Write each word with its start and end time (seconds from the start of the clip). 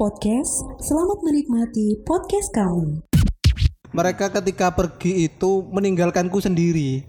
Podcast, 0.00 0.64
selamat 0.80 1.20
menikmati 1.20 2.00
podcast 2.08 2.48
kami. 2.56 3.04
mereka 3.92 4.32
ketika 4.32 4.72
pergi 4.72 5.28
itu 5.28 5.66
meninggalkanku 5.68 6.40
sendiri. 6.40 7.04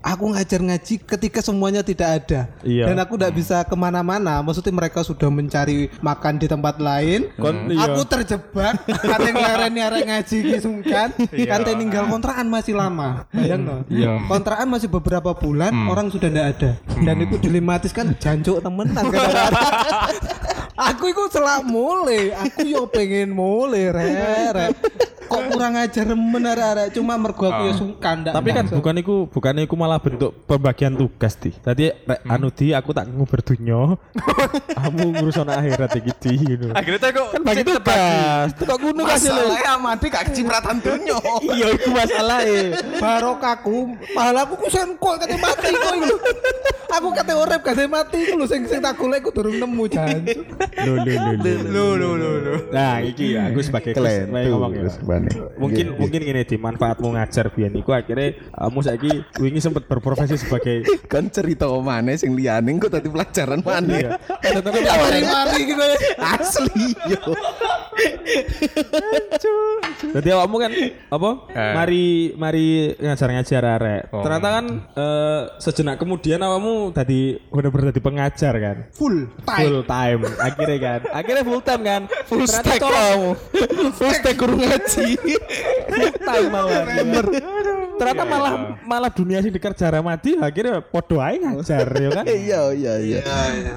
Aku 0.00 0.30
ngajar 0.32 0.64
ngaji 0.64 1.04
ketika 1.04 1.44
semuanya 1.44 1.84
tidak 1.84 2.22
ada. 2.22 2.40
Iya. 2.64 2.88
Dan 2.88 2.96
aku 2.96 3.20
tidak 3.20 3.36
bisa 3.36 3.60
ke 3.66 3.76
mana-mana. 3.76 4.40
Maksudnya 4.40 4.72
mereka 4.72 5.04
sudah 5.04 5.26
mencari 5.28 5.92
makan 6.00 6.40
di 6.40 6.46
tempat 6.48 6.80
lain. 6.80 7.28
Kon- 7.36 7.68
iya. 7.68 7.92
Aku 7.92 8.08
terjebak. 8.08 8.78
Kata 8.88 9.28
ngelareni 9.28 9.80
arek 9.82 10.04
ngaji 10.08 10.38
sungkan. 10.64 11.12
Kata 11.28 11.76
ninggal 11.76 12.08
kontrakan 12.08 12.46
masih 12.48 12.72
lama. 12.72 13.28
Bayang 13.34 13.68
no? 13.68 13.76
Iya. 13.92 14.22
Kontrakan 14.32 14.70
masih 14.70 14.88
beberapa 14.88 15.34
bulan. 15.36 15.74
Orang 15.90 16.08
sudah 16.08 16.30
tidak 16.30 16.46
ada. 16.56 16.70
Dan 17.04 17.26
itu 17.26 17.36
dilematis 17.36 17.92
kan 17.92 18.16
jancuk 18.16 18.62
temenan. 18.64 19.04
aku 20.76 21.12
itu 21.12 21.22
selak 21.32 21.62
mulai. 21.66 22.32
Aku 22.34 22.64
yo 22.66 22.88
pengen 22.88 23.32
mulai 23.32 23.92
re. 23.92 24.72
Kok 25.32 25.42
kurang 25.48 25.74
ajar 25.80 26.04
remen 26.12 26.44
arek-arek 26.44 26.88
cuma 26.92 27.16
mergo 27.16 27.44
aku 27.48 27.62
ya 27.64 27.72
sungkan 27.72 28.14
ndak 28.20 28.32
Tapi 28.36 28.48
kan 28.52 28.64
bukan 28.68 28.94
iku, 29.00 29.16
bukan 29.32 29.64
iku 29.64 29.74
malah 29.80 29.96
bentuk 29.96 30.30
pembagian 30.44 30.92
tugas 30.92 31.32
di. 31.40 31.56
Tadi 31.56 31.88
rek 31.88 32.20
anu 32.28 32.52
di 32.52 32.76
aku 32.76 32.92
tak 32.92 33.08
nguber 33.08 33.40
dunya. 33.40 33.96
Kamu 34.78 35.16
ngurus 35.16 35.40
ana 35.40 35.56
akhirat 35.56 35.96
iki 35.96 36.12
di 36.20 36.32
ngono. 36.36 36.76
Akhirnya 36.76 37.08
kok 37.08 37.26
Kan 37.32 37.40
bagi 37.48 37.62
tugas. 37.64 38.48
Kok 38.60 38.76
ngono 38.76 39.02
kasih 39.08 39.30
le. 39.32 39.42
Masalahnya 39.48 39.70
amati 39.80 40.06
gak 40.12 40.24
kecipratan 40.28 40.76
dunia. 40.84 41.18
Iya 41.40 41.66
iku 41.80 41.88
masalahe. 41.96 42.60
barokahku 43.00 43.76
pahalaku 44.12 44.54
ku 44.60 44.68
sengkol 44.68 45.16
kate 45.16 45.36
mati 45.40 45.72
kok 45.72 45.94
iku. 45.96 46.16
Aku 46.92 47.08
kate 47.16 47.32
urip 47.32 47.60
kate 47.64 47.84
mati 47.88 48.18
iku 48.28 48.36
lho 48.36 48.44
sing 48.44 48.68
sing 48.68 48.84
tak 48.84 49.00
golek 49.00 49.24
ku 49.24 49.32
durung 49.32 49.56
nemu 49.56 49.84
jan. 49.88 50.20
Lho 50.84 50.94
lho 51.00 51.14
lho 51.16 51.32
lho. 51.40 51.52
Lu 51.72 51.86
lu 51.96 52.10
lu 52.20 52.30
lu. 52.44 52.54
Nah, 52.68 53.00
iki 53.00 53.32
ya 53.32 53.48
aku 53.48 53.64
sebagai 53.64 53.96
Chris, 53.96 54.28
ngomong 54.28 54.72
ya. 54.76 54.90
Mungkin 55.58 55.86
mungkin 55.96 56.20
gini 56.22 56.42
di 56.42 56.56
manfaatmu 56.58 57.14
ngajar 57.14 57.54
biyen 57.54 57.74
iku 57.78 57.94
akhirnya 57.94 58.34
kamu 58.50 58.80
saiki 58.82 59.12
wingi 59.38 59.60
sempat 59.62 59.86
berprofesi 59.86 60.34
sebagai 60.34 60.82
kan 61.12 61.30
cerita 61.30 61.70
mana 61.78 62.14
sing 62.18 62.34
liyane 62.34 62.78
kok 62.82 62.90
tadi 62.90 63.08
pelajaran 63.08 63.62
mana 63.62 64.18
Mari-mari 64.42 65.60
gitu. 65.66 65.82
asli 66.18 66.94
yo 67.06 67.34
Jadi 70.02 70.28
awakmu 70.32 70.56
kan 70.60 70.72
apa? 71.12 71.30
Eh. 71.52 71.72
Mari 71.76 72.06
mari 72.36 72.66
ngajar-ngajar 72.98 73.62
arek. 73.78 74.02
Oh. 74.12 74.22
Ternyata 74.24 74.48
kan 74.48 74.64
eh, 74.96 75.40
sejenak 75.60 75.96
kemudian 76.00 76.40
awakmu 76.40 76.92
tadi 76.92 77.36
bener-bener 77.52 77.92
jadi 77.92 78.02
pengajar 78.02 78.54
kan. 78.56 78.76
Full 78.96 79.28
time. 79.44 79.60
Full 79.60 79.80
time. 79.86 80.20
Akhirnya 80.40 80.78
kan. 80.80 81.00
Akhirnya 81.12 81.44
full 81.44 81.62
time 81.62 81.82
kan. 81.84 82.02
full 82.28 82.44
Ternyata 82.44 82.68
stack 82.68 82.80
kamu 82.82 83.30
full 83.92 84.12
stack 84.12 84.36
guru 84.36 84.54
ngaji 84.56 85.08
full 85.88 86.12
time 86.20 86.48
malah. 86.50 86.84
Bener. 87.92 87.98
Ternyata 88.00 88.22
malah 88.24 88.52
malah 88.82 89.10
dunia 89.10 89.38
sing 89.38 89.52
dikerja 89.52 89.86
Ramadi 89.88 90.34
akhirnya 90.34 90.80
podo 90.80 91.20
ae 91.20 91.36
ngajar 91.36 91.86
ya 91.92 92.08
kan. 92.10 92.24
iya 92.42 92.60
iya 92.72 92.94
iya 92.98 93.20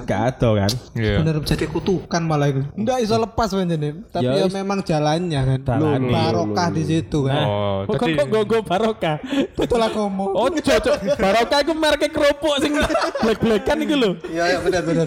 Gak 0.04 0.20
ada 0.34 0.48
kan. 0.58 0.70
Iya. 0.92 1.20
Bener 1.20 1.34
jadi 1.44 1.66
kutukan 1.66 2.22
malah 2.22 2.48
itu. 2.48 2.62
Enggak 2.72 2.96
iso 3.00 3.16
lepas 3.16 3.48
panjenengan. 3.50 4.02
Tapi 4.08 4.24
Ya, 4.24 4.32
ya, 4.34 4.46
is- 4.48 4.54
memang 4.54 4.80
jalannya 4.80 5.40
kan. 5.42 5.58
Jalani. 5.62 6.10
Barokah 6.10 6.68
di 6.70 6.82
situ 6.82 7.18
kan. 7.22 7.44
Oh, 7.44 7.76
Kok 7.86 7.96
tadi- 8.00 8.16
kok 8.16 8.26
gogo 8.26 8.58
barokah. 8.62 9.16
Betul 9.52 9.80
aku 9.80 9.98
ngomong. 10.00 10.30
Oh, 10.32 10.48
cocok. 10.48 10.94
Barokah 11.16 11.58
iku 11.60 11.72
merek 11.72 12.08
kerupuk 12.08 12.56
sing 12.58 12.72
black-blackan 13.20 13.76
iku 13.82 13.94
lho. 13.94 14.10
Iya 14.26 14.44
ya 14.48 14.58
benar 14.60 14.82
benar. 14.82 15.06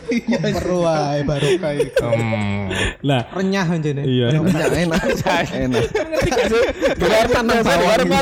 Perlu 0.54 0.80
barokah 1.26 1.72
itu. 1.74 2.06
Hmm. 2.06 2.70
Lah, 3.02 3.22
Renyah 3.34 3.66
panjenengan. 3.66 4.06
iya. 4.06 4.28
enak 4.30 4.72
enak 4.72 5.02
enak 5.50 5.84
Ngerti 5.90 6.30
gak 6.30 6.48
sih? 6.52 6.64
Gelar 6.96 7.26
tanam 7.28 7.56
gitu. 7.60 7.70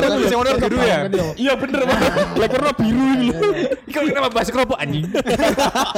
tuh 0.08 0.26
Yang 0.28 0.38
warna 0.38 0.54
biru 0.78 0.86
ya? 0.86 0.98
Iya 1.34 1.52
bener 1.58 1.82
banget. 1.84 2.12
Lah 2.40 2.48
karena 2.48 2.70
biru 2.72 3.04
ini. 3.18 3.28
Kau 3.90 4.02
kenapa 4.06 4.28
bahas 4.30 4.48
kerupuk 4.48 4.78
anjing? 4.78 5.04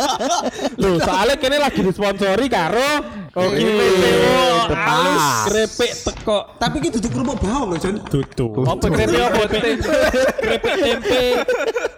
Loh, 0.83 0.97
soalnya 1.01 1.37
kene 1.37 1.57
lagi 1.61 1.81
disponsori 1.85 2.47
karo 2.49 2.91
Oke, 3.31 3.63
halus 4.75 5.27
krepek 5.47 5.93
teko 6.03 6.39
Tapi 6.59 6.77
gitu 6.83 6.99
di 6.99 7.07
kerupuk 7.07 7.39
bawang 7.39 7.71
loh 7.71 7.79
Jon. 7.79 7.97
tutu. 8.11 8.47
Apa 8.67 8.87
krepek 8.91 9.23
apa 9.23 9.43
tempe? 9.47 9.71
Krepek 10.41 10.75
tempe. 10.83 11.23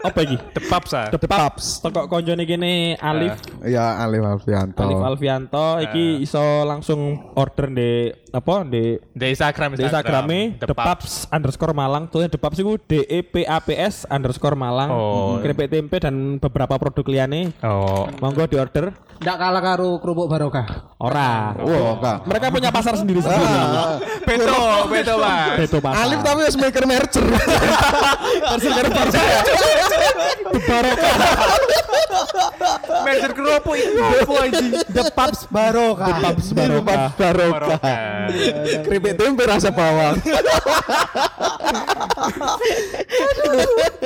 Apa 0.05 0.19
iki? 0.27 0.37
Tepap 0.53 0.85
sa. 0.85 1.01
Depaps. 1.09 1.81
Teko 1.81 2.05
koncone 2.05 2.45
kene 2.45 3.01
Alif. 3.01 3.41
Ya 3.63 4.03
Alif 4.03 4.21
Alfianto 4.21 4.83
Alif 4.83 5.01
Alfianto 5.01 5.67
iki 5.81 6.21
iso 6.21 6.41
langsung 6.63 7.33
order 7.35 7.71
di 7.71 7.91
apa 8.33 8.65
di 8.65 8.97
Di 9.13 9.27
Instagram 9.29 9.77
di 9.77 9.85
Instagramnya 9.85 10.57
Depaps 10.59 11.29
underscore 11.29 11.77
Malang. 11.77 12.09
Tuh 12.09 12.25
Depaps 12.27 12.59
itu 12.59 12.81
D 12.81 13.05
E 13.05 13.21
P 13.21 13.45
A 13.45 13.61
P 13.61 13.77
S 13.77 14.09
underscore 14.09 14.57
Malang. 14.57 14.89
Oh. 14.89 15.37
keripik 15.39 15.69
tempe 15.69 16.01
dan 16.01 16.41
beberapa 16.41 16.81
produk 16.81 17.05
liane 17.07 17.53
Oh. 17.61 18.09
monggo 18.19 18.49
di 18.49 18.57
order 18.57 18.93
Enggak 19.23 19.39
kalah 19.39 19.63
karo 19.63 20.03
kerupuk 20.03 20.27
barokah. 20.27 20.67
ora. 20.99 21.55
Wah, 21.55 21.95
kak. 22.03 22.27
mereka 22.27 22.51
punya 22.51 22.75
pasar 22.75 22.99
sendiri 22.99 23.23
sendiri. 23.23 23.55
Beto, 24.27 24.59
beto 24.91 25.15
mas. 25.15 25.63
itu 25.63 25.79
pasar. 25.79 26.03
Alif 26.03 26.21
tapi 26.27 26.41
harus 26.43 26.59
maker 26.59 26.85
merger. 26.91 27.23
Merger 28.51 28.87
karo 30.67 30.91
Merger 33.07 33.33
kerupuk 33.33 33.75
itu 33.75 33.99
apa 33.99 34.33
anjing? 34.45 34.71
The 34.91 35.05
Paps 35.13 35.41
Barokah. 35.49 36.07
Depaps 36.13 36.47
barokah 36.53 37.11
barokah 37.19 37.81
keripik 38.87 39.15
tempe 39.19 39.43
rasa 39.45 39.71
bawang 39.71 40.17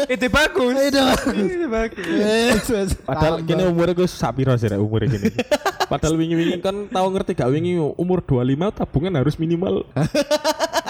Itu 0.06 0.26
bagus. 0.30 0.72
Itu 0.78 1.66
bagus. 1.68 2.90
padahal 3.04 3.42
kini 3.44 3.62
umurnya 3.66 3.94
gue 3.94 4.08
sapiro 4.08 4.54
sih 4.56 4.68
Rek, 4.68 4.80
umurnya 4.80 5.08
gini 5.12 5.30
padahal 5.90 6.18
wingi-wingi 6.18 6.58
kan 6.58 6.90
tahu 6.90 7.06
ngerti 7.14 7.38
gak 7.38 7.50
wingi 7.52 7.78
umur 7.78 8.18
25 8.18 8.42
tabungan 8.74 9.12
harus 9.14 9.38
minimal 9.38 9.86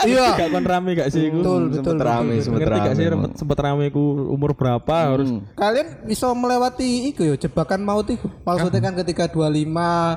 Iya. 0.06 0.39
gak 0.39 0.49
kon 0.55 0.62
rame 0.62 0.95
gak 0.95 1.09
sih 1.11 1.28
iku? 1.28 1.41
Betul, 1.43 1.62
betul. 1.72 1.83
sempet 1.83 2.00
rame 2.06 2.34
sempet 2.39 2.61
ngerti 2.62 2.78
gak 2.78 2.95
sih 2.95 3.05
rame 3.05 3.16
sempet, 3.27 3.31
sempet 3.43 3.59
rame 3.59 3.84
ku 3.91 4.03
umur 4.31 4.55
berapa 4.55 4.97
harus 5.12 5.28
Kalian 5.56 5.89
bisa 6.06 6.31
melewati 6.33 6.96
itu 7.07 7.23
ya 7.23 7.34
jebakan 7.37 7.81
maut 7.81 8.07
itu. 8.07 8.27
Maksudnya 8.43 8.81
kan 8.81 8.95
ketika 8.97 9.25
25 9.27 9.69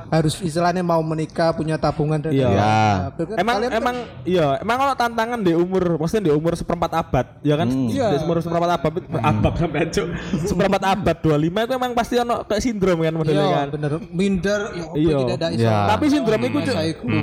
harus 0.08 0.34
istilahnya 0.38 0.80
mau 0.80 1.00
menikah 1.00 1.50
punya 1.50 1.76
tabungan 1.76 2.18
dan 2.18 2.30
Iya. 2.30 2.48
Nah, 2.50 2.96
berarti 3.12 3.32
emang 3.36 3.56
kan- 3.58 3.72
emang 3.72 3.96
iya 4.24 4.46
emang 4.58 4.76
kalau 4.78 4.94
tantangan 4.94 5.40
di 5.40 5.52
umur 5.52 5.82
maksudnya 5.96 6.24
di 6.26 6.32
umur 6.32 6.52
seperempat 6.52 6.92
abad 6.92 7.26
ya 7.40 7.54
kan 7.54 7.68
Iya. 7.68 8.06
di 8.10 8.16
umur 8.20 8.38
seperempat 8.38 8.70
abad 8.76 8.92
abad 9.12 9.52
sampai 9.54 9.80
cuk 9.88 10.06
seperempat 10.44 10.82
abad 10.86 11.16
25 11.18 11.36
itu 11.60 11.72
emang 11.72 11.92
pasti 11.92 12.14
ono 12.16 12.42
kayak 12.42 12.60
sindrom 12.60 12.98
kan 12.98 13.12
modelnya 13.12 13.42
Iya, 13.42 13.56
kan 13.56 13.68
bener. 13.70 13.90
Minder 14.10 14.60
ya 14.70 14.84
apa 14.84 14.94
Iya. 14.96 15.16
tidak 15.18 15.36
ada. 15.36 15.48
Iya. 15.50 15.76
tapi 15.88 16.04
sindrom 16.06 16.40
iku. 16.40 16.58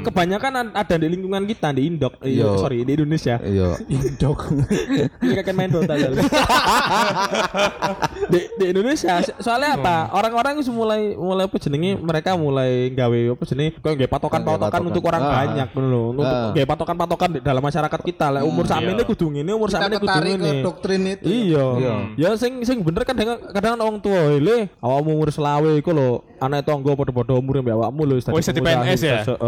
kebanyakan 0.03 0.51
an- 0.55 0.73
ada 0.75 0.95
di 0.95 1.07
lingkungan 1.07 1.43
kita 1.45 1.69
di 1.71 1.81
Indok 1.85 2.13
iya, 2.21 2.43
Iya. 2.43 2.57
sorry 2.57 2.77
di 2.81 2.91
Indonesia 2.93 3.35
iya 3.39 3.69
Indok. 3.95 4.39
ini 5.19 5.33
kakek 5.33 5.53
main 5.53 5.69
Dota 5.69 5.93
di, 8.27 8.39
di 8.53 8.65
Indonesia 8.67 9.21
soalnya 9.47 9.79
apa 9.79 9.95
orang-orang 10.11 10.59
itu 10.59 10.67
mulai 10.69 11.15
mulai 11.15 11.47
apa 11.47 11.55
jenenge 11.55 11.95
mereka 11.95 12.35
mulai 12.35 12.91
gawe 12.91 13.19
apa 13.31 13.43
jenenge 13.47 13.71
kok 13.79 13.95
gawe 13.95 14.09
patokan-patokan 14.11 14.67
patokan. 14.67 14.89
untuk 14.91 15.03
orang 15.07 15.23
Ah. 15.23 15.31
banyak 15.39 15.69
lho 15.71 16.03
untuk 16.11 16.27
Ah. 16.27 16.51
gawe 16.51 16.65
patokan-patokan 16.67 17.29
di 17.31 17.39
dalam 17.39 17.63
masyarakat 17.63 17.99
kita 18.03 18.25
lah 18.27 18.41
umur 18.43 18.67
sakmene 18.67 19.01
kudu 19.01 19.31
ngene 19.31 19.51
umur 19.55 19.71
Kita 19.71 19.79
sakmene 19.79 19.95
kudu 19.97 20.07
ketarik 20.11 20.27
ke 20.27 20.37
ngene 20.37 20.51
doktrin 20.59 21.01
itu. 21.07 21.23
Iya. 21.23 21.65
Ya 22.19 22.29
sing 22.35 22.59
sing 22.61 22.83
bener 22.83 23.07
kan 23.07 23.15
kadang 23.15 23.39
kadang 23.55 23.73
orang 23.79 24.03
tua 24.03 24.35
le 24.35 24.67
awakmu 24.77 25.15
umur 25.15 25.29
selawe 25.31 25.71
iku 25.79 25.95
lho 25.95 26.09
anak 26.37 26.61
tangga 26.63 26.91
padha-padha 26.93 27.33
umur 27.33 27.59
mbek 27.59 27.73
awakmu 27.73 28.01
lho 28.05 28.15
dadi 28.17 28.29
Oh, 28.29 28.37
pengusaha, 28.37 28.61
PNS 28.61 29.01
ya? 29.01 29.17
sa- 29.25 29.39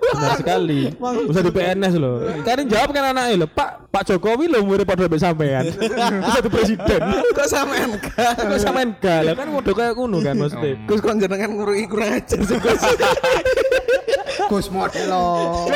Benar 0.00 0.32
sekali. 0.36 0.80
Usah 1.28 1.42
di 1.44 1.52
PNS 1.52 1.94
loh. 2.00 2.24
Kan 2.42 2.64
jawab 2.64 2.88
kan 2.90 3.12
anaknya 3.12 3.44
lho, 3.44 3.48
Pak 3.48 3.92
Pak 3.92 4.02
Jokowi 4.06 4.48
lho 4.48 4.64
umure 4.64 4.84
padha 4.84 5.04
mbek 5.04 5.20
sampean. 5.20 5.64
Terus 5.70 6.32
jadi 6.40 6.48
presiden. 6.48 7.00
kok 7.36 7.46
sampean 7.46 7.90
kan 8.00 8.34
Kok 8.48 8.58
sampean 8.58 8.88
gak 8.96 9.20
lah 9.26 9.34
kan 9.36 9.48
modho 9.50 9.72
kayak 9.72 9.92
ngono 9.94 10.18
kan 10.20 10.34
maksudnya. 10.36 10.74
Gus 10.88 11.00
kon 11.00 11.20
jenengan 11.20 11.50
ngurui 11.52 11.84
kurang 11.84 12.16
ajar 12.16 12.40
sih 12.40 12.56
Gus. 12.56 12.80
Gus 14.48 14.66
model 14.72 15.04
loh. 15.06 15.68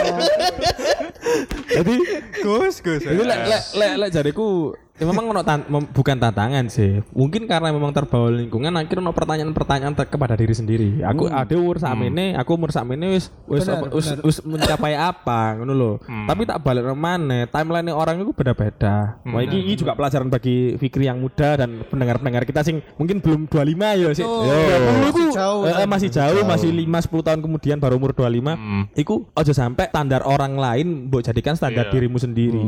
Jadi 1.69 1.94
Gus, 2.40 2.75
Gus. 2.81 3.02
Jadi 3.02 3.20
lek 3.20 3.40
lek 3.44 3.62
lek 3.76 3.93
lek 4.00 4.10
jariku 4.10 4.72
Ya 4.94 5.11
memang 5.11 5.26
ono 5.26 5.43
tan- 5.43 5.67
bukan 5.91 6.23
tantangan 6.23 6.70
sih. 6.70 7.02
Mungkin 7.11 7.50
karena 7.50 7.75
memang 7.75 7.91
terbawa 7.91 8.31
lingkungan 8.31 8.70
akhirnya 8.70 9.02
ono 9.02 9.11
pertanyaan-pertanyaan 9.11 9.91
ter- 9.91 10.06
kepada 10.06 10.38
diri 10.38 10.55
sendiri. 10.55 11.02
Aku 11.02 11.26
ada 11.26 11.50
umur 11.58 11.82
sakmene, 11.82 12.38
aku 12.38 12.55
umur 12.55 12.70
sakmene 12.70 13.11
wis 13.11 13.26
wis 13.50 13.67
Benar, 13.67 13.91
wis 13.91 14.06
wis 14.23 14.38
mencapai 14.46 14.94
apa 14.94 15.58
ngono 15.58 15.75
lho. 15.75 15.93
Tapi 15.99 16.46
tak 16.46 16.62
balik 16.62 16.87
mana 16.94 17.43
timeline 17.50 17.91
orang 17.91 18.23
itu 18.23 18.31
beda-beda. 18.31 19.19
Wah 19.26 19.43
ini, 19.43 19.67
ini 19.67 19.75
juga 19.75 19.99
pelajaran 19.99 20.31
bagi 20.31 20.79
Fikri 20.79 21.11
yang 21.11 21.19
muda 21.19 21.58
dan 21.58 21.82
pendengar-pendengar 21.85 22.46
kita 22.46 22.62
sing 22.62 22.79
mungkin 22.94 23.19
belum 23.19 23.50
25 23.50 23.99
ya 23.99 24.14
sih. 24.14 24.23
Oh, 24.23 24.46
Yo. 24.46 24.79
masih 25.02 25.26
jauh. 25.35 25.62
Eh, 25.67 25.75
eh, 25.75 25.88
masih 25.91 26.06
jauh, 26.08 26.43
masih 26.46 26.70
5 26.70 27.02
10 27.02 27.26
tahun 27.26 27.41
kemudian 27.43 27.82
baru 27.82 27.99
umur 27.99 28.14
25. 28.14 28.55
Iku 28.94 29.26
aja 29.35 29.50
sampai 29.50 29.91
standar 29.91 30.23
orang 30.23 30.55
lain 30.55 31.11
mbok 31.11 31.26
jadikan 31.26 31.58
standar 31.58 31.91
Iya. 31.91 31.93
dirimu 31.93 32.23
sendiri. 32.23 32.62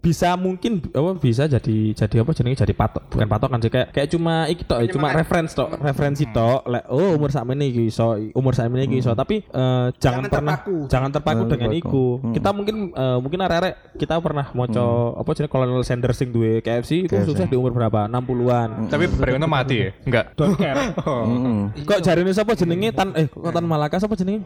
Bisa 0.00 0.32
mungkin 0.32 0.80
apa 0.88 1.12
bisa 1.20 1.44
jadi 1.44 1.57
jadi 1.60 2.16
apa 2.22 2.30
jenenge 2.32 2.62
jadi 2.62 2.74
patok 2.74 3.02
bukan 3.10 3.26
patokan 3.26 3.58
sih 3.58 3.70
kayak 3.70 3.88
kayak 3.90 4.08
cuma 4.08 4.46
iki 4.46 4.62
tok 4.62 4.78
cuma 4.90 5.10
reference 5.12 5.52
tok 5.52 5.74
referensi 5.78 6.24
tok 6.28 6.66
lek 6.66 6.84
oh 6.88 7.14
umur 7.14 7.28
sakmene 7.28 7.66
iki 7.66 7.88
iso 7.88 8.14
umur 8.32 8.52
sakmene 8.52 8.84
iki 8.84 8.98
iso 8.98 9.12
tapi 9.12 9.42
eh, 9.42 9.86
jangan, 9.96 10.26
Jangan 10.28 10.30
pernah 10.30 10.56
terpaku. 10.58 10.76
jangan 10.88 11.10
terpaku 11.10 11.36
Jangan 11.38 11.52
dengan 11.52 11.70
terpaku. 11.70 11.88
iku. 11.88 12.06
Kita 12.32 12.48
mungkin 12.50 12.76
eh, 12.90 13.18
mungkin 13.18 13.38
arek-arek 13.40 13.74
kita 13.96 14.14
pernah 14.18 14.46
maca 14.50 14.84
apa 15.14 15.30
jenenge 15.32 15.50
Colonel 15.50 15.82
Sanders 15.82 16.16
sing 16.16 16.28
duwe 16.28 16.58
KFC 16.60 17.04
itu 17.04 17.14
sukses 17.22 17.46
di 17.46 17.56
umur 17.56 17.70
berapa? 17.70 18.06
60-an. 18.06 18.88
Tapi 18.88 19.04
Brewono 19.08 19.46
mati 19.46 19.76
ya? 19.78 19.90
Enggak. 20.02 20.34
Kok 21.88 22.00
jarine 22.00 22.32
sapa 22.32 22.52
jenenge 22.54 22.90
tan 22.90 23.12
eh 23.14 23.26
kok 23.26 23.50
tan 23.50 23.64
Malaka 23.64 23.98
sapa 23.98 24.14
jenenge? 24.14 24.44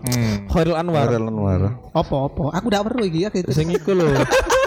Khairul 0.49 0.77
Anwar. 0.77 1.09
Warel 1.09 1.27
Anwar. 1.27 1.61
Apa 1.93 2.15
apa? 2.29 2.45
Aku 2.55 2.67
ndak 2.69 2.83
perlu 2.87 3.03
iki 3.07 3.25
ya 3.25 3.31
gitu. 3.31 3.51
Sing 3.51 3.71
iku 3.71 3.93
lho. 3.93 4.07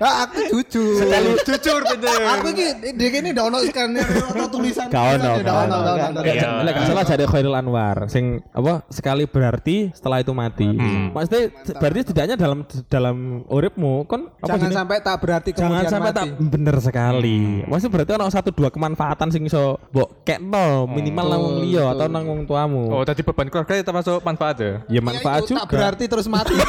Ah, 0.00 0.26
aku 0.26 0.40
jujur. 0.52 1.04
Jujur 1.44 1.80
bener. 1.84 2.18
Aku 2.34 2.46
iki 2.50 2.66
dek 2.94 3.12
ini 3.14 3.28
ndak 3.30 3.44
ono 3.46 3.58
atau 3.60 4.46
tulisan. 4.50 4.86
Gak 4.88 5.04
ono, 5.18 5.30
Ndak 5.38 5.44
gak 5.44 5.56
ono, 5.56 5.76
ono. 5.76 5.92
ndak 6.10 6.24
ono. 6.24 6.62
Lek 6.64 6.74
salah 6.84 7.04
jadi 7.04 7.24
Khairul 7.24 7.56
Anwar 7.56 7.96
sing 8.08 8.24
apa 8.50 8.82
sekali 8.88 9.24
berarti 9.26 9.90
setelah 9.92 10.18
itu 10.20 10.32
mati. 10.32 10.68
Maksudnya 11.10 11.42
berarti 11.78 12.00
setidaknya 12.04 12.36
dalam 12.36 12.58
dalam 12.88 13.16
uripmu 13.46 14.04
kon 14.04 14.28
apa 14.40 14.54
Jangan 14.54 14.70
sampai 14.74 14.96
tak 15.00 15.16
berarti 15.20 15.50
Jangan 15.52 15.62
kemudian 15.70 15.90
sampai 15.90 16.10
mati. 16.10 16.18
tak 16.18 16.28
bener 16.50 16.76
sekali. 16.80 17.40
Maksudnya 17.64 17.92
berarti 17.92 18.10
ono 18.14 18.26
satu 18.28 18.50
dua 18.50 18.68
kemanfaatan 18.70 19.28
sing 19.30 19.42
iso 19.46 19.78
mbok 19.90 20.26
kekno 20.26 20.86
minimal 20.86 21.26
nang 21.26 21.40
wong 21.40 21.56
liya 21.62 21.84
atau 21.92 22.06
nang 22.06 22.24
wong 22.24 22.40
tuamu. 22.44 22.90
Oh, 22.90 23.02
tadi 23.02 23.22
beban 23.22 23.48
keluarga 23.48 23.72
itu 23.74 23.84
termasuk 23.84 24.20
manfaat 24.20 24.56
ya? 24.58 24.72
Ya 24.88 24.94
Ya, 24.94 25.00
manfaat 25.02 25.40
itu 25.44 25.52
juga. 25.52 25.66
Tak 25.66 25.70
berarti 25.70 26.04
terus 26.06 26.26
mati. 26.26 26.54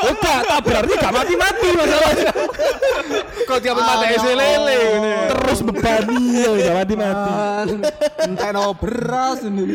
Enggak, 0.00 0.38
tak 0.46 0.60
berarti 0.64 0.92
gak 0.96 1.12
mati-mati 1.12 1.68
masalahnya. 1.74 2.30
Kok 3.40 3.58
tiap 3.58 3.74
mata 3.74 4.06
ese 4.06 4.30
lele 4.30 4.76
ini. 4.94 5.12
Terus 5.26 5.58
bebani 5.66 6.22
ya 6.38 6.50
gak 6.54 6.74
mati-mati. 6.78 7.32
Entah 8.22 8.50
no 8.54 8.70
beras 8.78 9.42
ini. 9.42 9.74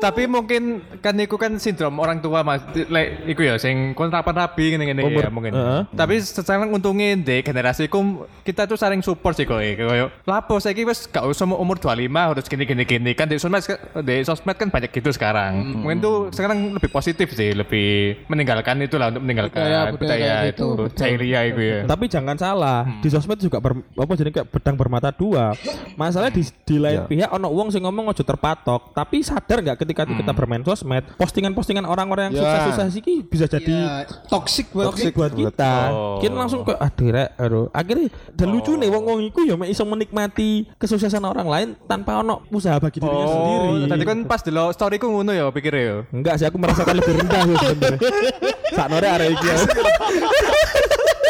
Tapi 0.00 0.24
mungkin 0.24 0.80
kan 1.04 1.12
iku 1.20 1.36
kan 1.36 1.60
sindrom 1.60 2.00
orang 2.00 2.24
tua 2.24 2.40
Mas. 2.40 2.64
Lek 2.72 3.28
iku 3.28 3.44
ya 3.44 3.60
sing 3.60 3.92
kon 3.92 4.08
rapi 4.08 4.72
ngene-ngene 4.72 5.04
ya 5.04 5.28
mungkin. 5.28 5.52
Tapi 5.92 6.14
sekarang 6.20 6.72
untungnya 6.72 7.12
di 7.14 7.44
generasi 7.44 7.92
ku 7.92 8.24
kita 8.40 8.64
tuh 8.64 8.80
saling 8.80 9.04
support 9.04 9.36
sih 9.36 9.44
kowe. 9.44 9.60
Koyo 9.60 10.08
lapo 10.24 10.56
saiki 10.56 10.88
wis 10.88 11.04
gak 11.04 11.28
usah 11.28 11.44
umur 11.44 11.76
25 11.76 12.08
harus 12.08 12.46
gini 12.48 12.64
gini 12.64 12.84
gini 12.88 13.12
kan 13.12 13.28
di 13.28 13.36
sosmed 13.36 13.60
di 14.00 14.24
sosmed 14.24 14.56
kan 14.56 14.72
banyak 14.72 14.88
gitu 14.88 15.12
sekarang. 15.12 15.76
Mungkin 15.84 15.98
tuh 16.00 16.16
sekarang 16.32 16.72
lebih 16.72 16.88
positif 16.88 17.36
sih, 17.36 17.52
lebih 17.52 18.16
meninggalkan 18.32 18.80
itulah 18.80 19.12
untuk 19.12 19.22
meninggalkan 19.22 19.60
Budaya- 19.60 19.92
budaya 19.92 19.92
budaya 19.94 20.16
kayak 20.40 20.52
itu, 20.54 20.66
gitu, 20.66 20.84
jahiliyah 20.96 21.42
itu 21.44 21.60
ya. 21.62 21.78
Tapi 21.84 22.03
jangan 22.06 22.36
salah, 22.36 22.86
di 22.98 23.08
sosmed 23.08 23.36
juga 23.36 23.58
ber, 23.58 23.78
apa 23.80 24.12
jadi 24.14 24.30
kayak 24.30 24.48
pedang 24.48 24.76
bermata 24.76 25.10
dua. 25.10 25.52
Masalahnya 25.94 26.34
di, 26.34 26.42
di 26.64 26.76
lain 26.76 27.06
pihak 27.06 27.30
ono 27.30 27.48
wong 27.48 27.68
sing 27.68 27.82
ngomong 27.82 28.10
ojo 28.10 28.22
terpatok, 28.22 28.92
tapi 28.92 29.20
sadar 29.20 29.60
nggak 29.60 29.78
ketika 29.80 30.02
kita 30.04 30.32
bermain 30.32 30.62
sosmed, 30.62 31.04
postingan-postingan 31.16 31.84
orang-orang 31.84 32.30
yang 32.30 32.34
Ya. 32.34 32.40
sukses-sukses 32.42 32.88
sih 32.94 33.02
bisa 33.24 33.46
jadi 33.46 33.74
Ya, 33.74 34.06
toxic 34.26 34.70
buat 34.70 34.90
toxic 34.90 35.12
buat 35.14 35.32
kita. 35.32 35.72
Oh. 35.90 36.18
Kita 36.18 36.34
langsung 36.34 36.62
kayak 36.62 36.80
aduh 36.80 37.08
rek, 37.10 37.28
aduh. 37.36 37.64
Akhirnya 37.70 38.06
dan 38.32 38.48
lucu 38.50 38.72
nih 38.74 38.88
wong-wong 38.88 39.20
iku 39.24 39.42
ya 39.42 39.54
mek 39.54 39.70
iso 39.70 39.84
menikmati 39.84 40.66
kesuksesan 40.76 41.22
orang 41.22 41.46
lain 41.46 41.68
tanpa 41.84 42.20
ono 42.20 42.42
usaha 42.48 42.76
bagi 42.78 42.98
dirinya 42.98 43.26
sendiri. 43.26 43.68
Oh, 43.68 43.86
tadi 43.88 44.04
kan 44.04 44.18
pas 44.24 44.40
dulu 44.40 44.64
storyku 44.70 45.06
ngono 45.06 45.30
ya 45.30 45.44
pikir 45.50 45.72
ya. 45.74 45.94
Enggak 46.10 46.34
sih 46.38 46.46
aku 46.46 46.56
merasakan 46.56 46.94
lebih 46.98 47.12
rendah 47.18 47.42
sih 47.44 47.56
sebenarnya. 47.56 48.10
Sak 48.76 48.86
nore 48.90 49.06
arek 49.06 49.28
iki. 49.32 49.46
ya. 49.46 49.56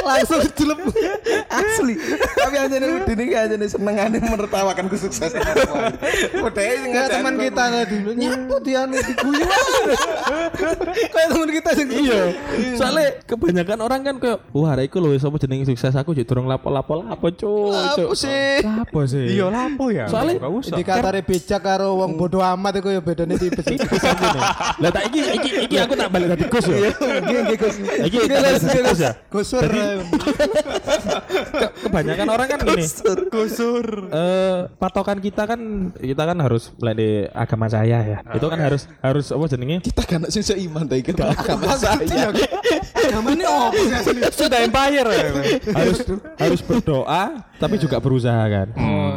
langsung 0.05 0.41
jelek 0.65 0.79
Asli. 1.47 1.95
Tapi 2.35 2.57
aja 2.57 2.77
nih 2.77 2.89
ini 3.05 3.25
aja 3.31 3.55
nih 3.55 3.69
senengane 3.69 4.19
menertawakan 4.19 4.87
kesuksesan. 4.89 5.45
Udah 6.41 6.51
kayak 6.57 7.09
teman 7.13 7.35
kita 7.37 7.63
nggak 7.63 7.87
dulu 7.93 8.11
nyapu 8.17 8.55
dia 8.65 8.83
nih 8.89 9.01
diguyu 9.05 9.47
kayak 11.13 11.29
teman 11.31 11.51
kita 11.53 11.71
sing 11.77 11.89
Iya. 11.95 12.23
Soalnya 12.75 13.07
kebanyakan 13.25 13.79
orang 13.81 14.01
kan 14.03 14.15
kayak 14.19 14.39
wah 14.51 14.75
arek 14.75 14.91
iku 14.91 14.99
lho 14.99 15.15
sapa 15.15 15.37
jenenge 15.39 15.69
sukses 15.69 15.95
aku 15.95 16.11
jadi 16.11 16.27
durung 16.27 16.49
lapo-lapo 16.49 16.99
lapo 16.99 17.29
cuk. 17.31 17.71
Cuk. 17.95 18.11
sih? 18.17 18.65
Lapo 18.65 19.07
sih? 19.07 19.37
Iya 19.37 19.47
lapo 19.53 19.93
ya. 19.93 20.09
Soalnya- 20.11 20.41
Nggak 20.43 20.53
usah. 20.53 20.71
indikatornya 20.75 21.23
becak 21.23 21.61
karo 21.63 21.89
wong 22.03 22.19
bodoh 22.19 22.43
amat 22.43 22.83
itu 22.83 22.89
ya 22.91 23.01
bedanya 23.01 23.37
tipis 23.39 23.67
Lah 24.81 24.91
tak 24.91 25.05
iki 25.13 25.21
iki 25.39 25.51
iki 25.69 25.77
aku 25.79 25.95
tak 25.95 26.09
balik 26.11 26.35
tadi 26.35 26.45
Gus 26.51 26.65
ya. 26.67 26.77
Iki 26.91 27.37
iki. 27.55 27.67
Iki 28.11 28.19
tak 28.27 28.41
balik 28.43 28.63
tadi 28.65 30.54
Ya. 31.55 31.69
Kebanyakan 31.87 32.27
orang 32.31 32.47
kan 32.47 32.59
gini. 32.63 32.85
Kusur. 33.29 33.87
Eh 34.11 34.59
patokan 34.79 35.19
kita 35.19 35.45
kan 35.45 35.61
kita 35.95 36.23
kan 36.25 36.39
harus 36.39 36.71
mulai 36.79 36.95
di 36.95 37.09
agama 37.31 37.67
saya 37.67 37.99
ya. 38.03 38.19
Itu 38.35 38.47
kan 38.47 38.59
harus 38.59 38.87
harus 39.01 39.27
apa 39.31 39.45
jenenge? 39.51 39.77
Kita 39.83 40.03
kan 40.07 40.21
sing 40.31 40.43
seiman 40.43 40.87
ta 40.87 40.95
iki. 40.95 41.13
Agama 41.15 41.75
Saya. 41.75 42.31
Agama 42.95 43.29
ini 43.35 43.45
apa 43.45 43.75
sih? 44.05 44.17
Sudah 44.33 44.59
empire 44.63 45.09
ya. 45.09 45.23
harus 45.75 45.99
harus 46.39 46.61
berdoa 46.63 47.43
tapi 47.59 47.77
juga 47.79 47.99
berusaha 47.99 48.45
kan. 48.47 48.69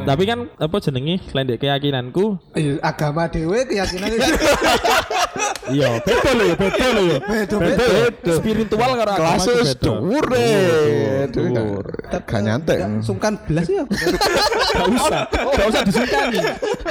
Tapi 0.04 0.24
kan 0.24 0.40
apa 0.56 0.78
jenenge 0.80 1.20
selain 1.28 1.48
dari 1.48 1.60
keyakinanku 1.60 2.40
Iya, 2.56 2.80
agama 2.80 3.28
dewe 3.28 3.68
keyakinan 3.68 4.08
Iya, 5.68 6.00
beda 6.00 6.32
loh, 6.32 6.52
beda 6.56 6.86
loh. 6.96 7.08
Beda, 7.20 7.56
beda. 7.60 8.34
Spiritual 8.40 8.92
karo 8.96 9.12
agama 9.12 9.20
Kelas 9.20 9.44
itu 9.44 9.52
wis 9.52 9.72
beda. 9.76 9.84
dhuwur 9.84 10.26
deh. 10.32 11.24
Dhuwur. 11.32 11.86
Gak 12.08 12.42
nyantek. 12.42 12.78
sungkan 13.04 13.34
belas 13.46 13.66
ya. 13.68 13.84
Gak 14.68 14.88
usah, 14.92 15.22
gak 15.32 15.68
usah 15.72 15.82
disukani. 15.88 16.40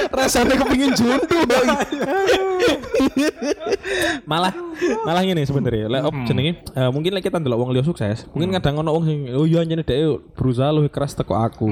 Rasanya 0.09 0.53
kepingin 0.57 0.91
juntu. 0.97 1.37
Malah 4.27 4.53
malah 5.05 5.21
ngene 5.23 5.43
sebenarnya. 5.45 5.87
Lek 5.89 6.03
op 6.05 6.15
jenenge 6.27 6.61
eh, 6.75 6.89
mungkin 6.91 7.11
lek 7.15 7.23
kita 7.29 7.39
ndelok 7.41 7.57
wong 7.59 7.69
liya 7.73 7.83
sukses, 7.85 8.27
mungkin 8.33 8.53
kadang 8.53 8.81
ono 8.81 8.93
wong 8.93 9.05
sing 9.07 9.19
oh 9.33 9.47
iya 9.47 9.63
anjene 9.63 9.81
dhek 9.81 10.35
berusaha 10.37 10.69
luwih 10.73 10.91
keras 10.91 11.15
teko 11.17 11.33
aku. 11.37 11.69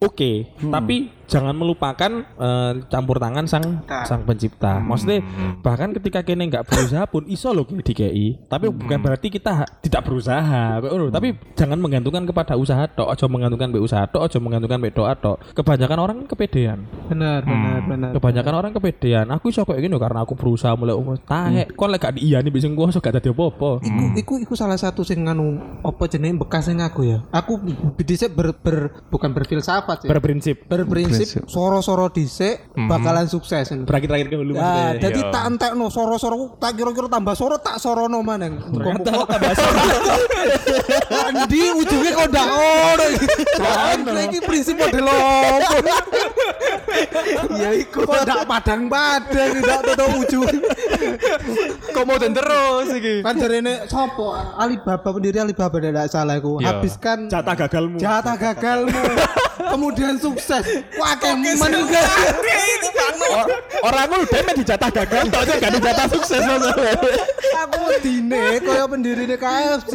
Oke, 0.00 0.48
tapi 0.60 1.10
jangan 1.26 1.52
melupakan 1.58 2.22
eh, 2.22 2.72
campur 2.86 3.18
tangan 3.18 3.44
sang 3.50 3.82
sang 4.06 4.22
pencipta. 4.24 4.78
Maksudnya 4.78 5.20
bahkan 5.60 5.90
ketika 5.92 6.22
kene 6.22 6.48
nggak 6.48 6.64
berusaha 6.68 7.04
pun 7.10 7.26
iso 7.26 7.50
loh 7.50 7.66
di 7.66 7.92
KI. 7.92 8.26
Tapi 8.46 8.70
bukan 8.70 8.98
berarti 9.02 9.28
kita 9.28 9.66
tidak 9.82 10.06
berusaha. 10.06 10.80
Tapi 11.10 11.28
jangan 11.58 11.78
menggantungkan 11.82 12.24
kepada 12.24 12.54
usaha 12.56 12.86
tok, 12.88 13.10
aja 13.10 13.26
menggantungkan 13.26 13.68
be 13.74 13.80
usaha 13.82 14.06
tok, 14.06 14.22
aja 14.26 14.38
menggantungkan 14.38 14.78
be 14.80 14.90
doa 14.94 15.12
tok. 15.18 15.42
Kebanyakan 15.54 15.98
orang 16.00 16.16
kepedean. 16.26 16.82
Benar, 17.06 17.46
benar, 17.46 17.78
benar. 17.86 18.10
Kebanyakan 18.16 18.54
orang 18.56 18.72
kepedean. 18.74 19.26
Aku 19.30 19.52
iso 19.52 19.62
kayak 19.62 19.84
gini 19.84 19.94
karena 19.96 20.24
aku 20.26 20.34
berusaha 20.34 20.74
mulai 20.74 20.96
umur. 20.96 21.20
Tahe, 21.22 21.70
kon 21.76 21.92
lek 21.92 22.02
gak 22.02 22.14
diiyani 22.18 22.50
bisa 22.50 22.66
gua 22.72 22.90
iso 22.90 22.98
gak 22.98 23.20
dadi 23.20 23.30
apa-apa. 23.30 23.84
Iku, 23.84 24.04
iku, 24.16 24.34
iku 24.42 24.54
salah 24.58 24.80
satu 24.80 25.06
sing 25.06 25.22
nganu 25.22 25.58
apa 25.84 26.02
jenenge 26.10 26.42
bekas 26.42 26.66
sing 26.66 26.82
aku 26.82 27.06
ya. 27.06 27.22
Aku 27.30 27.60
dhisik 28.00 28.34
ber, 28.34 28.56
ber, 28.56 28.90
bukan 29.08 29.30
berfilsafat 29.30 30.04
sih. 30.04 30.08
Berprinsip. 30.08 30.56
berprinsip 30.66 31.46
soro-soro 31.46 32.08
dhisik 32.10 32.72
bakalan 32.74 33.28
sukses. 33.28 33.68
Terakhir-terakhir 33.70 34.26
ke 34.32 34.36
dulu 34.36 34.52
Nah, 34.56 34.96
maksudnya. 34.96 35.02
jadi 35.04 35.20
tak 35.30 35.44
entekno 35.52 35.86
soro-soro 35.92 36.34
ku 36.36 36.46
tak 36.56 36.74
kira-kira 36.74 37.06
tambah 37.06 37.34
soro 37.36 37.56
tak 37.60 37.76
sorono 37.78 38.18
maneng. 38.22 38.56
Ternyata 38.72 39.26
tambah 39.26 39.52
soro. 39.52 39.80
Di 41.50 41.62
ujungnya 41.74 42.10
kok 42.14 42.26
ndak 42.30 42.48
ono 42.48 43.04
iki. 43.12 43.26
Nah, 44.06 44.22
iki 44.26 44.38
prinsip 44.42 44.74
model 44.78 45.06
opo? 45.36 45.76
Ya 47.56 47.70
iku 47.76 48.04
kok 48.04 48.20
ndak 48.24 48.42
padang-padang 48.48 49.50
ndak 49.60 49.80
tutup 49.92 50.10
ujung. 50.22 50.56
Kok 51.92 52.04
mau 52.04 52.16
terus 52.20 52.88
iki. 52.96 53.14
Kan 53.20 53.36
jarene 53.40 53.88
sopo 53.88 54.32
Alibaba 54.34 55.08
pendiri 55.12 55.38
Alibaba 55.40 55.76
ndak 55.80 56.08
salah 56.12 56.36
iku. 56.40 56.60
Iya. 56.60 56.78
Habiskan 56.78 57.28
Jatah 57.28 57.54
gagalmu. 57.56 57.96
jatah 58.00 58.36
gagalmu. 58.36 58.92
Kemudian 59.56 60.14
sukses. 60.20 60.64
Wah, 61.00 61.16
meninggal. 61.36 62.04
Orang 63.84 64.08
lu 64.08 64.24
demen 64.28 64.54
dijatah 64.56 64.90
gagal, 64.90 65.24
tok 65.28 65.40
aja 65.44 65.54
gak 65.60 65.72
dijatah 65.78 66.06
sukses 66.08 66.40
maksudnya. 66.42 66.92
aku 67.56 67.78
wedine 67.88 68.60
kaya 68.62 68.84
pendiri 68.88 69.24
KFC. 69.36 69.92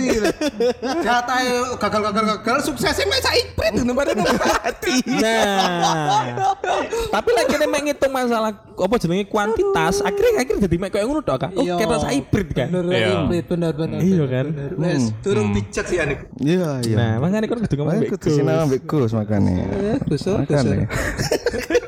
Jatahe 1.01 1.55
gagal-gagal-gagal 1.77 2.57
suksesnya 2.67 3.05
mek 3.09 3.21
saiprit 3.21 3.73
ngono 3.81 3.93
pada 3.97 4.11
mati. 4.17 4.95
Nah, 5.21 6.45
tapi 7.09 7.29
lagi 7.35 7.53
nek 7.57 7.69
mek 7.69 7.81
ngitung 7.89 8.11
masalah 8.13 8.51
apa 8.55 8.95
jenenge 8.97 9.25
kuantitas, 9.29 10.01
akhirnya 10.01 10.41
akhirnya 10.45 10.61
jadi 10.67 10.75
mek 10.77 10.89
koyo 10.93 11.05
ngono 11.09 11.21
tok 11.21 11.37
kan. 11.47 11.51
Oh, 11.55 11.63
Iya. 11.63 11.75
ketok 11.77 12.01
hybrid 12.09 12.49
kan. 12.55 12.67
Bener 12.71 12.91
Iya. 12.91 13.07
hybrid 13.13 13.45
bener 13.49 13.71
bener. 13.75 13.99
Iya 14.01 14.25
kan. 14.27 14.45
Wes, 14.77 15.03
durung 15.21 15.49
bijak 15.53 15.85
sih 15.85 15.97
ane. 16.01 16.15
Iya, 16.41 16.69
iya. 16.85 16.95
Nah, 16.97 17.13
makanya 17.21 17.47
kan 17.49 17.57
kudu 17.65 17.75
ngomong 17.77 17.95
mbek 18.01 18.09
kudu 18.17 18.27
sinau 18.31 18.65
ambek 18.65 18.81
Gus 18.87 19.13
makanya. 19.13 19.50
Eh, 19.59 19.97
besok 20.07 20.47
besok. 20.47 20.87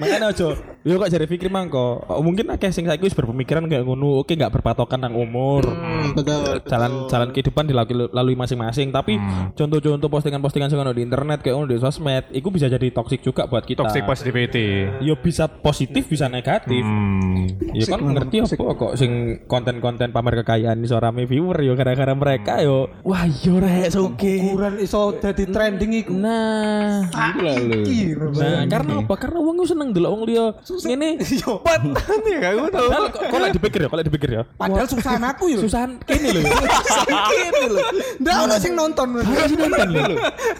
Makanya. 0.00 0.32
Aja. 0.34 0.56
Yo 0.84 1.00
kok 1.00 1.08
jare 1.08 1.24
Fikri 1.24 1.48
mangko. 1.48 2.04
Oh, 2.04 2.20
mungkin 2.20 2.44
akeh 2.52 2.68
sing 2.68 2.84
saiki 2.84 3.08
wis 3.08 3.16
berpemikiran 3.16 3.64
kayak 3.64 3.88
ngono. 3.88 4.20
Oke, 4.20 4.36
enggak 4.36 4.52
berpatokan 4.52 5.00
nang 5.00 5.16
umur. 5.16 5.64
Betul. 6.12 6.60
Jalan 6.68 7.08
jalan 7.08 7.28
kehidupan 7.32 7.64
dilalui 7.64 8.12
lalui 8.12 8.36
masing-masing. 8.36 8.92
Tapi 8.92 9.16
contoh-contoh 9.56 10.12
postingan-postingan 10.12 10.68
sing 10.68 10.80
ono 10.80 10.92
di 10.92 11.00
internet 11.00 11.40
kayak 11.40 11.56
ono 11.56 11.66
di 11.68 11.80
sosmed, 11.80 12.28
itu 12.36 12.48
bisa 12.52 12.68
jadi 12.68 12.88
toksik 12.92 13.24
juga 13.24 13.48
buat 13.48 13.64
kita. 13.64 13.80
Toxic 13.84 14.04
positivity. 14.04 15.00
Yo 15.00 15.16
bisa 15.16 15.48
positif 15.48 16.04
bisa 16.04 16.28
negatif. 16.28 16.84
Hmm. 16.84 17.48
Ya 17.72 17.88
kan 17.88 18.04
ngerti 18.04 18.44
apa 18.44 18.76
kok 18.76 18.92
sing 19.00 19.40
konten-konten 19.48 20.12
pamer 20.12 20.44
kekayaan 20.44 20.84
iso 20.84 21.00
rame 21.00 21.24
viewer 21.24 21.64
yo 21.64 21.72
gara-gara 21.80 22.12
mereka 22.12 22.60
yo. 22.60 22.92
Wah, 23.08 23.24
yo 23.24 23.56
rek 23.56 23.88
soge. 23.88 24.52
Ukuran 24.52 24.76
iso 24.84 25.16
dadi 25.16 25.48
trending 25.48 26.04
iku. 26.04 26.12
Nah, 26.12 27.08
nah 27.08 28.64
karena 28.68 29.00
apa? 29.00 29.14
Karena 29.16 29.40
wong 29.44 29.54
ku 29.60 29.64
seneng 29.68 29.88
delok 29.92 30.10
wong 30.16 30.22
liya 30.24 30.46
ngene. 30.64 31.08
Pantan 31.66 32.20
ya 32.24 32.38
kamu 32.40 32.68
tahu. 32.72 32.88
Padahal 32.88 33.04
kok 33.12 33.22
kok 33.28 33.38
lek 33.38 33.52
dipikir 33.54 33.80
ya, 33.84 33.88
kok 33.92 33.96
lek 34.00 34.06
dipikir 34.08 34.30
ya. 34.32 34.42
Padahal 34.56 34.86
susah 34.88 35.12
aku 35.20 35.44
yo. 35.52 35.60
Susahan 35.60 36.00
kene 36.08 36.28
lho. 36.32 36.40
Kene 37.34 37.64
lho. 37.68 37.80
Ndak 38.24 38.34
ono 38.48 38.54
sing 38.56 38.72
nonton. 38.72 39.06
Harus 39.20 39.52
nonton 39.54 39.88
lho. 39.92 40.14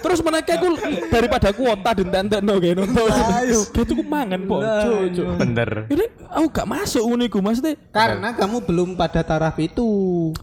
Terus 0.04 0.18
mereka 0.20 0.52
aku 0.60 0.68
daripada 1.08 1.48
kuota 1.56 1.90
dentek-dentekno 1.96 2.52
kayak 2.60 2.76
nonton. 2.84 3.08
Ayo, 3.40 3.60
gitu 3.72 3.92
ku 3.96 4.04
mangan 4.04 4.40
po. 4.44 4.60
Cuk. 4.60 5.26
Bener. 5.40 5.70
Ini 5.88 6.04
aku 6.28 6.46
gak 6.52 6.68
masuk 6.68 7.02
ngono 7.04 7.22
iku 7.24 7.38
maksudnya. 7.40 7.74
Karena 7.90 8.36
kamu 8.36 8.56
belum 8.66 8.88
pada 8.98 9.24
taraf 9.24 9.56
itu. 9.58 9.88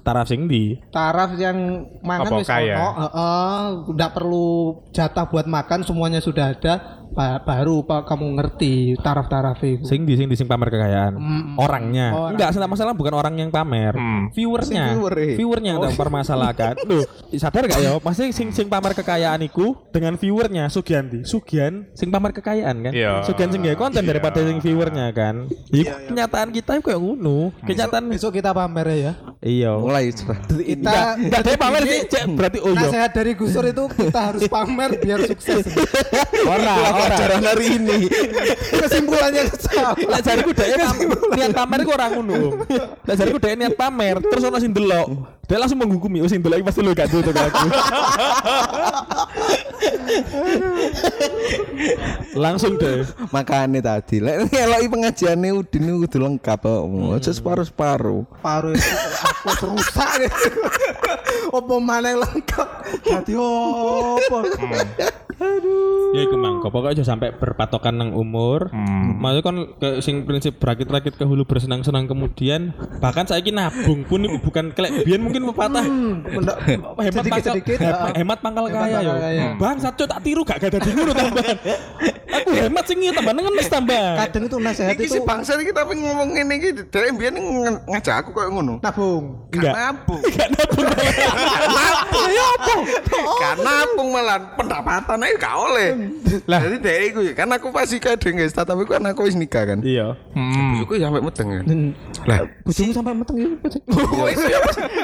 Taraf 0.01 0.25
sing 0.27 0.49
di. 0.49 0.79
Taraf 0.89 1.37
yang 1.37 1.85
mangan 2.01 2.41
wis 2.41 2.49
kaya? 2.49 2.75
ono, 2.79 2.91
heeh, 3.05 3.63
ndak 3.95 4.11
perlu 4.15 4.49
jatah 4.95 5.25
buat 5.27 5.45
makan 5.45 5.85
semuanya 5.85 6.19
sudah 6.23 6.55
ada. 6.55 7.00
Ba- 7.11 7.43
baru 7.43 7.83
Pak 7.83 8.07
kamu 8.07 8.39
ngerti 8.39 8.95
taraf-taraf 8.99 9.59
itu. 9.67 9.83
Sing 9.83 10.07
di 10.07 10.15
sing 10.15 10.31
di 10.31 10.35
sing 10.39 10.47
pamer 10.47 10.71
kekayaan. 10.71 11.13
Orangnya. 11.59 12.07
Orang. 12.15 12.31
Enggak, 12.35 12.55
sebenarnya 12.55 12.71
masalah 12.71 12.93
bukan 12.95 13.13
orang 13.13 13.35
yang 13.35 13.49
pamer. 13.51 13.93
Viewersnya. 14.31 14.95
Sing 14.95 14.95
viewer, 14.95 15.13
eh. 15.19 15.35
Viewernya 15.35 15.69
yang 15.75 15.83
mempermasalahkan. 15.91 16.73
Loh, 16.87 17.03
sadar 17.41 17.67
gak 17.67 17.79
ya? 17.83 17.91
Pasti 17.99 18.31
sing 18.31 18.55
sing 18.55 18.71
pamer 18.71 18.95
kekayaan 18.95 19.43
iku 19.43 19.75
dengan 19.91 20.15
viewernya 20.15 20.71
Sugianti. 20.71 21.27
Sugian 21.27 21.91
sing 21.91 22.07
pamer 22.07 22.31
kekayaan 22.31 22.75
kan. 22.79 22.93
Iya. 22.95 23.27
Sugian 23.27 23.51
sing 23.51 23.61
konten 23.75 24.03
daripada 24.07 24.39
sing 24.39 24.63
viewernya 24.63 25.11
kan. 25.11 25.51
Iku 25.71 25.91
kenyataan 26.11 26.49
kita 26.55 26.79
kayak 26.79 26.99
ngono. 26.99 27.51
Kenyataan 27.67 28.07
Besok 28.07 28.39
kita 28.39 28.55
pamer 28.55 28.87
ya. 28.95 29.13
iya. 29.43 29.71
Mulai. 29.75 30.11
Kita 30.11 31.17
Enggak 31.19 31.39
ada 31.43 31.51
pamer 31.59 31.81
sih, 31.87 31.99
berarti 32.35 32.59
oh 32.63 32.71
iya. 32.71 32.87
Nasihat 32.87 33.11
dari 33.11 33.31
Gusur 33.35 33.63
itu 33.67 33.83
kita 33.89 34.19
harus 34.31 34.43
pamer 34.47 34.95
biar 35.01 35.19
sukses. 35.27 35.65
Ora. 36.51 37.00
Pelajaran 37.01 37.41
hari 37.41 37.65
ini. 37.79 37.97
Kesimpulannya 38.77 39.43
sama. 39.65 39.91
Lek 39.97 40.21
jariku 40.21 40.51
dhek 40.53 40.69
niat 41.33 41.51
pamer 41.55 41.79
iku 41.81 41.91
ora 41.95 42.05
ngono. 42.13 42.61
Lek 43.07 43.15
jariku 43.17 43.37
dhek 43.41 43.55
niat 43.57 43.73
pamer, 43.73 44.21
terus 44.21 44.43
ono 44.45 44.57
sing 44.61 44.71
delok. 44.73 45.07
Dhek 45.49 45.59
langsung 45.59 45.79
menghukumi, 45.81 46.21
oh 46.23 46.29
sing 46.29 46.39
delok 46.39 46.61
iki 46.61 46.67
pasti 46.69 46.81
lu 46.85 46.93
gak 46.95 47.09
tutup 47.11 47.35
aku. 47.35 47.67
langsung 52.37 52.77
deh. 52.77 53.03
Makanya 53.33 53.79
tadi, 53.81 54.21
lek 54.21 54.47
ngeloki 54.51 54.87
pengajiannya 54.87 55.49
Udin 55.57 55.83
itu 55.89 56.05
kudu 56.07 56.17
lengkap 56.21 56.59
kok. 56.61 56.83
Aja 57.17 57.31
separuh-separuh. 57.33 58.23
Paru 58.39 58.77
itu 58.77 58.89
aku 59.45 59.75
rusak 59.75 60.11
mana 61.83 62.15
yang 62.15 62.23
lengkap? 62.23 62.67
Jadi 63.03 63.33
apa? 63.35 64.39
Ya 66.11 66.21
iku 66.27 66.35
mang, 66.37 66.61
pokoknya 66.61 67.01
aja 67.01 67.03
sampai 67.07 67.33
berpatokan 67.33 67.97
nang 67.97 68.11
umur. 68.13 68.69
Maksudnya 69.17 69.41
kan 69.41 69.55
ke 69.79 69.89
sing 70.03 70.27
prinsip 70.27 70.61
berakit-rakit 70.61 71.17
ke 71.17 71.23
hulu 71.25 71.47
bersenang-senang 71.49 72.05
kemudian 72.05 72.75
bahkan 73.01 73.25
saiki 73.25 73.49
nabung 73.49 74.05
pun 74.05 74.21
itu 74.21 74.37
bukan 74.37 74.69
kelek 74.75 75.01
biyen 75.07 75.23
mungkin 75.23 75.49
pepatah 75.49 75.81
hemat 77.01 77.25
pangkal 77.25 77.55
hemat, 77.57 78.13
hemat 78.13 78.39
pangkal 78.43 78.65
kaya 78.69 78.97
yo. 79.01 79.13
kaya. 79.17 79.45
Bang 79.57 79.77
satu 79.81 80.05
tak 80.05 80.19
tiru 80.21 80.45
gak 80.45 80.61
gak 80.61 80.77
dadi 80.77 80.89
ngono 80.93 81.13
tambahan. 81.15 81.57
Aku 82.31 82.49
hemat 82.53 82.83
sing 82.85 82.97
iya 83.01 83.11
tambah 83.15 83.33
ngenes 83.33 83.67
tambah. 83.71 84.05
Kadang 84.21 84.43
itu 84.45 84.57
nasihat 84.61 84.93
Iki 84.93 85.05
itu 85.07 85.13
si 85.15 85.19
bangsa 85.25 85.57
iki 85.57 85.73
tapi 85.73 85.97
ngomong 85.97 86.29
ngene 86.37 86.53
iki 86.59 86.69
dari 86.91 87.09
mbiyen 87.15 87.35
nge- 87.39 87.81
ngajak 87.89 88.15
aku 88.21 88.29
koyo 88.35 88.49
ngono. 88.53 88.77
nabung. 88.83 89.47
Enggak. 89.51 89.73
Nabung. 89.73 90.21
Gak 90.37 90.49
nabung. 90.53 90.85
Nabung 91.71 92.29
ya 92.29 92.45
apa? 92.57 92.73
Kan 93.41 93.57
malah 94.11 94.37
pendapatan 94.59 95.17
aja 95.23 95.35
gak 95.39 95.55
oleh. 95.55 95.89
Lah 96.45 96.59
jadi 96.67 96.77
dari 96.79 97.05
iku 97.11 97.19
ya, 97.23 97.33
kan 97.33 97.47
aku 97.51 97.71
pasti 97.71 97.97
kadang 97.97 98.35
guys, 98.35 98.51
tapi 98.51 98.83
kan 98.85 99.01
aku 99.07 99.25
wis 99.27 99.35
nikah 99.39 99.63
kan. 99.63 99.79
Iya. 99.81 100.15
Bujuku 100.35 100.99
sampai 100.99 101.21
meteng 101.23 101.47
kan. 101.49 101.65
Lah, 102.27 102.39
Bojomu 102.61 102.91
sampai 102.91 103.13
meteng 103.17 103.37
ya. 103.39 103.49
wis 104.27 104.41
ya. 104.45 104.59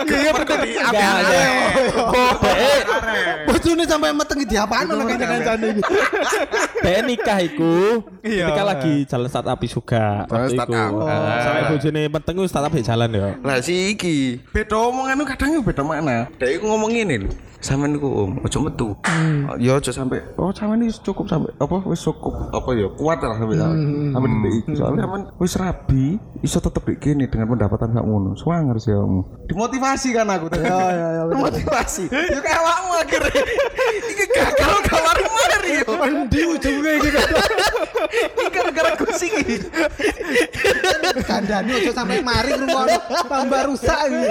Iya 0.08 0.32
betul 0.34 0.58
di 0.64 0.72
apa 0.80 1.08
Oh, 1.98 2.34
eh, 2.52 2.80
Bojone 3.48 3.84
sampai 3.88 4.12
meteng 4.14 4.40
di 4.44 4.56
apaan 4.56 4.88
ana 4.92 5.04
kancane 5.04 5.68
iki. 5.78 5.82
Dek 6.84 7.00
nikah 7.06 7.40
iku 7.44 7.74
ketika 8.22 8.64
lagi 8.64 8.94
jalan 9.08 9.28
startup 9.28 9.60
juga 9.64 10.06
startup. 10.28 10.92
Eh, 11.08 11.40
Sampai 11.44 11.62
bojone 11.72 12.02
meteng 12.12 12.36
startup 12.48 12.74
jalan 12.76 13.10
ya. 13.12 13.28
Lah 13.44 13.58
si 13.64 13.96
iki 13.96 14.40
beda 14.52 14.76
omongan 14.78 15.24
kadang 15.28 15.60
beda 15.64 15.84
makna. 15.84 16.27
Dia 16.36 16.52
iku 16.52 16.68
ngomong 16.68 16.92
ngene 16.92 17.16
lho. 17.24 17.32
Sampeyan 17.58 17.98
niku 17.98 18.06
om, 18.06 18.38
ojo 18.46 18.58
metu. 18.62 18.88
Ya 19.58 19.74
ojo 19.76 19.90
sampai 19.90 20.22
oh 20.38 20.54
sampeyan 20.54 20.86
wis 20.86 21.02
cukup 21.02 21.26
sampai 21.26 21.50
apa 21.58 21.82
wis 21.90 22.06
cukup 22.06 22.54
apa 22.54 22.70
ya 22.78 22.86
kuat 22.94 23.18
lah 23.18 23.34
sampai 23.34 23.58
sampai 23.58 24.30
detik 24.30 24.54
iki. 24.62 24.72
Soalnya 24.78 25.10
sampeyan 25.10 25.24
wis 25.42 25.54
rabi 25.58 26.06
iso 26.46 26.62
tetep 26.62 26.86
kayak 26.86 27.02
gini 27.02 27.26
dengan 27.26 27.50
pendapatan 27.50 27.98
gak 27.98 28.06
ngono. 28.06 28.38
Swanger 28.38 28.78
sih 28.78 28.94
kamu. 28.94 29.22
Dimotivasi 29.50 30.08
kan 30.14 30.30
aku. 30.30 30.46
Ya 30.54 30.78
ya 30.94 31.08
ya. 31.18 31.22
Dimotivasi. 31.34 32.04
Ya 32.14 32.40
kayak 32.46 32.60
awakmu 32.62 32.92
akhirnya. 33.02 33.42
Iki 34.06 34.26
gagal 34.30 34.74
kamar 34.86 35.18
mari 35.18 35.72
yo. 35.82 35.92
Endi 35.98 36.42
ujungnya 36.46 36.92
iki 37.02 37.10
Iki 38.08 38.46
gara-gara 38.54 38.92
kusik 39.02 39.34
iki. 39.34 39.56
Kandani 41.26 41.72
ojo 41.74 41.90
sampai 41.90 42.22
mari 42.22 42.54
ngrungokno 42.54 42.98
tambah 43.26 43.62
rusak 43.66 44.00
iki. 44.14 44.30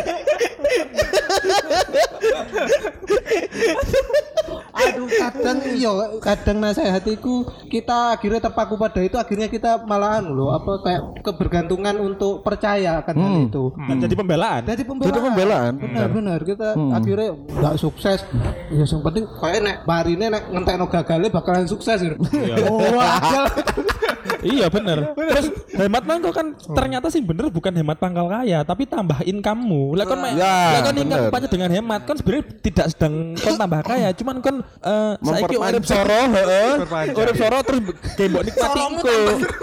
Aduh 4.76 5.08
kadang 5.08 5.58
iya 5.72 5.90
kadang 6.20 6.60
nasihatiku 6.60 7.48
kita 7.72 8.14
akhirnya 8.14 8.44
terpaku 8.44 8.76
pada 8.76 9.00
itu 9.00 9.16
akhirnya 9.16 9.48
kita 9.48 9.82
malahan 9.88 10.28
loh 10.28 10.52
apa 10.52 10.84
kayak 10.84 11.02
kebergantungan 11.24 11.96
untuk 11.96 12.44
percaya 12.44 13.00
akan 13.00 13.14
hal 13.16 13.32
itu. 13.48 13.64
Dan 13.88 13.96
jadi 14.04 14.14
pembelaan. 14.14 14.60
Jadi 14.68 14.82
pembelaan. 14.84 15.08
Jadi 15.10 15.20
pembelaan. 15.24 15.72
Benar 15.80 16.08
benar 16.12 16.38
kita 16.44 16.68
akhirnya 16.76 17.30
nggak 17.34 17.74
sukses. 17.80 18.20
Ya 18.68 18.84
yang 18.84 19.02
penting 19.02 19.24
kayak 19.26 19.60
nek 19.64 19.76
barine 19.88 20.26
nek 20.28 20.42
ngentekno 20.52 20.86
gagalnya 20.92 21.28
bakalan 21.32 21.66
sukses 21.66 21.98
gitu. 22.04 22.16
Oh. 22.66 22.80
iya 24.42 24.66
bener. 24.74 25.14
Terus 25.14 25.46
hemat 25.74 26.02
mangko 26.04 26.30
kan 26.30 26.46
ternyata 26.54 27.06
sih 27.08 27.20
bener 27.20 27.48
bukan 27.48 27.72
hemat 27.72 27.96
pangkal 27.96 28.26
kaya, 28.26 28.62
tapi 28.62 28.84
tambah 28.84 29.22
income-mu. 29.22 29.94
Lah 29.94 30.04
kan 30.04 30.18
Ya, 30.26 30.80
lah 30.80 30.82
kan 30.82 30.94
income 30.96 31.30
bener. 31.30 31.48
dengan 31.48 31.70
hemat 31.70 32.00
kan 32.02 32.16
sebenarnya 32.16 32.44
tidak 32.60 32.86
sedang 32.90 33.14
kon 33.36 33.54
tambah 33.54 33.80
kaya, 33.82 34.08
cuman 34.12 34.36
kan 34.40 34.54
eh 34.82 35.12
saiki 35.20 35.56
urip 35.56 35.84
soro, 35.84 36.20
heeh. 36.32 36.70
Urip 37.12 37.36
soro 37.36 37.58
terus 37.62 37.80
kayak 38.14 38.28
mbok 38.32 38.42
nikmati 38.44 38.78
engko. 38.80 39.14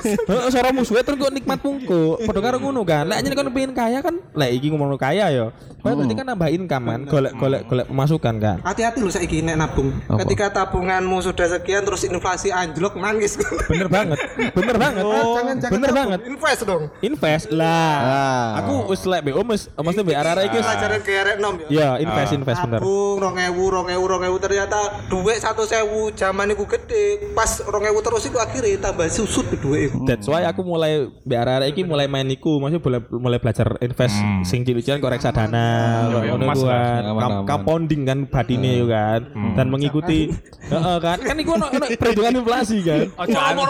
Heeh, 0.03 0.48
soro 0.50 0.70
musuhnya 0.72 1.03
terus 1.03 1.17
kok 1.20 1.34
nikmat 1.34 1.60
mungko. 1.60 2.01
Padha 2.24 2.39
karo 2.39 2.58
ngono 2.60 2.82
kan. 2.84 3.05
Lah 3.05 3.20
nyene 3.20 3.36
kan 3.36 3.48
pengen 3.50 3.74
kaya 3.74 4.00
kan, 4.00 4.15
lah 4.34 4.48
iki 4.48 4.72
ngomong 4.72 4.96
kaya 4.96 5.27
ya. 5.29 5.46
Berarti 5.84 6.15
kan 6.15 6.25
nambah 6.25 6.48
income 6.48 6.86
kan, 6.88 7.00
golek-golek 7.03 7.62
golek 7.67 7.86
pemasukan 7.91 8.36
kan. 8.39 8.58
Hati-hati 8.63 9.03
loh 9.03 9.12
saiki 9.12 9.43
nek 9.43 9.60
nabung. 9.60 9.91
Ketika 10.24 10.48
tabunganmu 10.53 11.20
sudah 11.20 11.48
sekian 11.50 11.84
terus 11.84 12.08
inflasi 12.08 12.55
anjlok 12.55 12.96
nangis. 12.96 13.36
Bener 13.67 13.91
banget. 13.91 14.15
Bener 14.53 14.75
banget. 14.77 15.03
Jangan 15.03 15.55
jangan 15.57 15.74
bener 15.74 15.91
banget. 15.91 16.19
Invest 16.29 16.62
dong. 16.63 16.83
Invest 17.01 17.45
lah. 17.50 17.93
Ah. 17.98 18.50
Aku 18.62 18.74
wis 18.93 19.01
lek 19.10 19.22
BO 19.25 19.41
mes 19.41 19.65
mesti 19.69 20.01
mbek 20.05 20.17
arek 20.17 20.43
iki. 20.50 20.57
Pelajaran 20.62 21.00
ke 21.01 21.13
arek 21.17 21.36
nom 21.41 21.53
ya. 21.57 21.67
Ya, 21.69 21.89
invest 21.98 22.31
invest 22.38 22.60
bener. 22.63 22.79
Rong 22.83 23.38
ewu, 23.39 23.63
rong 23.74 23.89
ewu 23.89 24.38
ternyata 24.38 25.05
duit 25.10 25.41
satu 25.41 25.65
sewu 25.65 26.13
zaman 26.13 26.53
iku 26.53 26.69
gede. 26.69 27.33
Pas 27.33 27.62
rong 27.65 27.83
ewu 27.89 28.00
terus 28.05 28.24
iku 28.29 28.38
akhirnya 28.38 28.89
tambah 28.89 29.10
susut 29.10 29.45
ke 29.50 29.57
duit 29.57 29.89
iku. 29.89 30.05
That's 30.05 30.29
why 30.29 30.45
aku 30.45 30.62
mulai 30.62 31.10
mbek 31.25 31.39
arek 31.41 31.67
iki 31.74 31.81
mulai 31.81 32.05
main 32.05 32.29
iku, 32.29 32.62
maksudnya 32.62 32.81
mulai 32.86 33.01
mulai 33.10 33.39
belajar 33.41 33.67
invest 33.81 34.17
sing 34.45 34.62
cilik-cilik 34.62 35.01
kok 35.01 35.12
reksadana, 35.12 35.67
kok 36.13 36.22
ngono 36.29 36.43
emas 36.45 36.57
ku 36.62 36.65
lah. 36.69 37.01
kan. 37.43 37.81
Kan 38.03 38.19
badine 38.29 38.72
yo 38.77 38.86
kan. 38.86 39.22
Dan 39.57 39.74
mengikuti 39.74 40.29
heeh 40.74 40.98
kan. 41.01 41.17
Kan 41.17 41.36
iku 41.41 41.57
ono 41.57 41.65
perhitungan 41.98 42.33
inflasi 42.38 42.77
kan. 42.86 43.10
Ojo 43.17 43.38
aneh. 43.39 43.65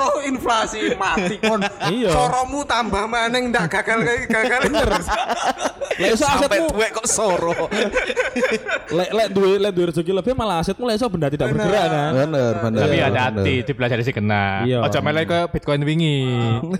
Inflasi 0.73 0.97
mati 0.97 1.35
kon. 1.37 1.61
Iya. 1.93 2.09
Soromu 2.11 2.59
tambah 2.65 3.03
maneng 3.05 3.53
ndak 3.53 3.65
gagal 3.69 3.99
kayak 4.01 4.21
gagal 4.29 4.61
terus. 4.73 5.05
Lek 6.01 6.17
iso 6.17 6.25
asetmu 6.25 6.73
duit 6.73 6.89
kok 6.89 7.05
soro. 7.05 7.53
lek 8.97 9.09
lek 9.13 9.27
duwe 9.29 9.61
lek 9.61 9.71
duwe 9.77 9.85
rezeki 9.93 10.09
lebih 10.09 10.33
malah 10.33 10.65
asetmu 10.65 10.89
lek 10.89 10.97
iso 10.97 11.05
benda 11.05 11.29
tidak 11.29 11.53
bergerak 11.53 11.85
kan. 11.85 12.11
Bener, 12.17 12.53
bener. 12.57 12.81
Tapi 12.81 12.97
bener. 12.97 13.05
hati-hati 13.05 13.55
dipelajari 13.61 14.01
sih 14.01 14.13
kena. 14.15 14.65
Iya. 14.65 14.79
Ojo 14.89 14.99
melek 15.05 15.25
ke 15.29 15.39
Bitcoin 15.53 15.85
wingi. 15.85 16.17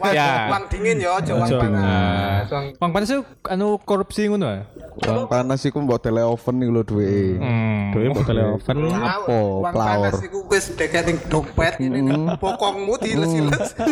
Ya. 0.09 0.49
Uang 0.49 0.65
dingin 0.65 0.97
ya, 0.97 1.21
aja 1.21 1.31
uang 1.37 1.45
Ojo. 1.45 1.57
panas. 1.61 2.45
Uang 2.49 2.65
Bang 2.81 2.91
panas 2.91 3.09
itu 3.13 3.21
anu 3.45 3.77
korupsi 3.85 4.25
ngono 4.25 4.49
ya? 4.49 4.61
Uang 5.05 5.29
panas 5.29 5.61
iku 5.61 5.77
mbok 5.77 6.01
tele 6.01 6.25
oven 6.25 6.55
iki 6.65 6.71
lho 6.73 6.81
duwe. 6.81 7.37
Hmm. 7.37 7.93
Duwe 7.93 8.05
botol 8.17 8.37
oven. 8.57 8.77
Apa? 8.97 9.29
Uang 9.29 9.73
Plaur. 9.77 10.09
panas 10.09 10.25
iku 10.25 10.39
wis 10.49 10.65
deket 10.73 11.05
ning 11.05 11.17
dompet 11.29 11.77
ngene 11.77 12.33
pokongmu 12.41 12.97
diles-iles. 12.97 13.77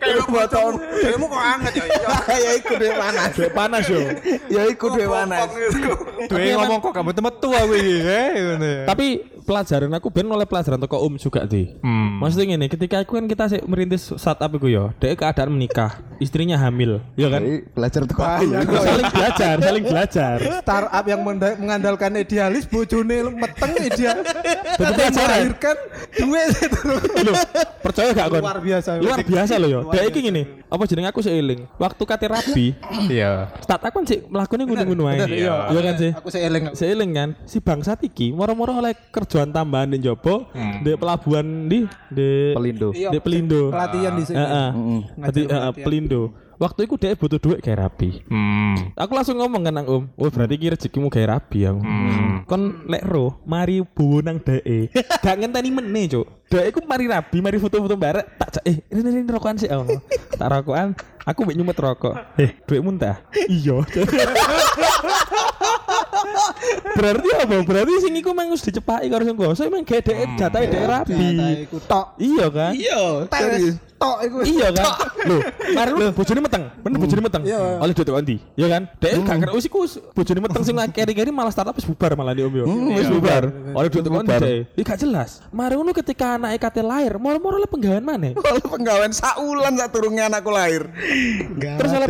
Kayak 0.00 0.26
botol. 0.28 0.68
Kamu 0.80 1.26
kok 1.28 1.42
anget 1.42 1.72
ya? 1.78 1.84
Iya. 1.84 2.08
Ya 2.44 2.50
iku 2.58 2.72
duwe 2.76 2.92
panas. 2.96 3.30
Duwe 3.36 3.50
panas 3.50 3.84
yo. 3.88 4.00
Ya 4.50 4.62
iku 4.68 4.86
duwe 4.92 5.06
panas. 5.08 5.48
Duwe 6.28 6.50
ngomong 6.56 6.78
kok 6.82 6.92
kamu 6.92 7.10
temet 7.14 7.34
tua 7.40 7.60
gue 7.68 7.78
ya. 7.80 8.22
Tapi 8.88 9.06
pelajaran 9.44 9.92
aku 9.92 10.08
ben 10.08 10.24
oleh 10.26 10.48
pelajaran 10.48 10.80
toko 10.80 10.98
Om 11.04 11.20
juga 11.20 11.44
di. 11.44 11.68
Hmm. 11.84 12.18
Maksudnya 12.18 12.56
gini, 12.56 12.66
ketika 12.66 13.04
aku 13.04 13.20
kan 13.20 13.28
kita 13.28 13.44
sih 13.52 13.60
merintis 13.68 14.10
startup 14.16 14.48
itu 14.56 14.72
ya, 14.72 14.90
dia 14.96 15.12
keadaan 15.12 15.52
menikah, 15.52 16.00
istrinya 16.18 16.56
hamil, 16.56 17.04
ya 17.14 17.28
kan? 17.28 17.44
Jadi 17.44 17.54
belajar 17.70 18.00
tuh 18.08 18.16
aku. 18.24 18.74
saling 18.74 19.08
belajar, 19.12 19.54
saling 19.60 19.84
belajar. 19.84 20.36
Startup 20.64 21.04
yang 21.04 21.20
mengandalkan 21.22 22.10
idealis 22.16 22.64
bojone 22.64 23.36
meteng 23.36 23.72
ideal. 23.78 24.18
Pelajaran. 24.74 25.12
melahirkan 25.14 25.76
duit 26.18 26.48
Loh, 27.24 27.34
percaya 27.80 28.10
gak 28.10 28.26
kon? 28.32 28.40
Luar 28.42 28.58
biasa. 28.58 28.90
Luar 28.98 29.20
biasa 29.22 29.52
loh 29.60 29.68
ya. 29.68 29.80
Dia 29.92 30.02
iki 30.08 30.20
gini, 30.20 30.42
apa 30.66 30.82
jeneng 30.88 31.06
aku 31.06 31.20
seiling. 31.20 31.68
Waktu 31.76 32.02
kate 32.02 32.26
rabi, 32.26 32.66
Iya. 33.06 33.52
startup 33.60 33.92
kan 33.92 34.04
sih 34.08 34.24
melakukannya 34.26 34.66
gunung-gunung 34.66 35.06
aja. 35.08 35.24
Iya. 35.28 35.54
Iya 35.70 35.80
kan 35.80 35.94
sih? 36.00 36.10
Aku 36.16 36.28
seeling. 36.32 36.64
Seiling 36.74 37.10
kan, 37.12 37.28
si 37.44 37.58
bangsat 37.60 38.00
iki 38.02 38.32
moro-moro 38.32 38.74
oleh 38.74 38.96
kerjaan 39.34 39.50
tambahan 39.50 39.90
di 39.90 39.98
Jopo, 39.98 40.46
di 40.54 40.94
pelabuhan 40.94 41.66
di 41.66 41.90
di 42.06 42.54
Pelindo. 42.54 42.94
di 42.94 43.18
Pelindo. 43.18 43.74
Pelatihan 43.74 44.14
di 44.14 44.22
sini. 44.22 44.38
Heeh. 44.38 44.70
Heeh, 45.50 45.72
Pelindo. 45.82 46.30
Waktu 46.54 46.86
itu 46.86 46.94
dia 46.94 47.18
butuh 47.18 47.42
duit 47.42 47.58
kayak 47.58 47.82
rapi. 47.82 48.22
Hmm. 48.30 48.94
Aku 48.94 49.10
langsung 49.18 49.42
ngomong 49.42 49.66
kan 49.66 49.74
Om, 49.74 50.06
oh 50.14 50.30
berarti 50.30 50.54
kira 50.54 50.78
rezekimu 50.78 51.10
kayak 51.10 51.34
rabi 51.34 51.66
aku. 51.66 51.82
Kon 52.46 52.86
lek 52.86 53.02
ro, 53.02 53.42
mari 53.42 53.82
bowo 53.82 54.22
nang 54.22 54.38
DE. 54.38 54.86
Gak 55.26 55.34
ngenteni 55.34 55.74
meneh, 55.74 56.06
Cuk. 56.14 56.46
DE 56.46 56.70
ku 56.70 56.78
mari 56.86 57.10
rabi, 57.10 57.42
mari 57.42 57.58
foto-foto 57.58 57.98
barek, 57.98 58.38
tak 58.38 58.48
cak 58.54 58.64
eh 58.70 58.86
ini 58.86 59.26
ini 59.26 59.26
rokokan 59.26 59.58
sih 59.58 59.66
aku. 59.66 59.98
Tak 60.38 60.46
rokokan, 60.46 60.94
aku 61.24 61.38
mbek 61.48 61.56
nyumet 61.56 61.78
rokok. 61.80 62.14
Eh, 62.36 62.50
duit 62.68 62.80
muntah. 62.84 63.24
Iya. 63.48 63.80
berarti 66.94 67.28
apa? 67.36 67.56
Berarti 67.64 67.92
sing 68.04 68.12
iku 68.16 68.30
mang 68.32 68.48
wis 68.52 68.62
dicepaki 68.64 69.08
karo 69.10 69.22
sing 69.26 69.36
gosok 69.36 69.64
emang 69.66 69.82
gak 69.84 70.04
DE 70.04 70.24
jatahe 70.38 70.66
rabi. 70.84 71.66
Iku 71.66 71.78
tok. 71.84 72.16
Iya 72.20 72.46
kan? 72.48 72.72
Iya, 72.76 73.00
tok 73.98 74.18
iku. 74.24 74.36
Iya 74.44 74.68
kan? 74.72 74.86
Loh, 75.24 75.40
mari 75.72 75.90
lu 75.96 76.04
bojone 76.12 76.40
meteng. 76.44 76.62
Bener 76.84 76.98
bojone 77.00 77.22
meteng. 77.24 77.42
Iya. 77.48 77.60
Oleh 77.80 77.92
duit 77.96 78.08
kondi. 78.08 78.36
Iya 78.54 78.66
kan? 78.68 78.82
Dek 79.00 79.12
gak 79.24 79.36
ngerti 79.40 79.54
wis 79.56 79.66
iku 79.66 79.78
bojone 80.12 80.40
meteng 80.44 80.62
sing 80.62 80.76
keri-keri 80.92 81.30
malah 81.32 81.52
startup 81.52 81.74
wis 81.76 81.86
bubar 81.88 82.12
malah 82.14 82.36
Om 82.36 82.54
yo. 82.54 82.64
Wis 82.94 83.08
bubar. 83.08 83.48
Oleh 83.72 83.88
duit 83.88 84.04
kondi. 84.04 84.68
Iki 84.76 84.84
gak 84.84 84.98
jelas. 85.00 85.40
Mari 85.50 85.74
ngono 85.78 85.96
ketika 85.96 86.36
anake 86.36 86.58
kate 86.60 86.82
lahir, 86.84 87.16
moro-moro 87.16 87.56
le 87.56 87.68
penggawean 87.68 88.04
maneh. 88.04 88.36
Kalau 88.36 88.60
penggawean 88.60 89.12
saulan 89.14 89.74
sak 89.80 89.88
turunnya 89.90 90.28
anakku 90.28 90.50
lahir. 90.52 90.90
Terus 91.54 91.90
oleh. 91.90 92.08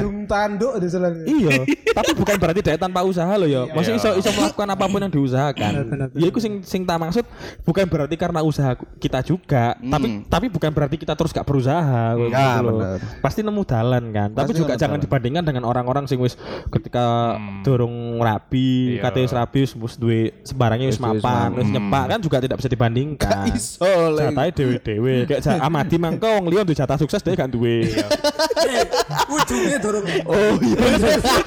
Jum 0.00 0.16
tanduk 0.26 0.72
di. 0.76 0.86
Iya, 1.26 1.62
tapi 1.92 2.10
bukan 2.12 2.36
berarti 2.36 2.60
dia 2.60 2.76
tanpa 2.76 3.00
usaha 3.02 3.28
loh 3.32 3.46
ya. 3.46 3.68
Maksudnya 3.68 3.98
iso 3.98 4.10
iso 4.16 4.30
melakukan 4.32 4.68
apa 4.68 4.84
pun 4.84 5.00
yang 5.00 5.12
diusahakan. 5.12 5.72
Ya 6.12 6.26
itu 6.26 6.38
sing 6.38 6.60
sing 6.62 6.82
tak 6.82 6.98
maksud 6.98 7.24
bukan 7.62 7.84
berarti 7.86 8.14
karena 8.14 8.40
usaha 8.40 8.72
kita 8.96 9.20
juga, 9.20 9.76
tapi 9.76 10.06
tapi 10.26 10.46
bukan 10.48 10.70
berarti 10.70 10.96
kita 10.96 11.12
terus 11.12 11.30
gak 11.30 11.44
berusaha 11.44 12.16
Ya, 12.26 12.58
gitu 12.58 12.64
loh. 12.64 12.78
bener. 12.80 12.98
Pasti 13.20 13.40
nemu 13.40 13.62
dalan 13.62 14.04
kan. 14.10 14.28
Tapi 14.30 14.50
Pasti 14.50 14.58
juga 14.58 14.72
nemu 14.72 14.80
jangan 14.80 14.96
dalan. 14.96 15.04
dibandingkan 15.06 15.44
dengan 15.44 15.62
orang-orang 15.64 16.04
sing 16.06 16.18
wis 16.18 16.34
ketika 16.68 17.36
durung 17.62 18.18
rapi, 18.18 18.98
Iya. 18.98 19.02
kate 19.04 19.20
wis 19.20 19.32
rapi 19.32 19.58
wis 19.62 19.72
wis 19.74 19.94
duwe 19.96 20.20
sembarangnya 20.42 20.88
wis 20.88 20.98
mapan, 20.98 21.54
wis 21.54 21.68
nyepak 21.68 22.04
kan 22.08 22.20
juga 22.20 22.36
tidak 22.38 22.56
bisa 22.58 22.68
dibandingkan. 22.68 23.46
iso, 23.48 23.86
Le. 24.10 24.30
Jatahe 24.30 24.50
dewe-dewe. 24.52 25.14
Kayak 25.26 25.60
amati 25.60 25.96
mangko 25.96 26.26
wong 26.26 26.46
liya 26.48 26.62
duwe 26.62 26.74
jatah 26.74 26.96
sukses 26.96 27.20
dia 27.20 27.34
gak 27.34 27.48
duwe. 27.48 27.86
Ujungnya 29.34 29.78
dorong. 29.78 30.04
Oh 30.26 30.54
iya. 30.60 30.78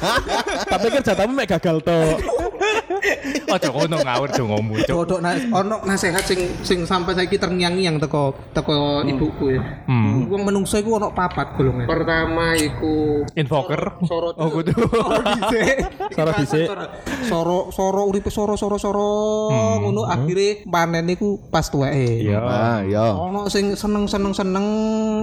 Tapi 0.72 0.86
kan 0.90 1.02
jatahmu 1.04 1.34
mek 1.34 1.50
gagal 1.50 1.82
to. 1.82 2.00
Ojo 3.50 3.68
ngono 3.74 3.98
ngawur 4.04 4.30
dong 4.30 4.50
ngomong. 4.52 4.84
Dodok 4.86 5.20
na 5.24 5.34
ono 5.54 5.82
nasehat 5.88 6.26
sing 6.26 6.40
sing 6.62 6.84
sampai 6.84 7.16
saiki 7.16 7.40
terngiang-ngiang 7.40 7.98
teko 7.98 8.36
teko 8.54 9.02
ibuku 9.06 9.58
ya. 9.58 9.62
Wong 10.30 10.42
menungso 10.46 10.78
iku 10.78 11.00
ono 11.00 11.10
papat 11.16 11.56
golongan. 11.56 11.88
Pertama 11.88 12.54
iku 12.54 13.24
Invoker. 13.34 13.98
soro 14.06 14.36
Oh 14.36 14.50
kudu. 14.52 14.74
Soro 16.16 16.32
dhisik. 16.36 16.68
Soro 17.26 17.58
soro 17.72 18.02
uripe 18.06 18.30
soro 18.30 18.54
soro 18.60 18.78
soro 18.78 19.10
ngono 19.80 20.06
akhire 20.06 20.66
panen 20.68 21.08
iku 21.10 21.40
pas 21.50 21.68
tuweke. 21.68 22.26
Iya. 22.26 22.40
Ah, 22.42 22.80
ya. 22.84 23.16
Ono 23.16 23.48
sing 23.48 23.74
seneng 23.74 24.06
seneng 24.06 24.34
seneng 24.36 24.66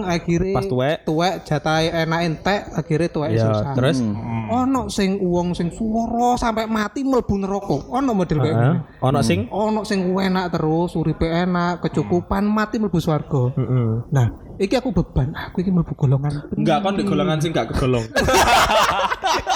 akhire 0.06 0.54
Pas 0.56 0.66
tuwek. 0.66 1.04
tuwek 1.04 1.44
jatahe 1.66 1.90
enak 1.90 2.20
entek 2.22 2.60
akhire 2.70 3.06
tuweke 3.10 3.34
Ya, 3.34 3.50
susah. 3.50 3.74
terus 3.74 3.98
ono 4.46 4.86
sing 4.86 5.18
uang 5.18 5.50
sing 5.50 5.74
suara 5.74 6.38
sampai 6.38 6.70
mati 6.70 7.02
mlebu 7.02 7.34
neraka. 7.42 7.76
Ono 7.90 8.10
model 8.14 8.38
kayak 8.38 8.54
ngono. 8.54 8.74
ono 9.02 9.18
sing 9.26 9.50
Ono 9.50 9.82
sing 9.82 10.06
enak 10.06 10.54
terus, 10.54 10.94
uripe 10.94 11.26
enak, 11.26 11.82
kecukupan, 11.82 12.46
mati 12.46 12.78
mlebu 12.78 13.02
swarga. 13.02 13.50
Heeh. 13.58 13.88
Nah, 14.14 14.26
iki 14.56 14.78
aku 14.78 14.94
beban. 14.94 15.34
Aku 15.50 15.58
iki 15.60 15.74
mlebu 15.74 15.90
golongan. 15.98 16.30
Enggak 16.54 16.86
kon 16.86 16.94
di 16.94 17.02
golongan 17.02 17.42
sing 17.42 17.50
gak 17.50 17.74
kegolong. 17.74 18.06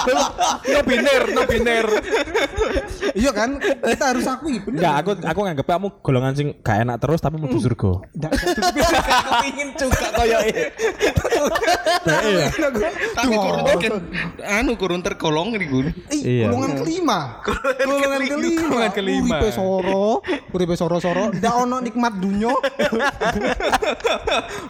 No 0.01 0.79
biner, 0.81 1.23
no 1.29 1.41
biner. 1.45 1.85
Iya 3.13 3.31
kan? 3.31 3.49
Kita 3.59 4.05
harus 4.13 4.25
akui. 4.25 4.57
Bener. 4.61 4.79
Enggak, 4.81 4.93
aku 5.01 5.09
aku 5.21 5.39
nganggep 5.45 5.67
kamu 5.67 5.87
golongan 6.01 6.33
sing 6.33 6.47
gak 6.61 6.77
enak 6.81 6.97
terus 6.97 7.19
tapi 7.19 7.35
mlebu 7.37 7.57
surga. 7.57 7.91
Nggak. 8.11 8.31
Kepingin 8.31 9.69
juga 9.79 10.07
koyo 10.15 10.39
Iya. 12.01 12.45
Tapi 13.13 13.33
kurun 13.35 13.61
anu 14.41 14.71
kurun 14.75 15.01
tergolong 15.01 15.53
iku. 15.55 15.85
Ih, 16.09 16.21
Iya. 16.21 16.45
golongan 16.49 16.71
kelima. 16.81 17.19
Golongan 17.43 18.21
kelima. 18.27 18.61
Golongan 18.61 18.91
kelima. 18.93 19.35
Uripe 19.37 19.49
soro, 19.51 20.05
uripe 20.51 20.75
soro-soro, 20.75 21.25
ndak 21.35 21.53
ono 21.55 21.77
nikmat 21.79 22.13
dunya. 22.17 22.51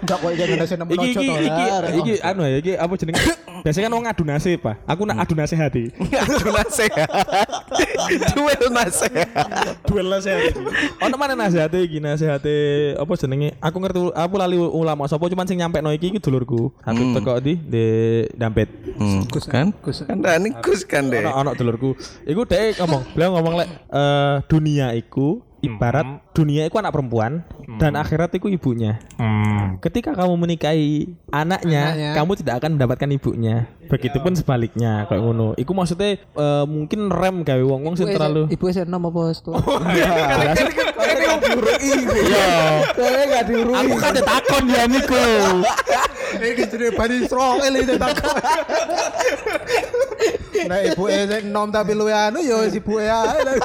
Ndak 0.01 0.17
kok 0.17 0.29
iki 0.33 0.43
Indonesia 0.43 0.75
nemu 0.75 0.91
Iki 0.91 1.07
iki 1.11 1.25
iki 1.25 1.65
iki 2.01 2.13
anu 2.21 2.41
ya 2.43 2.57
iki 2.59 2.71
apa 2.75 2.93
jenenge? 2.97 3.21
Biasanya 3.61 3.87
kan 3.87 3.93
wong 3.93 4.05
adu 4.09 4.23
nasib, 4.25 4.57
Pak. 4.65 4.81
Aku 4.89 5.05
nak 5.05 5.21
adu 5.21 5.37
nasihati. 5.37 5.93
Aduh 6.21 6.49
nasehat. 6.49 7.09
Duel 8.33 8.65
nasehat. 8.73 9.29
Duel 9.85 10.07
nasihat. 10.09 10.57
Ono 11.05 11.15
mana 11.15 11.37
nasihate 11.37 11.85
iki 11.85 12.01
nasihate 12.01 12.55
apa 12.97 13.13
jenenge? 13.21 13.53
Aku 13.61 13.77
ngerti 13.77 14.01
aku 14.17 14.33
lali 14.41 14.57
ulama 14.57 15.05
sapa 15.05 15.29
cuman 15.29 15.45
sing 15.45 15.61
nyampe 15.61 15.77
no 15.85 15.93
iki 15.93 16.09
iki 16.09 16.19
dulurku. 16.19 16.73
Aku 16.81 17.01
teko 17.13 17.37
di 17.37 17.53
di 17.61 17.85
dampet. 18.33 18.69
Gus 19.29 19.45
kan? 19.45 19.69
Kan 19.81 20.17
Dani 20.25 20.49
Gus 20.57 20.81
kan 20.81 21.13
deh. 21.13 21.21
Ono 21.21 21.51
ono 21.51 21.57
dulurku. 21.57 21.93
Iku 22.25 22.47
dhek 22.47 22.81
ngomong, 22.81 23.01
beliau 23.13 23.31
ngomong 23.37 23.53
lek 23.61 23.69
eh, 23.91 24.35
dunia 24.49 24.95
iku 24.97 25.43
ibarat 25.61 26.21
dunia 26.33 26.65
itu 26.65 26.75
anak 26.77 26.93
perempuan 26.93 27.45
dan 27.77 27.93
akhirat 27.95 28.33
itu 28.35 28.49
ibunya. 28.49 28.97
Hmm. 29.15 29.77
Ketika 29.77 30.17
kamu 30.17 30.33
menikahi 30.37 31.13
anaknya, 31.29 31.83
Anaknya. 31.93 32.11
kamu 32.17 32.31
tidak 32.41 32.53
akan 32.61 32.69
mendapatkan 32.77 33.09
ibunya. 33.13 33.55
Begitupun 33.87 34.33
sebaliknya 34.33 35.05
kayak 35.05 35.21
ngono. 35.21 35.53
Iku 35.55 35.71
maksudnya 35.73 36.17
eh, 36.17 36.65
mungkin 36.65 37.13
rem 37.13 37.43
gawe 37.45 37.63
wong-wong 37.63 37.95
sing 37.99 38.09
terlalu 38.09 38.47
Ibu 38.49 38.63
saya 38.73 38.87
enam 38.87 39.07
apa 39.07 39.21
setua? 39.35 39.59
Jelas. 39.93 40.57
Saya 42.95 43.23
enggak 43.27 43.43
diurungi. 43.47 43.79
Aku 43.85 43.93
kan 43.99 44.09
ada 44.15 44.23
takon 44.23 44.63
ya 44.69 44.83
niku. 44.89 45.15
Iki 46.41 46.63
jenenge 46.73 46.97
Bani 46.97 47.15
Israel 47.21 47.73
itu 47.77 47.93
takon. 48.01 48.35
Nah, 50.61 50.77
ibu 50.83 51.03
e 51.09 51.25
sing 51.25 51.49
enom 51.49 51.73
tapi 51.73 51.97
luwe 51.97 52.13
anu 52.13 52.37
ya 52.41 52.65
si 52.69 52.77
ibu 52.81 52.97
e 53.01 53.07
ae. 53.09 53.57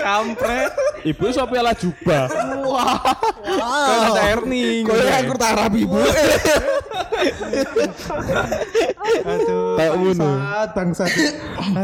Kampret. 0.00 0.72
Ibu 1.08 1.24
sapa 1.32 1.56
ala 1.56 1.72
jubah. 1.72 2.28
Wah. 2.68 3.00
Kan 3.44 3.98
ada 4.12 4.22
Erning. 4.36 4.84
Kowe 4.84 4.96
aku 5.00 5.32
tak 5.40 5.50
harap 5.56 5.72
ibu. 5.72 5.98
Aduh. 9.26 9.76
Kayak 9.76 9.92
ngono. 9.96 10.28
Bangsat, 10.28 10.68
bangsat. 10.76 11.10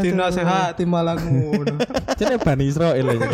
Dina 0.01 0.27
sehat 0.29 0.77
malah 0.85 1.17
ngono. 1.17 1.77
Jenenge 2.15 2.39
Bani 2.41 2.63
Israel 2.69 3.05
ini. 3.05 3.27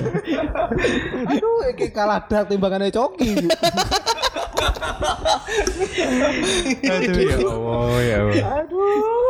Aduh, 1.28 1.70
iki 1.76 1.92
kalah 1.92 2.24
dak 2.28 2.48
timbangane 2.48 2.92
coki. 2.92 3.52
Aduh 6.90 7.22
ya 7.24 7.36
Allah 7.40 8.00
ya 8.04 8.18
Allah. 8.26 9.29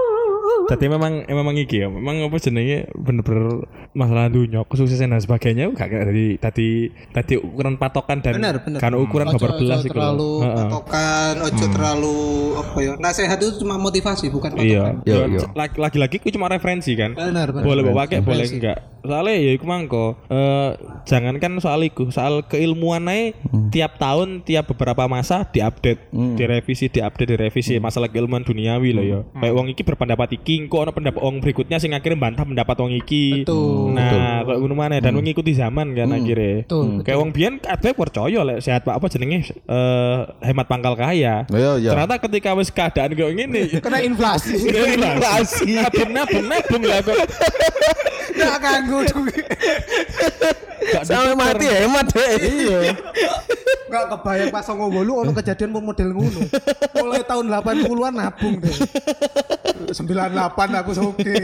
Tapi 0.69 0.85
memang 0.85 1.25
memang 1.25 1.55
iki 1.55 1.81
ya, 1.81 1.89
memang 1.89 2.21
apa 2.21 2.37
jenenge 2.37 2.85
bener-bener 2.93 3.65
masalah 3.91 4.29
dunia 4.29 4.61
kesuksesan 4.63 5.09
dan 5.09 5.17
sebagainya 5.17 5.73
gak 5.73 5.89
kayak 5.89 6.05
tadi 6.05 6.25
tadi 6.37 6.69
tadi 7.09 7.33
ukuran 7.35 7.75
patokan 7.75 8.21
dan 8.21 8.37
Bener, 8.37 8.61
bener. 8.61 8.77
kan 8.77 8.93
ukuran 8.93 9.27
Ojo- 9.27 9.35
babar 9.35 9.51
belas 9.57 9.79
iku 9.79 9.87
lho. 9.87 9.91
terlalu 9.91 10.31
Heeh. 10.39 10.55
patokan, 10.55 11.33
ojo 11.41 11.65
terlalu 11.67 12.17
apa 12.55 12.77
ya. 12.77 12.91
Nasihat 12.95 13.37
itu 13.37 13.51
cuma 13.57 13.75
motivasi 13.75 14.29
bukan 14.29 14.51
patokan. 14.53 14.69
Iya, 14.69 14.85
Yo, 15.03 15.17
Dan 15.17 15.29
yo. 15.33 15.41
lagi- 15.53 15.79
lagi-lagi 15.79 16.15
itu 16.19 16.29
cuma 16.31 16.45
referensi 16.47 16.93
kan. 16.93 17.11
Benar, 17.11 17.49
benar. 17.49 17.65
Boleh 17.65 17.81
bawa 17.83 18.05
pakai, 18.05 18.21
boleh 18.21 18.45
enggak. 18.45 18.77
Soalnya 18.99 19.33
ya 19.33 19.51
iku 19.53 19.65
mangko. 19.65 20.05
Eh 20.27 20.69
jangankan 21.05 21.57
soal 21.57 21.81
iku, 21.81 22.11
soal 22.11 22.43
keilmuan 22.43 23.07
ae 23.07 23.31
tiap 23.69 23.95
tahun, 23.95 24.43
tiap 24.43 24.67
beberapa 24.67 25.07
masa 25.07 25.47
diupdate, 25.47 26.11
direvisi, 26.35 26.85
diupdate, 26.87 27.31
direvisi 27.31 27.79
masalah 27.79 28.05
keilmuan 28.05 28.43
duniawi 28.43 28.89
loh 28.91 29.01
ya. 29.01 29.19
Kayak 29.33 29.55
wong 29.55 29.67
iki 29.69 29.81
berpendapat 29.81 30.35
iki, 30.35 30.58
kok 30.67 30.79
ono 30.83 30.91
pendapat 30.91 31.21
wong 31.21 31.39
berikutnya 31.39 31.77
sing 31.77 31.95
akhirnya 31.95 32.19
bantah 32.19 32.43
pendapat 32.43 32.75
wong 32.75 32.91
iki. 32.91 33.45
Betul. 33.45 33.93
Nah, 33.95 34.43
kayak 34.43 34.57
ngono 34.59 34.75
maneh 34.75 34.99
dan 34.99 35.13
mengikuti 35.15 35.53
zaman 35.53 35.93
kan 35.93 36.09
akhirnya. 36.11 36.65
Betul, 36.65 37.05
Kayak 37.05 37.17
wong 37.21 37.29
biyen 37.31 37.55
kabeh 37.61 37.91
percaya 37.95 38.39
lek 38.41 38.59
sehat 38.59 38.81
Pak 38.83 38.99
apa 38.99 39.05
jenenge 39.07 39.53
eh 39.53 40.17
hemat 40.43 40.65
pangkal 40.67 40.97
kaya. 40.97 41.45
Iya, 41.47 41.71
iya. 41.79 41.89
Ternyata 41.93 42.15
ketika 42.19 42.49
wis 42.57 42.67
keadaan 42.67 43.13
kayak 43.13 43.31
gini 43.37 43.61
Kena 43.85 44.03
inflasi. 44.03 44.57
inflasi 44.67 45.77
nabung 45.77 46.11
nabung 46.11 46.45
nabung 46.49 46.83
lah 46.83 46.99
kok 46.99 47.15
Enggak 48.39 48.57
ganggu 48.63 48.99
duit. 49.03 49.45
Sampai 51.03 51.35
mati 51.35 51.65
hemat 51.67 52.07
deh. 52.09 52.29
iya 52.39 52.79
Enggak 53.89 54.03
kebayang 54.15 54.49
pas 54.49 54.63
songo 54.63 54.87
bolu 54.87 55.21
ono 55.21 55.31
kejadian 55.33 55.75
mau 55.75 55.83
model 55.83 56.15
ngono. 56.15 56.41
Mulai 56.95 57.21
tahun 57.25 57.45
80-an 57.51 58.13
nabung 58.15 58.55
deh. 58.57 58.73
98 59.89 60.48
aku 60.57 60.91
soge. 60.95 61.35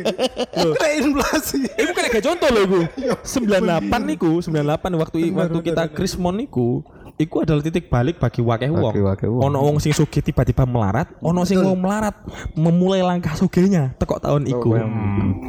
Kena 0.56 0.88
inflasi. 0.98 1.62
itu 1.66 1.92
kan 1.92 2.04
kayak 2.10 2.26
contoh 2.26 2.50
loh 2.50 2.64
gue 2.66 2.84
98 3.22 4.10
niku 4.10 4.32
98 4.42 5.02
waktu 5.02 5.18
waktu 5.34 5.60
kita 5.62 5.84
Krismon 5.92 6.36
niku 6.40 6.82
Iku 7.16 7.48
adalah 7.48 7.64
titik 7.64 7.88
balik 7.88 8.20
bagi 8.20 8.44
wakeh 8.44 8.68
wong. 8.68 8.92
Ono 9.40 9.58
wong 9.64 9.80
sing 9.80 9.96
sugih 9.96 10.20
tiba-tiba 10.20 10.68
melarat, 10.68 11.16
ono 11.24 11.48
sing 11.48 11.64
wong 11.64 11.80
melarat 11.80 12.12
memulai 12.60 13.00
langkah 13.00 13.32
sugihnya 13.40 13.96
tekok 13.96 14.20
tahun 14.20 14.44
iku. 14.52 14.76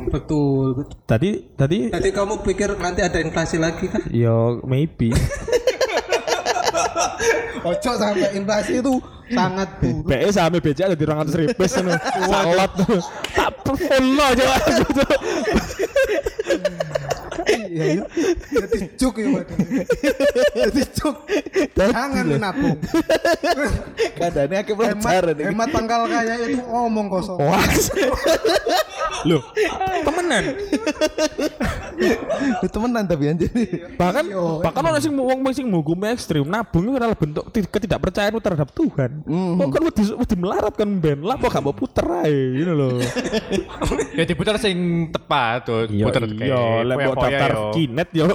Betul, 0.07 0.79
betul. 0.79 0.95
Tadi 1.11 1.31
tadi 1.59 1.91
Jadi 1.91 2.09
kamu 2.15 2.47
pikir 2.47 2.79
nanti 2.79 3.03
ada 3.03 3.19
inflasi 3.19 3.59
lagi 3.59 3.91
kan? 3.91 3.99
yo 4.15 4.63
maybe 4.63 5.11
Ojo 7.67 7.91
sampai 7.99 8.31
inflasi 8.39 8.79
itu 8.79 9.03
sangat 9.31 9.69
buruk. 9.83 10.05
BE 10.07 10.29
sampe 10.31 10.59
BCA 10.63 10.93
ada 10.93 10.97
di 10.97 11.05
200 11.07 11.41
ribu 11.41 11.63
ngono. 11.63 11.93
Salat 12.31 12.71
tuh. 12.79 13.01
Tak 13.35 13.53
full 13.67 14.19
aja. 14.21 14.47
Iya, 17.77 17.85
iya. 17.93 18.05
Jadi 18.57 18.79
cuk 18.97 19.15
ya. 19.21 19.29
Jadi 20.57 20.83
cuk. 20.97 21.17
Jangan 21.77 22.25
nabung. 22.41 22.79
Kadane 24.17 24.55
akeh 24.57 24.73
Hemat, 24.73 24.97
pelajaran 24.97 25.35
iki. 25.37 25.45
hemat 25.47 25.69
pangkal 25.69 26.01
kaya 26.09 26.35
itu 26.49 26.65
omong 26.65 27.07
kosong. 27.13 27.37
Wah. 27.37 27.61
Loh, 29.25 29.43
temenan. 30.05 30.45
Temenan 32.63 33.05
tapi 33.05 33.25
anjir. 33.27 33.51
bahkan 33.97 34.25
bahkan 34.61 34.83
orang 34.85 35.01
sing 35.01 35.13
wong 35.13 35.41
sing 35.51 35.67
hukum 35.67 35.99
ekstrim 36.07 36.45
nabung 36.45 36.85
itu 36.85 36.95
adalah 36.95 37.17
bentuk 37.17 37.45
ti- 37.51 37.67
ketidakpercayaanmu 37.67 38.39
terhadap 38.39 38.69
Tuhan. 38.71 39.11
Kok 39.27 39.69
kan 39.69 39.83
wedi 39.83 40.03
wedi 40.13 40.37
melarat 40.37 40.75
kan 40.75 40.89
ben. 40.97 41.21
Lah 41.21 41.37
kok 41.37 41.51
gak 41.51 41.61
mau 41.61 41.75
puter 41.75 42.07
ae 42.23 42.37
gitu 42.57 42.73
loh. 42.73 42.97
Ya 44.17 44.25
diputar 44.25 44.57
sing 44.57 45.09
tepat 45.11 45.69
tuh. 45.69 45.85
Iya, 45.89 46.05
Puter 46.09 46.23
iya, 46.25 46.81
lek 46.83 46.97
mau 46.97 47.15
daftar 47.15 47.53
kinet 47.75 48.09
yo. 48.13 48.29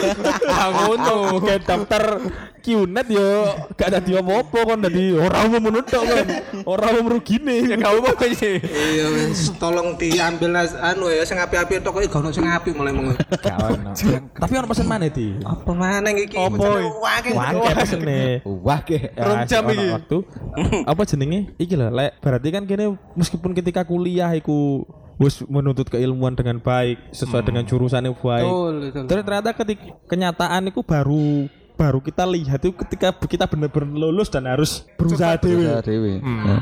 ngono. 0.76 1.40
Kayak 1.42 1.62
daftar 1.66 2.04
Qnet 2.62 3.10
yo 3.10 3.50
gak 3.74 3.90
ada 3.90 3.98
dia 3.98 4.22
apa-apa 4.22 4.58
kon 4.62 4.78
dadi 4.86 5.10
ora 5.18 5.50
mau 5.50 5.58
menutuk 5.58 5.98
kan. 5.98 6.26
Ora 6.62 6.94
mau 6.94 7.10
merugine. 7.10 7.66
Ya 7.66 7.74
gak 7.74 7.90
apa 7.98 8.26
sih. 8.38 8.62
Iya, 8.62 9.06
wis 9.10 9.50
tolong 9.58 9.98
diambil 9.98 10.54
nas 10.54 10.78
anu 10.78 11.10
ya 11.10 11.26
sing 11.26 11.42
api-api 11.42 11.82
tok 11.82 11.98
iki 11.98 12.06
gak 12.06 12.22
ono 12.22 12.30
sing 12.30 12.46
api 12.46 12.70
mulai 12.70 12.94
mung. 12.94 13.18
Tapi 14.38 14.52
ono 14.54 14.66
pesen 14.70 14.86
mana 14.86 15.10
di? 15.10 15.34
Apa 15.42 15.74
maneh 15.74 16.22
iki? 16.22 16.38
Apa? 16.38 16.66
Wake. 17.02 17.30
Wake 17.34 17.70
pesene. 17.74 18.20
Ke. 18.86 19.10
Ya, 19.18 19.42
jam 19.46 19.66
iki. 19.66 19.86
waktu 19.92 20.18
apa 20.88 21.02
jenenge 21.04 21.40
iki 21.60 21.74
lho 21.76 21.88
lek 21.92 22.18
berarti 22.24 22.48
kan 22.50 22.62
kene 22.64 22.96
meskipun 23.14 23.52
ketika 23.52 23.84
kuliah 23.84 24.32
iku 24.34 24.86
wis 25.22 25.40
menuntut 25.46 25.86
keilmuan 25.86 26.34
dengan 26.34 26.58
baik 26.58 26.98
sesuai 27.14 27.46
dengan 27.46 27.62
jurusan 27.62 28.02
yang 28.02 28.16
baik. 28.18 28.42
Betul, 28.44 28.74
betul. 28.90 29.04
terus 29.06 29.22
ternyata 29.22 29.50
ketika 29.54 29.84
kenyataan 30.10 30.62
itu 30.68 30.80
baru 30.82 31.46
baru 31.72 31.98
kita 31.98 32.22
lihat 32.24 32.60
itu 32.60 32.72
ketika 32.76 33.10
kita 33.16 33.44
benar-benar 33.44 33.90
lulus 33.90 34.28
dan 34.28 34.44
harus 34.44 34.86
berusaha 34.94 35.34
dewe 35.36 35.64
Ya 35.64 35.80
dewe. 35.80 36.12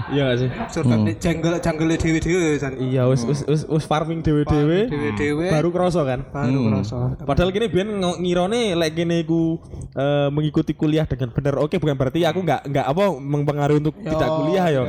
iya 0.08 0.22
gak 0.26 0.38
sih 0.38 0.48
Surtan 0.70 0.98
janggel 1.16 1.54
janggele 1.58 1.94
dhewe-dhewe 1.94 2.56
san. 2.56 2.72
iya 2.76 3.04
wis 3.04 3.22
wis 3.22 3.44
wis, 3.44 3.62
wis 3.64 3.84
farming 3.84 4.20
dewe-dewe 4.20 4.88
Dhewe-dhewe 4.88 5.46
baru 5.50 5.68
kerasa 5.70 6.00
kan 6.02 6.20
baru 6.26 6.58
ngerasa. 6.66 7.20
Padahal 7.22 7.50
gini 7.50 7.66
biar 7.66 7.86
ngirone 8.16 8.72
lek 8.74 8.92
gini 8.94 9.22
ku 9.22 9.60
eh, 9.92 10.28
mengikuti 10.30 10.72
kuliah 10.72 11.04
dengan 11.04 11.30
benar. 11.30 11.58
Oke, 11.58 11.76
bukan 11.76 11.94
berarti 11.94 12.22
aku 12.22 12.40
nggak 12.40 12.60
nggak 12.66 12.86
apa 12.86 13.02
mempengaruhi 13.12 13.78
untuk 13.78 13.94
tidak 13.98 14.28
kuliah 14.30 14.66
yo. 14.70 14.82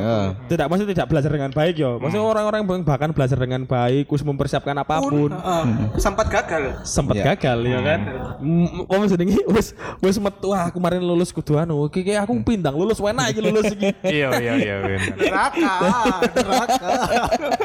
Tidak 0.47 0.65
maksudnya 0.65 0.93
tidak 0.93 1.07
belajar 1.09 1.31
dengan 1.31 1.51
baik 1.51 1.75
yo. 1.75 1.97
Maksudnya 1.97 2.23
orang-orang 2.23 2.59
yang 2.63 2.83
bahkan 2.83 3.09
belajar 3.11 3.35
dengan 3.35 3.61
baik, 3.65 4.07
kus 4.07 4.21
mempersiapkan 4.21 4.75
apa 4.75 5.01
pun, 5.01 5.31
Heeh, 5.31 5.63
sempat 5.97 6.27
gagal. 6.27 6.81
sempat 6.83 7.15
gagal 7.17 7.57
ya 7.61 7.79
kan. 7.81 7.99
Mm, 8.39 8.87
Apa 8.87 9.03
jenenge 9.07 9.37
wis 9.49 9.73
wis 10.11 10.19
metu 10.19 10.51
ah 10.51 10.67
kemarin 10.67 10.99
lulus 10.99 11.31
kudu 11.31 11.55
anu. 11.55 11.87
Oke, 11.87 12.03
kayak 12.03 12.27
aku 12.27 12.35
pindang 12.43 12.75
lulus 12.75 12.99
enak 12.99 13.31
iki 13.31 13.39
lulus 13.39 13.71
iki. 13.71 13.89
Iya 14.11 14.29
iya 14.37 14.53
iya 14.59 14.75
bener. 14.83 14.99
Neraka, 15.15 15.75
neraka. 16.35 16.89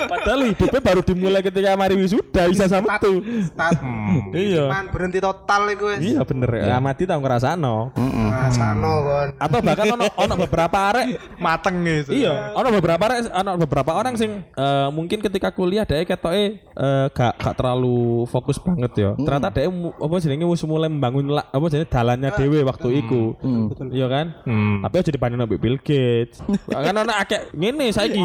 Padahal 0.06 0.40
hidupnya 0.46 0.80
baru 0.80 1.00
dimulai 1.02 1.42
ketika 1.42 1.74
mari 1.74 1.98
wisuda 1.98 2.46
bisa 2.46 2.70
sama 2.70 3.02
tuh. 3.02 3.18
Start. 3.50 3.82
Iya. 4.30 4.70
Man 4.70 4.86
berhenti 4.94 5.18
total 5.18 5.74
iku 5.74 5.90
wis. 5.90 6.00
Iya 6.06 6.22
bener. 6.22 6.48
Ya 6.62 6.78
mati 6.78 7.02
tau 7.02 7.18
ngerasano. 7.18 7.90
Rasano 8.30 8.92
kon. 9.02 9.28
Atau 9.42 9.58
bahkan 9.58 9.86
ono 9.90 10.06
ono 10.14 10.34
beberapa 10.38 10.78
arek 10.94 11.06
Mateng 11.40 11.82
gitu. 11.82 12.10
Iya, 12.14 12.52
ono 12.54 12.68
beberapa 12.70 13.02
orang, 13.08 13.18
ono 13.26 13.50
beberapa 13.58 13.90
orang 13.96 14.14
sing 14.14 14.30
eh, 14.44 14.88
mungkin 14.92 15.18
ketika 15.18 15.50
kuliah 15.50 15.82
dia 15.82 16.04
ketoke 16.04 16.60
eh, 16.62 17.06
gak 17.10 17.32
gak 17.40 17.54
terlalu 17.56 18.24
fokus 18.28 18.60
banget 18.60 18.92
ya. 18.94 19.10
Ternyata 19.16 19.48
mu- 19.66 19.96
apa 19.96 20.14
jenenge 20.22 20.46
wis 20.46 20.62
mulai 20.62 20.92
membangun 20.92 21.26
apa 21.34 21.64
jenenge 21.66 21.88
dalannya 21.90 22.30
dhewe 22.36 22.60
waktu 22.62 22.88
iku. 23.02 23.22
Iya 23.90 24.06
kan? 24.06 24.26
Tapi 24.84 24.94
aja 25.00 25.10
dibanding 25.10 25.40
ambek 25.42 25.58
Bill 25.60 25.78
Gates. 25.80 26.40
kan 26.86 26.94
ono 26.94 27.12
akeh 27.12 27.50
ngene 27.56 27.90
saiki. 27.90 28.22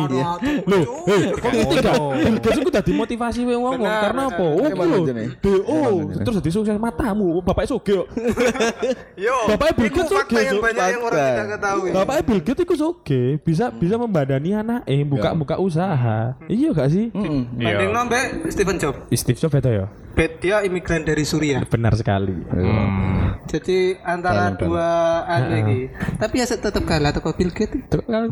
Loh, 0.67 0.83
hei, 1.07 1.31
kok 1.31 1.51
ngerti 1.51 1.75
gak? 1.81 1.97
Bill 1.97 2.37
Gates 2.43 2.59
iku 2.61 2.69
dadi 2.69 2.91
motivasi 2.93 3.39
wong 3.47 3.61
wong 3.61 3.79
karena 3.81 4.21
apa? 4.29 4.43
Oh, 4.43 4.67
lho. 4.67 4.99
DO 5.41 5.79
terus 6.21 6.35
dadi 6.43 6.49
sukses 6.51 6.77
matamu. 6.77 7.41
Bapaknya 7.41 7.69
sugih 7.71 8.03
kok. 8.03 8.07
Yo. 9.17 9.35
Bapaknya 9.51 9.73
Bill 9.75 9.89
Iku 9.89 9.99
Gates 10.03 10.11
Cuk. 10.11 10.61
banyak 10.61 10.85
yang 10.91 11.01
orang 11.01 11.23
tidak 11.23 11.47
ketahui. 11.57 11.89
Bapaknya 11.95 12.23
Bill 12.27 12.41
Gates 12.43 12.61
itu 12.61 12.75
oke, 12.83 13.21
bisa 13.41 13.65
bisa 13.71 13.95
membadani 13.97 14.51
anak 14.53 14.81
eh 14.85 15.01
buka 15.07 15.33
buka 15.33 15.55
usaha. 15.57 16.35
Iya 16.51 16.69
gak 16.75 16.89
sih? 16.91 17.09
Banding 17.55 17.91
nombe 17.91 18.19
Stephen 18.51 18.77
Jobs. 18.77 18.99
Steve 19.13 19.39
Jobs 19.39 19.53
beda 19.53 19.69
ya. 19.71 19.85
Bet 20.11 20.39
dia 20.39 20.59
imigran 20.61 21.01
dari 21.01 21.23
Suriah. 21.23 21.63
Benar 21.63 21.93
sekali. 21.93 22.35
Jadi 23.43 23.97
antara 23.99 24.53
dua 24.53 24.87
anu 25.25 25.55
iki. 25.57 25.79
Tapi 26.15 26.35
ya 26.35 26.45
tetap 26.45 26.83
kalah 26.83 27.11
toko 27.11 27.31
Bill 27.31 27.49
Gates. 27.49 27.79
Kan? 28.03 28.31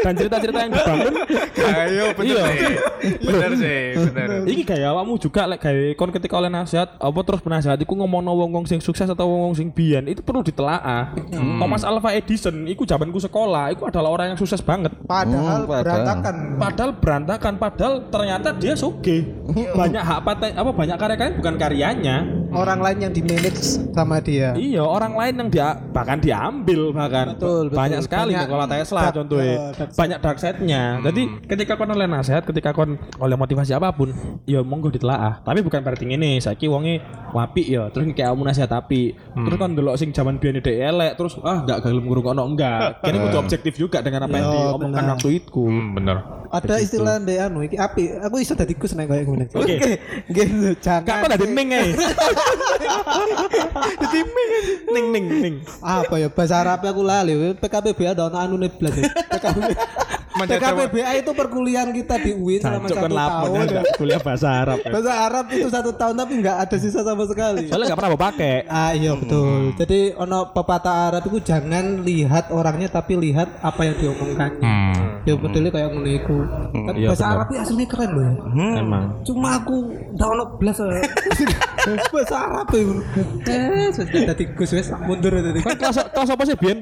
Dan 0.00 0.12
cerita-cerita 0.14 0.58
yang 0.58 0.72
dibangun 0.72 1.14
Ayo 1.62 2.04
bener 2.12 2.32
Iya. 2.32 2.44
sih. 2.48 2.74
Bener 3.20 3.52
sih, 3.54 3.80
bener. 4.08 4.28
Iki 4.44 4.62
kayak 4.64 4.88
awakmu 4.88 5.14
juga 5.16 5.44
lek 5.44 5.60
gawe 5.60 5.86
kon 5.94 6.10
ketika 6.10 6.34
oleh 6.34 6.48
nasihat 6.48 6.96
apa 6.96 7.20
terus 7.22 7.40
penasehat 7.40 7.78
iku 7.78 7.94
ngomongno 7.94 8.32
wong-wong 8.32 8.64
sing 8.64 8.78
sukses 8.78 9.06
atau 9.06 9.26
wong-wong 9.26 9.54
sing 9.54 9.68
biyen 9.68 10.06
itu 10.06 10.20
perlu 10.20 10.40
ditelaah. 10.40 11.12
Thomas 11.32 11.82
Alva 11.82 12.10
Edison 12.12 12.64
iku 12.64 12.82
zamanku 12.82 13.18
sekolah 13.18 13.70
iku 13.70 13.86
adalah 13.86 14.10
orang 14.10 14.26
yang 14.32 14.38
sukses 14.38 14.60
banget. 14.60 14.90
Padahal 15.02 15.30
Hmm, 15.62 15.68
padahal. 15.68 15.82
berantakan. 15.84 16.34
Padahal 16.56 16.90
berantakan 16.94 17.52
padahal 17.56 17.94
ternyata 18.08 18.48
dia 18.52 18.74
suge. 18.74 19.26
Banyak 19.72 20.02
hak 20.02 20.20
paten 20.22 20.50
apa 20.52 20.70
banyak 20.72 20.91
karya-karya 20.96 21.34
bukan 21.38 21.54
karyanya. 21.56 22.16
Orang 22.52 22.84
lain 22.84 23.00
yang 23.00 23.12
di 23.16 23.24
manage 23.24 23.80
sama 23.96 24.20
dia. 24.20 24.52
Iya, 24.52 24.84
orang 24.84 25.16
lain 25.16 25.34
yang 25.40 25.48
dia 25.48 25.72
bahkan 25.88 26.20
diambil 26.20 26.92
bahkan 26.92 27.32
Betul, 27.32 27.72
betul. 27.72 27.80
banyak 27.80 28.00
sekali 28.04 28.36
Banyak 28.36 28.44
Nikola 28.44 28.66
Tesla 28.68 29.00
dark- 29.00 29.16
contohnya. 29.16 29.56
dark 29.72 29.90
banyak 29.96 30.18
dark 30.20 30.36
side-nya. 30.36 30.82
Jadi 31.00 31.22
ketika 31.48 31.80
kon 31.80 31.88
oleh 31.88 32.04
nasihat, 32.04 32.44
ketika 32.44 32.76
kon 32.76 33.00
oleh 33.16 33.36
motivasi 33.40 33.72
apa 33.72 33.88
pun, 33.90 34.12
ya 34.44 34.60
monggo 34.60 34.92
ditelaah. 34.92 35.40
Tapi 35.40 35.64
bukan 35.64 35.80
berarti 35.80 36.04
ngene, 36.04 36.36
saiki 36.38 36.68
wonge 36.68 37.00
wapi 37.32 37.72
ya, 37.72 37.88
terus 37.88 38.12
kayak 38.12 38.28
kamu 38.28 38.44
nasihat 38.44 38.68
tapi 38.68 39.16
terus 39.16 39.56
kon 39.56 39.72
delok 39.72 39.96
sing 39.96 40.12
zaman 40.12 40.36
biyen 40.36 40.60
dhek 40.60 40.76
elek, 40.76 41.16
terus 41.16 41.40
ah 41.40 41.64
enggak 41.64 41.80
gelem 41.80 42.04
ngrungokno 42.04 42.44
enggak. 42.44 43.00
Kene 43.00 43.16
kudu 43.16 43.36
objektif 43.40 43.80
juga 43.80 44.04
dengan 44.04 44.28
apa 44.28 44.36
yang 44.36 44.48
diomongkan 44.52 45.04
waktu 45.16 45.40
itu. 45.40 45.62
Hmm, 45.64 45.96
bener. 45.96 46.41
Ada 46.52 46.84
istilah 46.84 47.16
ndek 47.16 47.38
anu 47.40 47.64
iki 47.64 47.80
api. 47.80 48.20
Aku 48.20 48.36
iso 48.36 48.52
dadi 48.52 48.76
kus 48.76 48.92
nek 48.92 49.08
koyo 49.08 49.24
ngono. 49.24 49.48
Oke. 49.56 49.96
Nggih, 50.28 50.76
Gak 50.76 50.84
jangan. 50.84 51.24
kok 51.24 51.30
dadi 51.32 51.46
ning 51.48 51.68
ae. 51.72 51.88
Dadi 54.02 54.20
ning 54.20 54.48
ning 54.92 55.06
ning 55.12 55.26
ning. 55.40 55.54
apa 55.80 56.14
ya 56.20 56.28
bahasa 56.28 56.60
Arab 56.60 56.84
aku 56.84 57.00
lali. 57.00 57.56
PKPBA 57.56 58.12
ada 58.12 58.28
ono 58.28 58.36
anune 58.36 58.68
blas 58.68 58.92
ya. 59.00 59.08
PKB 59.08 59.72
PKPBA 60.32 61.12
itu 61.22 61.30
perkuliahan 61.36 61.92
kita 61.92 62.16
di 62.18 62.32
UIN 62.34 62.60
selama 62.64 62.88
satu 62.88 63.14
tahun 63.14 63.56
enggak 63.68 63.84
kuliah 64.00 64.20
bahasa 64.20 64.48
Arab. 64.48 64.78
ya. 64.80 64.90
bahasa 64.90 65.12
Arab 65.28 65.44
itu 65.52 65.68
satu 65.68 65.90
tahun 65.92 66.14
tapi 66.18 66.32
nggak 66.40 66.56
ada 66.66 66.76
sisa 66.80 67.00
sama 67.04 67.24
sekali 67.28 67.68
Soalnya 67.68 67.92
enggak 67.92 67.98
pernah 68.00 68.12
mau 68.16 68.20
pakai. 68.20 68.54
ah 68.66 68.92
iya 68.96 69.12
betul 69.12 69.76
jadi 69.76 70.16
ono 70.16 70.50
pepatah 70.50 71.12
Arab 71.12 71.22
itu 71.28 71.38
jangan 71.44 72.00
lihat 72.02 72.48
orangnya 72.50 72.88
tapi 72.88 73.12
lihat 73.20 73.60
apa 73.60 73.80
yang 73.84 73.96
diomongkannya 74.00 75.11
ya 75.22 75.34
betul 75.34 75.62
kayak 75.64 75.88
ngono 75.88 76.08
iku 76.08 76.38
tapi 76.82 76.98
iya 76.98 77.08
bahasa. 77.08 77.26
Arab 77.28 77.46
itu 77.46 77.56
aslinya 77.56 77.86
keren 77.86 78.10
loh 78.10 78.24
ya 78.24 78.34
Emang. 78.76 79.04
cuma 79.22 79.48
aku 79.56 79.76
ndak 80.10 80.28
ono 80.28 80.44
blas 80.56 80.78
ya. 80.78 81.02
bahasa 82.12 82.36
Arab 82.40 82.66
itu 82.70 82.94
eh 83.44 83.86
sudah 83.90 84.22
tadi 84.26 84.44
Gus 84.52 84.70
wes 84.72 84.88
mundur 85.00 85.30
tadi 85.32 85.58
Kan 85.60 85.76
kelas 85.76 85.98
kelas 86.08 86.28
apa 86.28 86.42
sih, 86.42 86.56
Bian? 86.56 86.78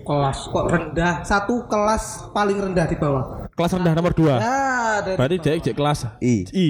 kelas 0.00 0.38
kok 0.44 0.64
rendah 0.66 1.14
satu 1.22 1.66
kelas 1.66 2.04
paling 2.30 2.58
rendah 2.60 2.84
di 2.84 2.94
bawah 2.94 3.46
Kelas 3.50 3.76
rendah 3.76 3.92
nomor 3.92 4.10
2. 4.10 4.30
ah 4.32 4.98
dari 5.00 5.14
Berarti 5.14 5.36
Jek 5.38 5.56
Jek 5.62 5.74
kelas 5.74 6.06
I. 6.18 6.34
I. 6.48 6.68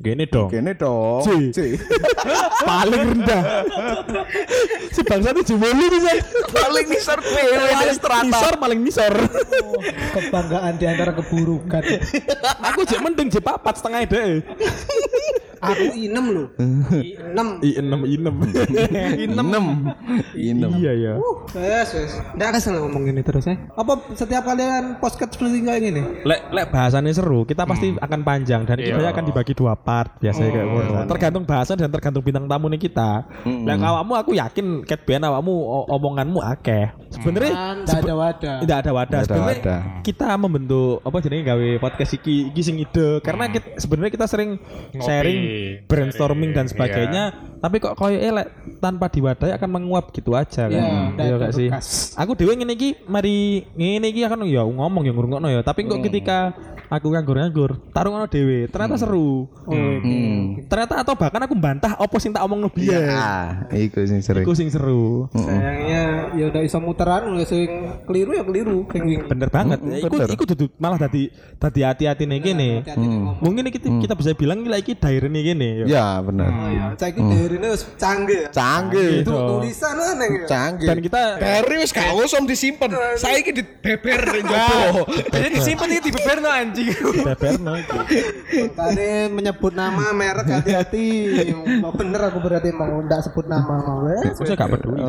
Gini 0.00 0.24
dong. 0.24 0.48
Gini 0.48 0.72
dong. 0.72 1.20
C. 1.20 1.52
C. 1.52 1.76
Paling 2.68 3.02
rendah. 3.04 3.68
si 4.88 5.04
bangsa 5.04 5.36
itu 5.36 5.52
jemoli 5.52 5.92
bisa. 5.92 6.16
Paling 6.48 6.86
nisor 6.88 7.20
dewe 7.20 7.52
Paling 7.68 8.28
nisor 8.32 8.54
paling 8.56 8.80
nisor. 8.80 9.12
kebanggaan 10.16 10.80
di 10.80 10.88
antara 10.88 11.12
keburukan 11.12 11.84
Aku 12.72 12.88
jek 12.88 13.04
mending 13.04 13.28
jek 13.28 13.44
papat 13.44 13.76
setengah 13.76 14.08
deh. 14.08 14.40
Aku 15.60 15.84
inem 15.94 16.26
loh 16.32 16.46
inem 16.58 17.48
I 17.60 17.70
enam 17.78 18.00
i 18.02 18.14
enam. 18.16 18.34
Enam. 19.20 19.66
Enam. 20.50 20.70
Iya 20.76 20.92
ya. 20.96 21.12
Wes, 21.52 21.88
wes. 21.92 22.12
Nggak 22.34 22.50
kesel 22.56 22.80
ngomong 22.80 23.04
ini 23.06 23.20
terus 23.20 23.44
ya. 23.44 23.56
Apa 23.72 24.00
setiap 24.14 24.42
kalian 24.42 24.96
podcast 24.98 25.36
seperti 25.36 25.60
kayak 25.62 25.80
gini? 25.80 26.02
Lek 26.24 26.50
lek 26.50 26.66
bahasannya 26.72 27.12
seru, 27.12 27.44
kita 27.44 27.64
pasti 27.64 27.94
akan 27.94 28.20
panjang 28.22 28.64
dan 28.64 28.80
itu 28.80 28.96
Iya. 28.96 29.12
akan 29.12 29.24
dibagi 29.24 29.52
dua 29.52 29.76
part 29.76 30.16
biasanya 30.18 30.50
kayak 30.50 30.66
ngono. 30.66 30.92
Tergantung 31.06 31.44
bahasan 31.44 31.76
dan 31.76 31.90
tergantung 31.90 32.22
bintang 32.24 32.46
tamu 32.46 32.66
nih 32.68 32.80
kita. 32.80 33.24
Yang 33.44 33.80
awakmu 33.84 34.12
aku 34.16 34.30
yakin 34.34 34.66
ket 34.82 35.04
ben 35.04 35.22
awakmu 35.22 35.52
omonganmu 35.88 36.40
akeh. 36.40 36.90
Sebenarnya 37.10 37.52
Nggak 37.84 37.98
ada 38.00 38.14
wadah. 38.14 38.56
tidak 38.62 38.78
ada 38.80 38.90
wadah. 38.92 39.20
Sebenarnya 39.26 39.76
kita 40.00 40.28
membentuk 40.36 41.02
apa 41.02 41.16
jenenge 41.20 41.44
gawe 41.44 41.68
podcast 41.80 42.12
iki 42.16 42.50
iki 42.50 42.60
sing 42.62 42.76
ide 42.78 43.18
karena 43.20 43.50
kita, 43.50 43.76
sebenarnya 43.76 44.12
kita 44.12 44.26
sering 44.26 44.50
sharing 44.96 45.38
brainstorming 45.86 46.50
dan 46.56 46.66
sebagainya 46.66 47.50
tapi 47.60 47.76
kok 47.76 47.92
koyo 47.92 48.16
elek 48.16 48.48
tanpa 48.80 49.12
diwadai 49.12 49.52
akan 49.52 49.68
menguap 49.68 50.16
gitu 50.16 50.32
aja 50.32 50.66
kan. 50.66 50.72
Iya, 50.72 51.12
nggak 51.12 51.26
Iya 51.26 51.34
ada 51.36 51.44
gak 51.44 51.52
sih? 51.52 51.68
Aku 52.16 52.32
dhewe 52.32 52.56
ngene 52.56 52.72
iki 52.72 52.96
mari 53.04 53.68
ngene 53.76 54.06
iki 54.08 54.24
akan 54.24 54.48
ya 54.48 54.64
ngomong 54.64 55.04
ya 55.04 55.12
ngurungokno 55.12 55.48
ya 55.52 55.60
tapi 55.60 55.84
kok 55.84 56.00
ketika 56.00 56.56
aku 56.90 57.06
nganggur-nganggur 57.14 57.94
tarung 57.94 58.18
ono 58.18 58.26
dhewe 58.26 58.66
ternyata 58.66 58.98
seru. 58.98 59.46
Hmm. 59.64 60.66
Ternyata 60.66 61.06
atau 61.06 61.14
bahkan 61.14 61.46
aku 61.46 61.54
bantah 61.54 61.94
opo 62.02 62.18
sing 62.18 62.34
tak 62.34 62.42
omongno 62.42 62.66
biyen. 62.66 63.06
Ah, 63.14 63.70
iku 63.70 64.02
sing 64.02 64.20
sering. 64.20 64.42
Iku 64.42 64.52
sing 64.58 64.68
seru. 64.74 65.30
Sayangnya 65.30 66.34
ya 66.34 66.44
udah 66.50 66.62
iso 66.66 66.82
muteran 66.82 67.30
ya 67.38 67.46
sing 67.46 67.70
keliru 68.10 68.34
ya 68.34 68.42
keliru. 68.42 68.90
Bener 69.30 69.48
banget. 69.48 69.78
Mm, 69.78 70.02
Iku 70.02 70.16
bener. 70.18 70.28
iku 70.34 70.44
dudu 70.50 70.66
malah 70.82 70.98
dadi 70.98 71.30
dadi 71.62 71.80
hati-hati 71.86 72.26
nih 72.26 72.38
gini. 72.42 72.70
Mungkin 73.38 73.70
kita, 73.70 73.86
kita 74.02 74.14
bisa 74.18 74.34
bilang 74.34 74.66
iki 74.66 74.98
daerah 74.98 75.30
nih 75.30 75.42
gini. 75.54 75.70
Ya, 75.86 76.18
benar. 76.24 76.50
Saya 76.98 77.12
kira 77.14 77.54
ini 77.54 77.66
wis 77.70 77.86
canggih 78.00 78.48
ya. 78.48 78.50
Canggih. 78.50 79.22
Itu 79.22 79.30
tulisan 79.30 79.94
aneh 79.94 80.28
ya. 80.42 80.46
Canggih. 80.48 80.88
Dan 80.88 80.98
kita 81.04 81.20
Dari 81.38 81.74
wis 81.78 81.92
gak 81.94 82.10
usum 82.16 82.42
disimpen. 82.48 82.90
Saiki 83.14 83.52
dibeber 83.54 84.20
yo. 84.40 85.04
Jadi 85.30 85.48
disimpan 85.54 85.86
iki 85.94 86.00
dibeberno 86.10 86.48
anjing. 86.50 86.79
Beberno 87.24 87.72
iki. 87.76 87.98
Tadi 88.72 89.08
menyebut 89.32 89.72
nama 89.74 90.12
merek 90.14 90.48
hati-hati. 90.48 91.06
Mau 91.82 91.92
bener 91.94 92.20
aku 92.30 92.38
berarti 92.40 92.70
mau 92.72 93.00
ndak 93.04 93.28
sebut 93.28 93.46
nama 93.46 93.80
mau. 93.82 94.08
Sih 94.40 94.56
gak 94.56 94.70
peduli. 94.70 95.02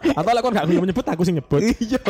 Atau 0.00 0.32
lek 0.32 0.42
kon 0.42 0.56
gak 0.56 0.66
gelem 0.66 0.88
nyebut 0.88 1.06
aku 1.06 1.22
sing 1.22 1.36
nyebut. 1.36 1.60
Iya. 1.60 2.00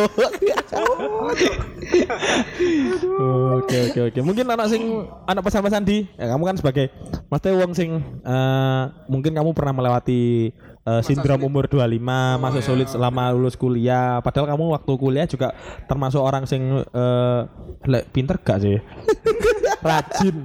Oke 3.60 3.76
oke 3.90 4.00
oke. 4.10 4.20
Mungkin 4.22 4.46
anak 4.46 4.66
sing 4.70 4.82
anak 5.26 5.42
pesan-pesan 5.42 5.82
di 5.82 6.06
ya, 6.14 6.30
kamu 6.30 6.42
kan 6.46 6.56
sebagai 6.56 6.86
Mas 7.26 7.42
Teh 7.42 7.52
wong 7.54 7.74
sing 7.74 7.98
eh, 8.22 8.82
mungkin 9.10 9.34
kamu 9.34 9.50
pernah 9.52 9.74
melewati 9.74 10.54
eh, 10.98 11.00
sindrom 11.06 11.46
umur 11.46 11.70
25, 11.70 12.02
masa 12.42 12.58
sulit 12.58 12.90
selama 12.90 13.30
lulus 13.30 13.54
kuliah. 13.54 14.18
Padahal 14.18 14.50
kamu 14.50 14.64
waktu 14.74 14.92
kuliah 14.98 15.26
juga 15.30 15.54
termasuk 15.86 16.18
orang 16.18 16.44
sing 16.50 16.82
eh 16.82 17.40
lek 17.86 18.10
pinter 18.10 18.36
gak 18.42 18.58
sih? 18.58 18.76
rajin. 19.82 20.36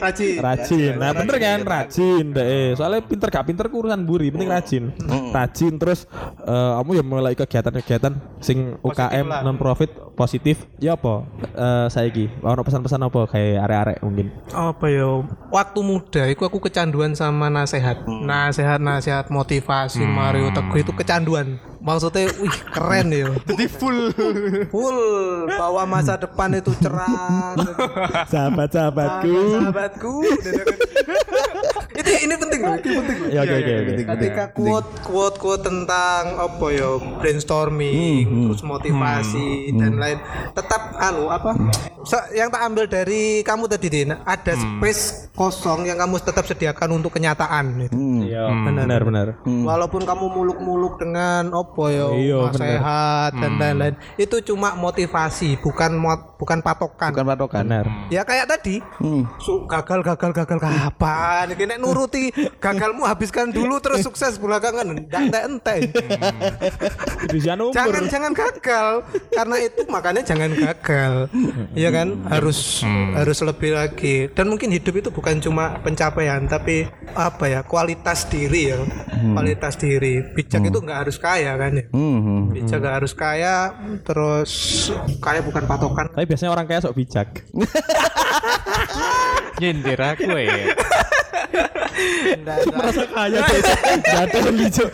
Rajin. 0.00 0.34
Rajin. 0.40 0.92
Nah, 0.96 1.10
bener 1.14 1.36
kan? 1.36 1.58
Rajin 1.62 2.24
deh. 2.32 2.74
Soalnya 2.74 3.00
pinter 3.04 3.28
gak 3.30 3.46
pinter 3.46 3.66
urusan 3.70 4.02
buri, 4.04 4.32
penting 4.32 4.50
rajin. 4.50 4.84
Rajin 5.30 5.78
terus 5.78 6.04
eh, 6.42 6.72
kamu 6.80 6.90
ya 7.00 7.04
mulai 7.04 7.32
kegiatan-kegiatan 7.38 8.12
sing 8.40 8.76
UKM 8.80 9.44
non 9.44 9.56
profit 9.56 9.92
positif. 10.16 10.66
Ya 10.80 10.96
apa? 10.98 11.24
Eh 11.54 11.86
saiki 11.88 12.26
ono 12.40 12.60
pesan-pesan 12.60 13.00
apa 13.06 13.20
kayak 13.28 13.62
arek-arek 13.64 13.98
mungkin. 14.04 14.26
apa 14.50 14.86
ya 14.90 15.22
waktu 15.48 15.80
muda 15.80 16.22
itu 16.26 16.42
aku 16.42 16.58
kecanduan 16.58 17.14
sama 17.14 17.48
nasihat 17.48 18.02
nasihat 18.06 18.80
nasihat 18.82 19.26
motivasi 19.30 20.02
Mario 20.02 20.50
Teguh 20.50 20.82
itu 20.82 20.92
kecanduan 20.92 21.56
maksudnya 21.80 22.28
wih 22.38 22.56
keren 22.70 23.08
ya. 23.10 23.28
Jadi 23.48 23.64
full. 23.66 24.12
Full 24.68 25.00
bahwa 25.48 25.82
masa 25.88 26.20
depan 26.20 26.52
itu 26.54 26.70
cerah. 26.78 27.56
Sahabat-sahabatku. 28.28 29.34
sahabatku 29.58 30.12
itu 30.28 30.50
ini 32.20 32.34
penting 32.34 32.60
loh. 32.60 32.76
Ini 32.76 32.94
penting 32.96 33.16
loh. 33.18 33.28
Ya 33.30 33.40
oke 33.40 33.54
oke 33.54 33.72
oke. 33.72 33.92
ketika 34.10 34.44
quote 34.52 34.90
quote 35.02 35.36
quote 35.36 35.62
tentang 35.62 36.22
apa 36.36 36.66
ya 36.68 36.90
brainstorming 37.16 37.94
terus 38.46 38.62
motivasi 38.62 39.48
dan 39.72 39.96
lain 39.96 40.18
tetap 40.50 40.80
anu 40.96 41.28
apa 41.28 41.54
se- 42.02 42.30
yang 42.32 42.48
tak 42.48 42.62
ambil 42.62 42.84
dari 42.84 43.22
kamu 43.40 43.64
tadi 43.66 43.88
Din 43.88 44.12
ada 44.14 44.52
space 44.52 45.02
kosong 45.32 45.84
yang 45.84 45.98
kamu 45.98 46.20
tetap 46.20 46.44
sediakan 46.44 46.94
untuk 46.94 47.12
kenyataan 47.12 47.64
gitu. 47.80 47.94
Iya, 48.22 48.44
benar 48.62 49.00
benar. 49.02 49.26
walaupun 49.44 50.02
kamu 50.02 50.26
muluk-muluk 50.28 50.94
dengan 50.96 51.50
apa 51.50 51.84
ya 51.88 52.06
Iya, 52.12 52.38
nasihat 52.50 53.30
dan 53.34 53.52
lain-lain 53.56 53.94
itu 54.16 54.36
cuma 54.44 54.74
motivasi 54.74 55.58
bukan 55.58 55.92
mot- 55.92 56.36
bukan 56.36 56.60
patokan. 56.60 57.10
Bukan 57.10 57.26
patokan. 57.26 57.64
Benar. 57.64 57.86
Ya 58.08 58.22
kayak 58.22 58.48
tadi, 58.48 58.80
su- 59.38 59.64
gagal 59.66 60.00
gagal 60.02 60.30
gagal 60.34 60.58
kapan? 60.58 61.44
Ini 61.50 61.64
nek 61.66 61.78
nuruti 62.00 62.32
gagalmu 62.56 63.04
habiskan 63.04 63.52
dulu 63.52 63.76
terus 63.78 64.00
sukses 64.00 64.40
belakangan. 64.40 64.96
Ente. 65.12 65.92
Bisa 67.32 67.54
umur. 67.54 67.76
Jangan 67.76 68.04
jangan 68.08 68.32
gagal 68.32 68.88
karena 69.30 69.56
itu 69.60 69.80
makanya 69.86 70.22
jangan 70.24 70.50
gagal. 70.50 71.14
ya 71.76 71.88
kan 71.92 72.08
harus 72.26 72.82
harus 73.14 73.38
lebih 73.40 73.76
lagi 73.76 74.26
dan 74.32 74.48
mungkin 74.48 74.72
hidup 74.72 74.94
itu 74.96 75.08
bukan 75.10 75.38
cuma 75.38 75.76
pencapaian 75.84 76.42
tapi 76.46 76.88
apa 77.12 77.44
ya 77.46 77.60
kualitas 77.60 78.24
diri 78.26 78.72
ya 78.72 78.78
kualitas 79.34 79.76
diri 79.76 80.24
bijak 80.32 80.64
itu 80.64 80.78
nggak 80.80 80.98
harus 81.04 81.16
kaya 81.20 81.52
kan 81.54 81.72
ya 81.76 81.84
Hmm. 81.90 82.48
bijak 82.48 82.80
nggak 82.80 82.96
harus 82.96 83.12
kaya 83.12 83.74
terus 84.02 84.50
kaya 85.20 85.42
bukan 85.42 85.66
patokan 85.66 86.06
Tapi 86.10 86.24
biasanya 86.24 86.50
orang 86.50 86.64
kaya 86.64 86.80
sok 86.80 86.96
bijak. 86.96 87.28
Nyindir 89.60 90.00
aku 90.00 90.32
ya. 90.32 90.72
Merasa 92.70 93.04
kaya 93.06 93.38
deh. 93.40 93.60
Jatuh 94.02 94.42
lijo. 94.50 94.84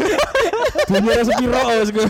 Dunia 0.87 1.12
rasa 1.14 1.33
piro 1.35 1.61
gue. 1.87 2.07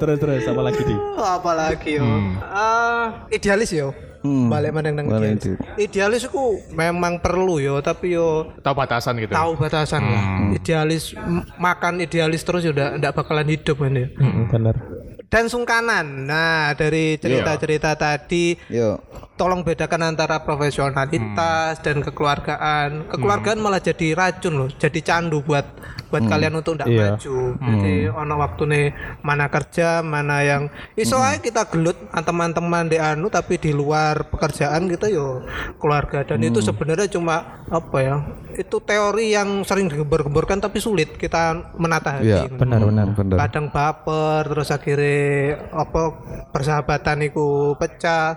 Terus 0.00 0.16
terus 0.16 0.44
apa 0.46 0.60
lagi 0.62 0.80
di? 0.80 0.96
Oh, 0.96 1.28
apalagi 1.28 1.90
yo 1.96 2.06
Ah, 2.42 3.28
idealis 3.28 3.70
yo 3.70 3.92
Hmm. 4.20 4.52
balik 4.52 4.76
mandang 4.76 5.00
nang 5.00 5.08
Balik 5.08 5.40
idealis 5.40 5.56
idealis 5.80 6.22
itu 6.28 6.44
memang 6.76 7.16
perlu 7.16 7.56
yo 7.56 7.80
tapi 7.80 8.12
yo 8.12 8.52
Tahu 8.60 8.74
batasan 8.76 9.16
gitu. 9.16 9.32
tahu 9.32 9.56
batasan 9.56 10.04
lah 10.04 10.24
idealis 10.52 11.16
makan 11.56 12.04
idealis 12.04 12.44
terus 12.44 12.60
ya 12.60 12.68
udah 12.68 13.00
ndak 13.00 13.16
bakalan 13.16 13.48
hidup 13.48 13.80
kan 13.80 13.96
ya 13.96 14.12
Bener. 14.52 14.76
Dan 15.30 15.46
sungkanan. 15.46 16.26
Nah 16.26 16.74
dari 16.74 17.14
cerita-cerita 17.16 17.94
tadi 17.94 18.58
Yo. 18.66 18.98
tolong 19.38 19.62
bedakan 19.62 20.12
antara 20.12 20.42
profesionalitas 20.42 21.78
dan 21.80 22.02
kekeluargaan. 22.02 23.08
Kekeluargaan 23.14 23.62
malah 23.62 23.80
jadi 23.80 24.12
racun 24.18 24.66
loh 24.66 24.68
jadi 24.74 25.00
candu 25.00 25.40
buat 25.40 25.64
buat 26.10 26.26
kalian 26.26 26.52
untuk 26.52 26.74
ndak 26.74 26.88
Iya. 26.90 27.14
maju. 27.14 27.36
Jadi 27.56 27.94
ono 28.06 28.34
waktu 28.36 28.62
nih 28.66 28.86
mana 29.22 29.46
kerja 29.46 30.02
mana 30.02 30.42
yang 30.42 30.66
iso 30.94 31.16
aja 31.16 31.38
kita 31.38 31.70
gelut 31.70 31.94
teman-teman 32.12 32.86
di 32.86 32.98
anu 32.98 33.30
tapi 33.30 33.56
di 33.56 33.70
luar 33.70 34.26
pekerjaan 34.26 34.86
kita 34.86 35.06
yo 35.08 35.46
keluarga. 35.78 36.26
Dan 36.26 36.42
itu 36.42 36.58
sebenarnya 36.60 37.06
cuma 37.06 37.64
apa 37.70 37.98
ya 37.98 38.16
itu 38.50 38.76
teori 38.82 39.30
yang 39.30 39.62
sering 39.62 39.86
digembar-gemborkan 39.86 40.58
tapi 40.58 40.82
sulit 40.82 41.14
kita 41.14 41.72
menata 41.78 42.18
hati. 42.18 42.26
Iya, 42.26 42.50
Benar 42.50 42.82
benar. 42.82 43.06
Bener. 43.14 43.36
kadang 43.38 43.70
baper 43.70 44.42
terus 44.46 44.68
akhirnya 44.68 45.20
apa 45.70 46.02
persahabatan 46.50 47.22
itu 47.24 47.72
pecah. 47.76 48.34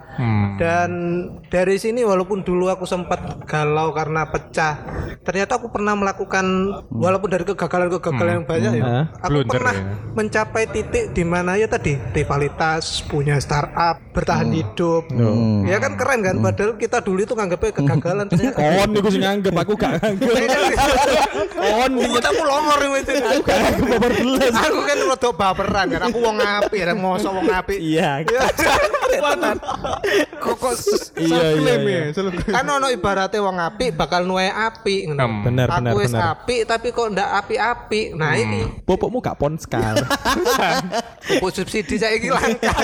Dan 0.55 0.89
dari 1.49 1.75
sini 1.75 2.05
walaupun 2.05 2.45
dulu 2.45 2.69
aku 2.69 2.85
sempat 2.85 3.19
galau 3.49 3.89
karena 3.91 4.29
pecah 4.29 4.77
ternyata 5.23 5.57
aku 5.57 5.73
pernah 5.73 5.97
melakukan 5.97 6.45
walaupun 6.91 7.29
dari 7.31 7.43
kegagalan-kegagalan 7.63 8.33
yang 8.33 8.45
banyak 8.45 8.71
ya 8.73 8.83
Hah? 8.83 9.03
aku 9.17 9.29
Blunder 9.31 9.53
pernah 9.55 9.73
ya. 9.73 9.83
mencapai 10.13 10.63
titik 10.67 11.03
di 11.09 11.23
mana 11.23 11.55
ya 11.55 11.65
tadi 11.65 11.95
rivalitas 12.11 12.83
punya 13.01 13.39
startup 13.39 14.03
bertahan 14.11 14.51
hidup 14.51 15.07
ya 15.63 15.79
kan 15.79 15.95
keren 15.95 16.19
kan 16.21 16.35
padahal 16.37 16.75
kita 16.75 16.99
dulu 16.99 17.19
itu 17.21 17.33
nganggapnya 17.33 17.71
kegagalan 17.71 18.25
ternyata 18.27 18.59
Kon 18.59 18.89
niku 18.91 19.09
sing 19.09 19.23
nganggep 19.23 19.53
aku 19.55 19.73
gak 19.73 19.91
nganggep. 19.95 20.27
Kon 21.53 21.91
Iya, 21.93 22.19
aku 22.19 22.41
longor 22.43 22.79
itu 22.93 23.11
aku 23.15 23.41
gak 23.41 23.57
nganggep 23.57 23.87
babar 23.89 24.11
belas. 24.13 24.53
aku 24.53 24.79
kan 24.83 24.97
rada 25.03 25.29
baperan 25.31 25.85
kan 25.89 26.01
aku 26.03 26.17
wong 26.19 26.37
apik 26.37 26.81
kan 26.83 26.97
mosok 26.97 27.31
wong 27.31 27.47
apik 27.47 27.79
Iya. 27.79 28.11
kok 30.43 30.55
kok 30.57 30.73
Iya 31.15 31.47
iya. 31.55 31.73
iya. 31.79 32.01
kan 32.45 32.65
ono 32.65 32.87
ibaratnya 32.89 33.39
wong 33.39 33.57
apik 33.57 33.95
bakal 33.95 34.25
nuwe 34.25 34.49
apik 34.49 35.07
ngono. 35.07 35.43
Benar 35.43 35.67
benar 35.69 35.91
Aku 35.93 35.99
wis 36.01 36.13
apik 36.13 36.59
tapi 36.65 36.91
kok 36.91 37.07
ndak 37.09 37.29
apik-apik. 37.55 38.07
Nah 38.13 38.33
ini 38.33 38.61
Popokmu 38.83 39.17
gak 39.19 39.37
ponskal. 39.37 39.95
pupuk 41.27 41.51
subsidi 41.53 41.95
saya 41.95 42.17
ini 42.17 42.27
langka. 42.27 42.73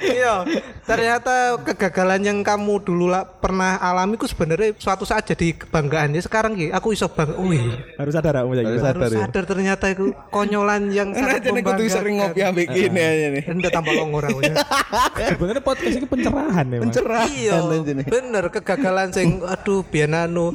Iya, 0.00 0.42
ternyata 0.84 1.56
kegagalan 1.62 2.20
yang 2.20 2.38
kamu 2.42 2.82
dulu 2.82 3.06
lah 3.06 3.22
pernah 3.22 3.78
alami 3.78 4.18
ku 4.18 4.26
sebenarnya 4.26 4.74
suatu 4.76 5.06
saat 5.06 5.24
jadi 5.24 5.54
kebanggaan 5.56 6.12
ya 6.12 6.20
sekarang 6.20 6.58
ki 6.58 6.74
aku 6.74 6.92
iso 6.92 7.06
bangga. 7.06 7.38
Wih, 7.38 7.78
Harus 7.96 8.12
sadar 8.12 8.42
aku 8.42 8.56
saiki. 8.56 8.76
harus 8.80 9.12
sadar 9.14 9.44
ternyata 9.46 9.86
itu 9.88 10.10
konyolan 10.28 10.90
yang 10.90 11.12
sangat 11.16 11.40
Aja 11.40 11.50
nih 11.54 11.62
kudu 11.62 11.82
sering 11.86 12.14
ngopi 12.18 12.42
membanggakan. 12.42 12.50
ambek 12.50 12.66
gini 12.68 13.00
aja 13.00 13.26
nih. 13.30 13.42
Enda 13.46 13.68
tambah 13.70 13.92
longor 13.94 14.24
aku 14.26 14.40
ya. 14.42 14.54
Sebenarnya 15.30 15.62
podcast 15.62 15.94
ini 15.96 16.06
pencerahan 16.08 16.66
ya. 16.66 16.78
Mas. 16.80 16.96
iya 17.30 17.54
bener 18.04 18.44
kegagalan 18.50 19.08
sing 19.14 19.40
aduh 19.44 19.86
biyen 19.86 20.12
anu 20.12 20.52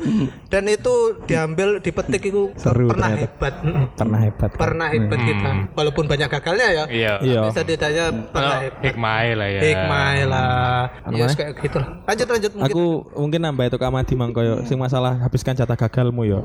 dan 0.51 0.67
itu 0.67 1.21
diambil 1.35 1.69
dipetik 1.77 2.21
itu 2.23 2.43
Seru 2.55 2.87
pernah 2.87 3.11
ternyata. 3.11 3.27
hebat. 3.27 3.53
Pernah 3.93 4.19
hebat. 4.21 4.49
pernah 4.55 4.87
hebat 4.87 5.19
kita 5.19 5.51
walaupun 5.71 6.05
banyak 6.05 6.29
gagalnya 6.29 6.67
ya 6.71 6.83
Iya. 6.87 7.13
Iya. 7.19 7.41
tapi 7.43 7.51
setidaknya 7.53 8.05
pernah 8.29 8.55
Oh, 8.55 8.63
hebat 8.63 8.81
hikmah 8.81 9.19
lah 9.33 9.47
ya. 9.49 9.61
hikmah 9.61 10.11
lah 10.25 10.83
ya 11.11 11.25
kayak 11.29 11.51
gitu 11.59 11.77
lah 11.77 11.89
lanjut 12.05 12.27
lanjut 12.29 12.51
mungkin 12.53 12.71
Aku 12.71 12.83
mungkin 13.15 13.39
nambah 13.41 13.65
itu 13.65 13.77
ke 13.77 13.85
Amadi 13.85 14.13
mang 14.13 14.31
koyo 14.31 14.63
sing 14.63 14.77
masalah 14.77 15.19
habiskan 15.19 15.53
jatah 15.53 15.75
gagalmu 15.75 16.23
yo. 16.23 16.39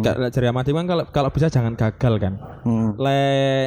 Gak 0.00 0.14
lek 0.16 0.30
jari 0.30 0.46
Amadi 0.46 0.70
mang 0.70 0.84
kalau 0.84 1.04
kalau 1.06 1.28
bisa 1.28 1.48
jangan 1.48 1.74
gagal 1.74 2.14
kan. 2.16 2.34
Le 2.96 3.20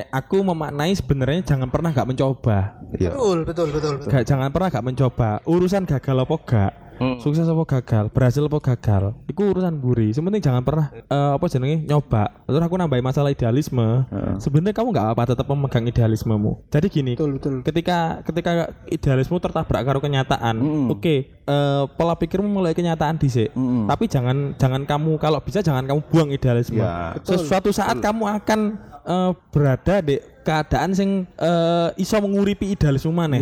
aku 0.10 0.42
memaknai 0.42 0.94
sebenarnya 0.94 1.44
jangan 1.44 1.68
pernah 1.68 1.90
gak 1.90 2.06
mencoba. 2.06 2.80
betul 2.90 3.42
betul 3.44 3.68
betul, 3.70 3.92
betul. 3.98 4.10
Gak 4.10 4.24
jangan 4.24 4.50
pernah 4.50 4.70
gak 4.70 4.86
mencoba. 4.86 5.30
Urusan 5.44 5.84
gagal 5.84 6.16
apa 6.20 6.36
gak? 6.40 6.72
Sukses 7.20 7.46
apa 7.50 7.64
gagal, 7.66 8.06
berhasil 8.14 8.44
apa 8.46 8.60
gagal, 8.62 9.18
itu 9.28 9.42
urusan 9.42 9.76
buri. 9.82 10.14
Sementing 10.14 10.44
jangan 10.44 10.62
pernah 10.62 10.88
eh, 10.94 11.32
apa 11.36 11.46
jenenge? 11.50 11.84
Nyoba. 11.88 12.46
Terus 12.46 12.62
aku 12.64 12.76
nambahin 12.78 13.04
masalah 13.04 13.30
idealisme. 13.34 14.06
Sebenarnya 14.40 14.76
kamu 14.76 14.88
nggak 14.94 15.08
apa 15.18 15.24
tetap 15.34 15.46
memegang 15.50 15.86
idealismemu. 15.90 16.52
Jadi 16.70 16.88
gini, 16.90 17.12
betul 17.18 17.38
betul. 17.38 17.56
ketika 17.66 18.22
ketika 18.24 18.52
idealismu 18.88 19.38
tertabrak 19.42 19.82
karo 19.84 20.00
kenyataan 20.00 20.56
oke 20.92 21.16
eh, 21.28 21.84
pola 21.98 22.16
pikirmu 22.16 22.48
mulai 22.48 22.76
kenyataan 22.78 23.18
dhisik. 23.20 23.52
Tapi 23.90 24.04
jangan 24.08 24.56
jangan 24.56 24.84
kamu 24.88 25.18
kalau 25.20 25.40
bisa 25.44 25.60
jangan 25.60 25.84
kamu 25.88 26.00
buang 26.08 26.30
idealisme. 26.32 26.80
Ya. 26.80 27.18
sesuatu 27.24 27.70
saat 27.70 28.00
kamu 28.00 28.26
akan 28.44 28.60
eh, 29.08 29.32
berada 29.52 29.96
di 30.04 30.16
keadaan 30.44 30.92
sing 30.92 31.24
eh, 31.40 31.90
iso 31.96 32.20
menguripi 32.20 32.76
idealisme 32.76 33.10
maneh. 33.16 33.40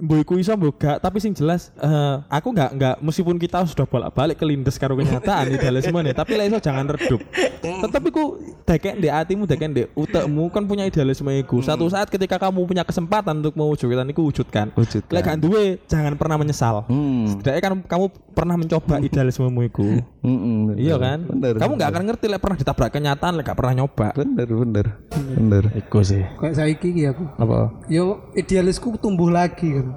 Mbok 0.00 0.18
iku 0.24 0.34
iso 0.40 0.56
mbok 0.56 0.80
gak, 0.80 0.96
tapi 1.04 1.20
sing 1.20 1.36
jelas 1.36 1.68
eh, 1.76 2.16
aku 2.32 2.50
nggak 2.56 2.70
nggak 2.80 2.94
meskipun 3.04 3.36
kita 3.36 3.62
sudah 3.68 3.84
bolak-balik 3.84 4.40
kelindes 4.40 4.80
karo 4.80 4.96
kenyataan 4.96 5.52
idealisme 5.56 5.94
nih, 6.00 6.16
tapi 6.16 6.40
lah 6.40 6.48
iso 6.48 6.58
jangan 6.58 6.88
redup. 6.88 7.20
Tetapi 7.62 8.08
ku 8.08 8.40
dekek 8.64 8.96
di 8.98 9.08
hatimu, 9.12 9.44
dekek 9.44 9.70
di 9.70 9.84
utekmu 9.92 10.48
kan 10.48 10.64
punya 10.64 10.88
idealisme 10.88 11.28
iku. 11.36 11.60
Satu 11.60 11.86
saat 11.92 12.08
ketika 12.08 12.40
kamu 12.40 12.64
punya 12.64 12.82
kesempatan 12.82 13.44
untuk 13.44 13.54
mewujudkan 13.54 14.08
itu 14.08 14.22
wujudkan. 14.24 14.66
Wujudkan. 14.72 15.12
Lek 15.12 15.22
gak 15.28 15.38
duwe 15.38 15.76
jangan 15.86 16.16
pernah 16.16 16.36
menyesal. 16.40 16.88
Hmm. 16.88 17.28
Setidaknya 17.28 17.60
kan 17.60 17.72
kamu 17.84 18.04
pernah 18.32 18.56
mencoba 18.56 18.96
idealismemu 19.04 19.60
iku. 19.68 19.86
Bener. 20.24 20.74
Iya 20.80 20.96
kan? 20.96 21.18
Bener. 21.28 21.54
kamu 21.60 21.72
nggak 21.76 21.90
akan 21.92 22.02
ngerti 22.08 22.26
lek 22.32 22.40
pernah 22.40 22.56
ditabrak 22.56 22.90
kenyataan, 22.90 23.32
lek 23.36 23.44
gak 23.44 23.58
pernah 23.58 23.74
nyoba. 23.84 24.08
Bener, 24.16 24.48
bener. 24.48 24.81
Bener. 25.12 25.64
Iku 25.74 26.00
sih. 26.00 26.24
kayak 26.34 26.54
saiki 26.54 26.88
iki 26.88 27.02
aku 27.04 27.24
Apa? 27.36 27.68
yo 27.86 28.04
idealisku 28.32 28.96
tumbuh 28.96 29.28
lagi 29.28 29.68
kan 29.70 29.92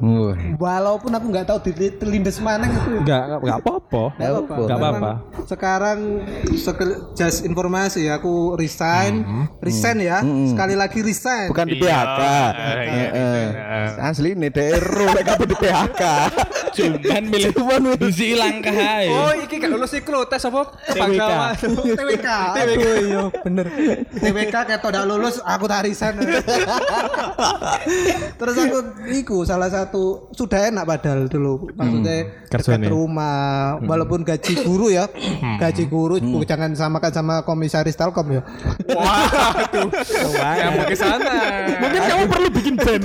walaupun 0.56 1.08
aku 1.10 1.26
nggak 1.26 1.46
tahu 1.46 1.60
di 1.64 1.92
telindes 1.94 2.38
mana 2.38 2.68
gitu 2.68 3.00
Enggak, 3.00 3.40
enggak 3.40 3.60
apa-apa. 3.60 4.04
Nggak 4.14 4.30
apa-apa. 4.30 4.56
Enggak 4.58 4.78
apa-apa. 4.78 4.96
Memang 4.98 5.18
Sekarang 5.46 6.00
sekel- 6.52 7.00
just 7.14 7.42
informasi 7.42 8.06
ya, 8.06 8.18
aku 8.18 8.56
resign, 8.56 9.22
resign 9.60 9.98
ya. 10.00 10.20
Sekali 10.24 10.74
lagi 10.74 11.00
resign. 11.00 11.48
Bukan 11.48 11.66
di 11.66 11.78
Iya, 11.78 11.86
PHK. 11.86 12.20
iya, 12.20 12.74
iya, 12.82 13.08
Heeh. 13.14 13.90
Asli 14.02 14.34
nih 14.34 14.50
DRU 14.50 15.06
lek 15.08 15.24
kabeh 15.24 15.46
di 15.46 15.56
PHK. 15.56 16.02
Cuman 16.76 17.24
milih 17.26 17.54
bisi 17.96 18.34
langkah 18.34 18.74
ae. 18.74 19.08
Oh, 19.08 19.32
iki 19.34 19.56
gak 19.56 19.70
lulus 19.70 19.94
iklo 19.94 20.26
tes 20.26 20.44
apa? 20.44 20.76
Kebangsaan. 20.84 21.54
TWK. 21.98 22.28
Aduh 22.28 22.76
iya 23.00 23.24
bener. 23.40 23.66
TWK 24.12 24.56
ketok 24.76 24.92
udah 24.92 25.04
lulus, 25.08 25.36
aku 25.42 25.66
tak 25.72 25.88
resign. 25.88 26.20
Terus 28.40 28.56
aku 28.60 28.78
iku 29.16 29.38
salah 29.48 29.72
satu 29.72 30.30
sudah 30.36 30.70
enak 30.70 30.84
padahal 30.84 31.32
dulu. 31.32 31.72
Maksudnya 31.74 32.44
Kerjanya. 32.52 32.88
dekat 32.88 32.92
rumah, 32.92 33.80
walaupun 33.84 34.28
gaji 34.28 34.54
guru 34.68 34.92
ya, 34.92 35.08
gaji 35.60 35.84
guru 35.88 36.20
jangan 36.44 36.76
samakan 36.76 37.12
sama 37.12 37.36
komisaris 37.48 37.96
Telkom 37.96 38.28
ya. 38.36 38.42
Yang 40.56 40.72
mau 40.76 40.86
ke 40.86 40.96
sana. 40.96 41.36
Mungkin 41.80 42.02
kamu 42.04 42.24
perlu 42.30 42.48
bikin 42.52 42.76
band. 42.76 43.04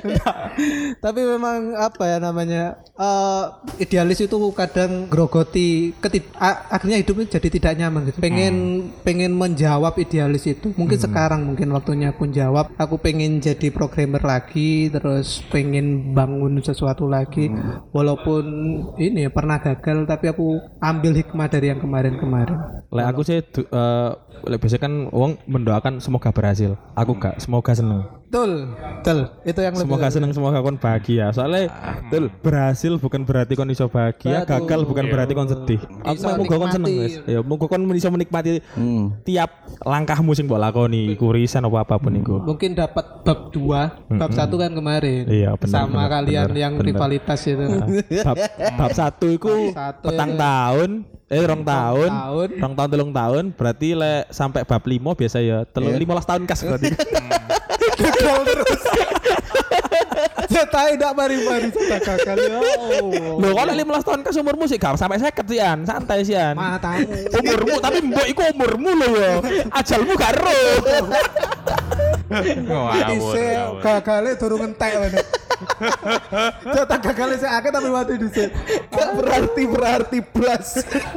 Tapi 1.04 1.20
memang 1.24 1.74
apa 1.78 2.04
ya 2.04 2.18
namanya 2.20 2.62
eh, 2.98 3.44
idealis 3.80 4.20
itu 4.20 4.36
kadang 4.52 5.08
grogoti 5.08 5.94
ketid 5.98 6.28
akhirnya 6.36 7.00
hidupnya 7.00 7.26
jadi 7.40 7.48
tidak 7.48 7.72
nyaman 7.80 8.00
gitu. 8.10 8.18
Pengen 8.20 8.54
pengen 9.02 9.32
menjawab 9.34 9.96
idealis 9.98 10.39
itu. 10.46 10.72
Mungkin 10.76 10.98
sekarang 11.00 11.46
mungkin 11.48 11.72
waktunya 11.72 12.12
aku 12.12 12.28
jawab. 12.28 12.72
Aku 12.76 13.00
pengen 13.00 13.40
jadi 13.40 13.72
programmer 13.72 14.20
lagi, 14.20 14.92
terus 14.92 15.40
pengen 15.48 16.12
bangun 16.12 16.60
sesuatu 16.60 17.08
lagi. 17.08 17.48
Walaupun 17.90 18.44
ini 19.00 19.26
ya, 19.26 19.30
pernah 19.32 19.58
gagal, 19.58 20.04
tapi 20.06 20.30
aku 20.30 20.60
ambil 20.78 21.12
hikmah 21.16 21.48
dari 21.48 21.72
yang 21.72 21.80
kemarin-kemarin. 21.80 22.84
Lek 22.90 23.06
aku 23.06 23.20
sih 23.22 23.38
du- 23.40 23.70
eh, 23.70 24.10
biasanya 24.58 24.82
kan 24.82 24.94
wong 25.10 25.40
mendoakan 25.46 26.02
semoga 26.02 26.30
berhasil. 26.34 26.76
Aku 26.94 27.16
gak, 27.16 27.38
semoga 27.40 27.72
seneng. 27.72 28.19
Betul, 28.30 28.70
betul. 28.70 29.18
Itu 29.42 29.58
yang 29.58 29.74
lebih 29.74 29.90
Semoga 29.90 30.06
seneng, 30.06 30.30
semoga 30.30 30.62
kon 30.62 30.78
bahagia. 30.78 31.34
Soalnya 31.34 31.66
betul 32.06 32.30
berhasil 32.38 32.92
bukan 32.94 33.26
berarti 33.26 33.58
kon 33.58 33.66
iso 33.66 33.90
bahagia, 33.90 34.46
Betul. 34.46 34.70
gagal 34.70 34.80
bukan 34.86 35.04
berarti 35.10 35.32
kon 35.34 35.50
sedih. 35.50 35.82
Aku 36.06 36.22
mau 36.22 36.38
muga 36.38 36.56
kon 36.62 36.70
seneng 36.70 36.90
guys. 36.94 37.14
Ya 37.26 37.42
muga 37.42 37.66
kon 37.66 37.82
iso 37.90 38.06
menikmati 38.06 38.62
tiap 39.26 39.50
langkahmu 39.82 40.30
sing 40.38 40.46
mbok 40.46 40.62
lakoni, 40.62 41.10
iku 41.10 41.34
riset 41.34 41.58
apa 41.58 41.82
apa 41.82 41.98
pun 41.98 42.14
iku. 42.14 42.36
mungkin 42.38 42.78
dapat 42.78 43.26
bab 43.26 43.50
2 43.50 44.14
bab 44.14 44.30
satu 44.30 44.54
kan 44.62 44.70
kemarin 44.70 45.26
Iya, 45.26 45.58
benar, 45.58 45.74
sama 45.74 46.06
benar, 46.06 46.10
kalian 46.14 46.46
benar, 46.46 46.56
yang 46.56 46.72
benar. 46.78 46.86
rivalitas 46.86 47.40
itu 47.42 47.66
bab 48.22 48.36
bab 48.78 48.90
satu 48.94 49.26
iku 49.26 49.74
satu 49.74 50.06
petang 50.06 50.30
ya. 50.34 50.38
tahun 50.38 50.90
eh 51.26 51.42
rong 51.46 51.62
tahun 51.62 52.10
tahun. 52.10 52.48
rong 52.58 52.74
tahun 52.74 52.88
telung 52.90 53.12
tahun 53.14 53.44
berarti 53.54 53.88
lek 53.94 54.22
sampai 54.30 54.62
bab 54.62 54.82
limo 54.86 55.10
biasa 55.14 55.38
ya 55.38 55.62
telung 55.66 55.94
lima 55.94 56.18
tahun 56.22 56.42
kas 56.46 56.62
berarti 56.62 56.90
gagal 58.20 58.40
terus. 58.44 58.80
Cetai 60.50 60.98
tidak 60.98 61.12
mari-mari 61.14 61.68
gagal 61.72 62.36
ya 62.36 62.58
Allah. 62.58 63.38
Loh 63.38 63.52
kalau 63.54 63.72
lima 63.72 64.02
tahun 64.02 64.20
kas 64.26 64.36
umurmu 64.36 64.64
sih 64.66 64.76
gak 64.76 64.98
sampai 64.98 65.18
seket 65.22 65.46
sih 65.46 65.60
an 65.62 65.86
santai 65.86 66.20
sih 66.26 66.36
an 66.36 66.58
matamu 66.58 67.06
umurmu 67.38 67.74
tapi 67.78 67.98
mbok 68.04 68.26
iku 68.28 68.42
umurmu 68.52 68.90
lho 68.98 69.08
yo 69.14 69.34
ajalmu 69.72 70.12
gak 70.18 70.34
ero. 70.36 70.58
Ise 73.16 73.46
gagalnya 73.82 74.32
durung 74.38 74.62
entek 74.62 74.92
bener. 74.96 75.24
Cetak 76.74 77.00
gagalnya 77.04 77.36
saya 77.36 77.60
akeh 77.60 77.70
tapi 77.74 77.88
mati 77.92 78.14
dhisik. 78.16 78.48
Gak 78.88 79.10
berarti 79.18 79.62
berarti 79.68 80.18
plus. 80.24 80.68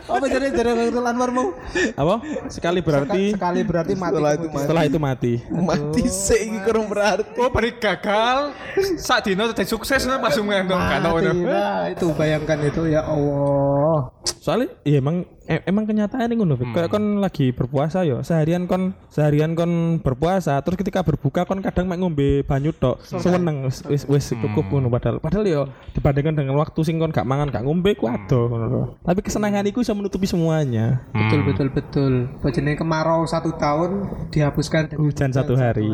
Apa 0.10 0.26
jadi 0.28 0.52
jadi 0.52 0.72
Bang 0.92 1.08
Anwarmu? 1.08 1.56
apa 1.94 2.16
sekali 2.50 2.80
berarti 2.84 3.38
Sekali 3.38 3.62
berarti 3.64 3.94
mati. 3.96 4.12
Setelah 4.14 4.32
itu 4.34 4.46
kemudian. 4.48 4.64
setelah 4.66 4.84
itu 4.84 5.00
mati 5.00 5.34
Mati 5.48 6.04
sih 6.10 6.40
iki 6.50 6.60
kurang 6.66 6.86
berarti. 6.92 7.40
Oh, 7.40 7.50
bari 7.54 7.72
gagal. 7.78 8.52
Saat 9.00 9.30
dino 9.30 9.48
tadi 9.54 9.70
sukses 9.70 10.04
langsung 10.04 10.50
ngendong 10.50 10.82
kan 10.82 11.00
Mati. 11.04 11.30
Nah, 11.46 11.88
itu 11.94 12.06
bayangkan 12.18 12.58
itu 12.66 12.82
ya 12.90 13.06
Allah. 13.06 14.12
soalnya 14.44 14.76
ya 14.84 15.00
emang 15.00 15.24
e- 15.44 15.64
emang 15.68 15.84
kenyataan 15.84 16.32
ini 16.32 16.40
ngono 16.40 16.56
Fik. 16.56 16.72
kayak 16.72 16.90
kon 16.90 17.20
lagi 17.20 17.52
berpuasa 17.52 18.08
yo. 18.08 18.24
Seharian 18.24 18.64
kon 18.66 18.96
seharian 19.12 19.54
kon 19.54 20.00
berpuasa 20.00 20.60
terus 20.64 20.80
ketika 20.80 21.04
berbuka 21.04 21.44
kon 21.44 21.60
kadang 21.60 21.88
mek 21.88 22.00
ngombe 22.00 22.44
banyu 22.44 22.72
tok 22.72 23.04
seneng 23.04 23.68
wis 23.68 23.84
wis 23.88 24.04
wis 24.08 24.26
cukup 24.36 24.68
ngono. 24.72 24.88
Padahal 24.88 25.20
padahal 25.20 25.46
yo 25.46 25.62
dibandingkan 25.92 26.36
dengan 26.36 26.56
waktu 26.60 26.80
sing 26.84 26.98
kon 26.98 27.12
gak 27.12 27.28
mangan 27.28 27.52
gak 27.52 27.64
ngombe 27.68 27.94
ku 27.94 28.08
ngono. 28.08 28.66
Lho. 28.70 28.82
tapi 29.04 29.20
kesenangan 29.20 29.68
iku 29.68 29.84
bisa 29.84 29.92
menutupi 29.92 30.26
semuanya. 30.26 31.04
Betul 31.12 31.44
betul 31.44 31.68
betul. 31.70 32.14
Bajene 32.40 32.80
kemarau 32.80 33.28
satu 33.28 33.54
tahun 33.60 34.08
dihapuskan 34.32 34.90
dengan 34.92 35.04
hujan 35.08 35.30
satu 35.32 35.54
hari. 35.60 35.88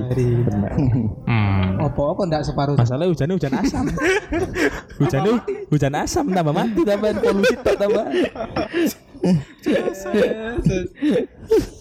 benar 0.46 0.74
Apa-apa 1.80 2.22
ndak 2.28 2.44
separuh. 2.46 2.76
masalahnya 2.76 3.12
hujannya 3.12 3.36
hujan 3.40 3.54
asam. 3.56 3.86
Hujannya 5.00 5.32
hujan 5.72 5.94
asam 5.96 6.26
tambah 6.28 6.52
mati 6.52 6.82
tambah 6.84 7.12
polusi 7.24 7.56
tambah 7.64 8.06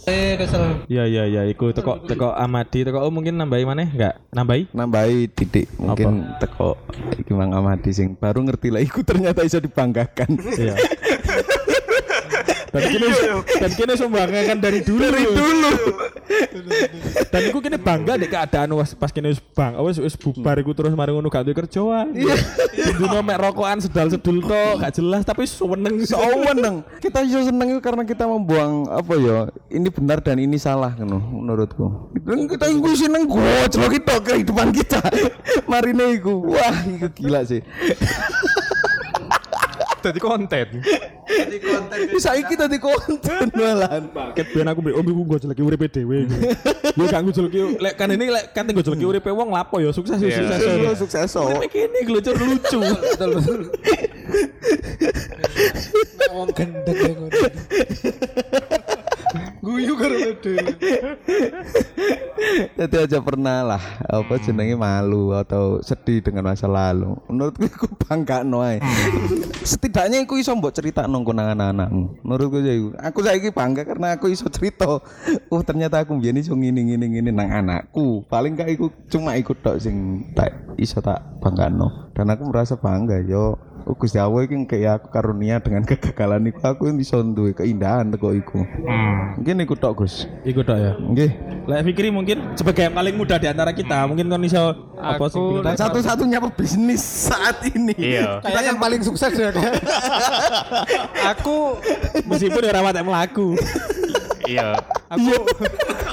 Eh, 0.09 0.33
kesel. 0.41 0.63
Iya 0.91 1.05
iya 1.07 1.25
iya, 1.29 1.43
iku 1.47 1.71
teko 1.71 2.03
teko 2.03 2.35
Amadi 2.35 2.83
teko 2.83 3.05
oh, 3.05 3.13
mungkin 3.15 3.39
nambahi 3.39 3.63
mana? 3.63 3.87
Enggak, 3.87 4.19
nambahi? 4.35 4.67
nambahi 4.75 5.31
titik 5.31 5.71
mungkin 5.79 6.27
teko 6.43 6.75
iki 7.15 7.31
Mang 7.37 7.55
Amadi 7.55 7.95
sing 7.95 8.19
baru 8.19 8.43
ngerti 8.43 8.75
lah 8.75 8.83
iku 8.83 9.07
ternyata 9.07 9.47
bisa 9.47 9.63
dibanggakan. 9.63 10.35
Iya. 10.59 10.75
Dan 12.79 12.83
kini 12.95 13.09
dan 13.59 13.71
kini 13.75 13.93
membanggakan 13.99 14.59
dari 14.63 14.81
dulu 14.87 15.03
dari 15.03 15.27
dulu 15.27 15.73
dan 17.29 17.41
iku 17.51 17.59
kini 17.59 17.79
bangga 17.81 18.15
deh 18.15 18.31
keadaan 18.31 18.71
was 18.79 18.95
pas 18.95 19.11
kini 19.11 19.35
bang 19.53 19.75
wis 19.83 19.99
wis 19.99 20.15
bubar 20.15 20.57
iku 20.63 20.71
terus 20.73 20.95
mari 20.95 21.11
ngono 21.11 21.27
gak 21.27 21.51
kerjaan 21.51 22.15
dino 22.15 23.19
mek 23.27 23.39
rokokan 23.43 23.83
sedal 23.83 24.07
sedul 24.09 24.45
tok 24.47 24.85
gak 24.85 24.95
jelas 24.95 25.27
tapi 25.27 25.43
seneng 25.45 25.99
Seweneng. 26.05 26.77
Kita 27.01 27.19
iso 27.25 27.41
seneng 27.45 27.77
itu 27.77 27.81
karena 27.81 28.03
kita 28.05 28.25
membuang 28.29 28.89
apa 28.91 29.15
ya? 29.17 29.39
Ini 29.73 29.89
benar 29.93 30.19
dan 30.21 30.39
ini 30.41 30.57
salah 30.61 30.93
ngono 30.97 31.19
menurutku. 31.19 32.13
Dan 32.25 32.49
kita 32.49 32.69
iku 32.71 32.93
seneng 32.95 33.25
gojlok 33.29 33.93
itu 33.97 34.15
kehidupan 34.25 34.69
kita. 34.75 35.01
Marine 35.71 36.19
iku. 36.19 36.45
Wah, 36.49 36.77
iku 36.87 37.09
gila 37.15 37.45
sih. 37.47 37.61
Jadi 40.09 40.21
konten. 40.25 40.67
Bisa 42.09 42.33
iki 42.41 42.57
tadi 42.57 42.81
konten 42.81 43.53
malan. 43.53 44.09
Ket 44.33 44.49
ben 44.57 44.65
aku 44.65 44.81
mbek 44.81 44.95
om 44.97 45.07
iku 45.07 45.23
gojol 45.29 45.49
lagi 45.53 45.63
uripe 45.63 45.87
dhewe. 45.93 46.25
Yo 46.97 47.05
gak 47.05 47.21
gojol 47.29 47.45
lagi 47.53 47.61
lek 47.77 47.95
kan 48.01 48.09
ini 48.09 48.27
lek 48.33 48.57
kan 48.57 48.65
gojol 48.73 48.97
lagi 48.97 49.07
uripe 49.07 49.31
wong 49.31 49.53
lapo 49.53 49.77
ya 49.77 49.93
sukses 49.93 50.17
ya 50.17 50.33
sukses. 50.33 50.61
Sukses 50.65 50.97
sukses 50.97 51.29
so. 51.29 51.45
Uripe 51.45 51.69
kene 51.69 51.99
lucu 52.09 52.33
lucu. 52.33 52.79
Betul 52.81 53.31
betul. 53.37 53.61
Wong 56.33 56.49
gendeng 56.57 56.97
ngono. 56.97 57.29
Guyu 59.69 59.93
karo. 60.01 60.17
Jadi 62.79 62.97
aja 62.97 63.19
pernah 63.21 63.61
lah 63.61 63.83
apa 64.09 64.41
jenenge 64.41 64.73
malu 64.81 65.37
atau 65.37 65.85
sedih 65.85 66.25
dengan 66.25 66.49
masa 66.49 66.65
lalu. 66.65 67.13
Menurutku 67.29 67.69
iku 67.69 67.87
bangga 68.01 68.41
noe. 68.41 68.81
Setidaknya 69.69 70.25
iku 70.25 70.41
iso 70.41 70.57
mbok 70.57 70.73
cerita 70.73 71.05
nang 71.05 71.21
anak-anakmu. 71.21 72.25
Menurutku 72.25 72.65
ya 72.65 72.73
iku. 72.73 72.89
Aku 72.97 73.21
saiki 73.21 73.53
bangga 73.53 73.85
karena 73.85 74.17
aku 74.17 74.33
iso 74.33 74.49
cerita. 74.49 74.89
Oh 75.53 75.61
ternyata 75.61 76.01
aku 76.01 76.17
mbiyen 76.17 76.41
iso 76.41 76.57
ngene 76.57 76.89
ngene 76.89 77.05
ngene 77.05 77.29
nang 77.29 77.53
anakku. 77.53 78.25
Paling 78.25 78.57
gak 78.57 78.73
iku 78.73 78.89
cuma 79.13 79.37
ikut 79.37 79.61
tok 79.61 79.77
sing 79.85 80.25
tak 80.33 80.57
iso 80.81 81.05
tak 81.05 81.21
banggano. 81.45 82.09
Dan 82.17 82.33
aku 82.33 82.49
merasa 82.49 82.81
bangga 82.81 83.21
yo. 83.21 83.61
Oh, 83.89 83.97
Gusti 83.97 84.21
Allah 84.21 84.45
iki 84.45 84.53
kayak 84.69 85.01
aku 85.01 85.09
karunia 85.09 85.65
dengan 85.65 85.81
kegagalan 85.81 86.45
iku 86.53 86.61
aku 86.61 86.93
iso 87.01 87.25
duwe 87.25 87.57
keindahan 87.57 88.13
teko 88.13 88.37
iku. 88.37 88.61
Mungkin 89.41 89.65
iku 89.65 89.81
tok 89.81 90.05
Gus. 90.05 90.29
Iku 90.45 90.61
tok 90.61 90.77
ya. 90.77 90.93
Nggih. 91.01 91.33
Lek 91.65 91.89
Fikri 91.89 92.13
mungkin 92.13 92.53
sebagai 92.53 92.85
yang 92.85 92.93
paling 92.93 93.17
muda 93.17 93.41
di 93.41 93.49
antara 93.49 93.73
kita, 93.73 94.05
mungkin 94.05 94.29
kan 94.29 94.45
iso 94.45 94.93
apa 95.01 95.25
sih? 95.33 95.41
Satu-satunya 95.81 96.37
pebisnis 96.37 97.01
saat 97.01 97.65
ini. 97.65 97.97
Iya. 97.97 98.45
Kayak 98.45 98.63
yang 98.69 98.77
paling 98.77 99.01
sukses 99.01 99.33
ya 99.33 99.49
kan. 99.57 99.73
Aku 101.33 101.81
Meskipun 102.29 102.69
ya 102.69 102.73
rawat 102.85 103.01
melaku. 103.01 103.57
iya. 104.45 104.77
Aku 105.09 105.33
Loh, 105.33 105.45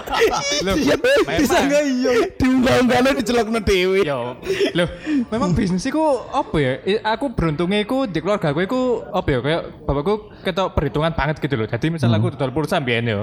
Bisa 0.05 0.95
memang 0.95 1.63
nggak 1.65 1.83
iya? 1.89 2.11
Diunggah-unggahnya 2.37 3.11
dicelokno 3.17 3.59
dewe. 3.61 3.99
Yo, 4.05 4.37
loh, 4.77 4.87
memang 5.33 5.49
bisnis 5.57 5.85
iku 5.85 6.25
apa 6.29 6.55
ya? 6.61 6.73
Aku 7.15 7.33
beruntungnya 7.33 7.81
iku 7.81 8.05
di 8.05 8.21
keluarga 8.21 8.53
aku 8.53 8.61
iku 8.65 8.81
apa 9.09 9.27
ya? 9.29 9.39
Kayak 9.41 9.61
bapakku 9.85 10.13
ketok 10.45 10.67
perhitungan 10.77 11.11
banget 11.13 11.35
gitu 11.41 11.55
loh. 11.57 11.67
Jadi 11.67 11.85
misal 11.89 12.09
aku 12.13 12.33
dodol 12.35 12.51
pulsa 12.53 12.77
mbiyen 12.77 13.05
yo. 13.09 13.21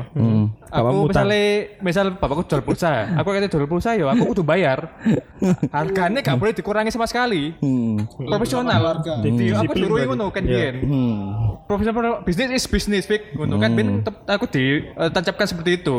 Bapakmu 0.73 1.07
Aku 1.07 1.11
misalnya 1.13 1.43
misal 1.85 2.07
bapakku 2.17 2.43
jual 2.49 2.63
pulsa, 2.65 3.13
aku 3.15 3.29
kata 3.33 3.49
jual 3.49 3.67
pulsa 3.69 3.95
yo, 3.95 4.09
aku 4.09 4.35
kudu 4.35 4.43
bayar. 4.43 4.89
Harganya 5.75 6.21
gak 6.23 6.39
boleh 6.39 6.55
dikurangi 6.55 6.91
sama 6.91 7.07
sekali. 7.07 7.53
Hmm. 7.61 8.07
Profesional. 8.17 9.03
Jadi 9.03 9.53
aku 9.53 9.73
suruh 9.77 9.97
ngono 10.09 10.31
kan 10.33 10.43
biyen. 10.45 10.75
Hmm. 10.83 11.19
Profesional 11.67 12.23
bisnis 12.27 12.51
is 12.53 12.65
bisnis 12.67 13.05
fik 13.07 13.37
ngono 13.37 13.57
kan 13.59 13.71
ben 13.73 13.89
aku 14.27 14.47
ditancapkan 14.49 15.47
seperti 15.47 15.83
itu. 15.83 15.99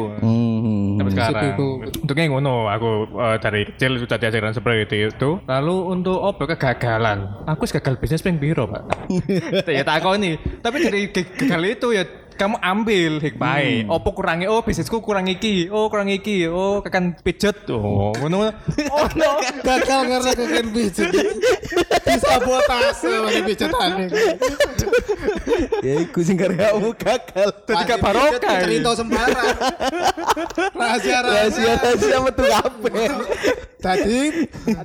Hmm. 0.73 0.97
Sampai 0.97 1.11
sekarang. 1.13 1.53
itu. 1.53 1.67
Untuknya 2.01 2.25
ngono, 2.33 2.55
aku 2.69 2.89
eh, 3.13 3.37
dari 3.37 3.61
kecil 3.69 3.91
sudah 4.01 4.17
diajarkan 4.17 4.53
seperti 4.57 4.97
itu. 5.13 5.29
Lalu 5.45 5.75
untuk 5.93 6.19
apa 6.25 6.43
kegagalan? 6.55 7.45
Aku 7.45 7.69
gagal 7.69 7.93
bisnis 8.01 8.25
ping 8.25 8.41
piro, 8.41 8.65
Pak? 8.65 8.83
ya 9.77 9.85
tak 9.85 10.01
nih. 10.17 10.35
Tapi 10.61 10.77
dari 10.81 11.01
gagal 11.13 11.61
itu 11.69 11.87
ya 11.93 12.03
kamu 12.33 12.57
ambil 12.59 13.11
hikmahnya. 13.21 13.87
Opo 13.89 14.09
kurangi? 14.17 14.49
Oh, 14.49 14.65
bisnisku 14.65 14.99
kurang 15.05 15.29
iki. 15.29 15.69
Oh, 15.69 15.87
kurang 15.87 16.09
iki. 16.09 16.49
Oh, 16.49 16.81
kakan 16.81 17.13
pijet. 17.21 17.69
Oh, 17.69 18.13
ngono. 18.17 18.49
Oh, 18.93 19.07
no. 19.17 19.41
Gagal 19.61 20.01
karena 20.05 20.31
keken 20.33 20.67
pijit. 20.73 21.09
Disabotase 22.05 23.09
oleh 23.09 23.41
pijetane. 23.45 24.05
Ya 25.85 25.93
iku 25.99 26.19
sing 26.23 26.39
karyamu 26.39 26.95
gagal. 26.95 27.49
Jadi 27.67 27.83
gak 27.83 27.99
barokah. 27.99 28.57
Cerita 28.63 28.91
sembarang. 28.95 29.55
rahasia 30.79 31.19
rahasia. 31.19 31.73
Rahasia 31.79 32.17
metu 32.23 32.43
kabeh. 32.47 33.09
Jadi 33.83 34.19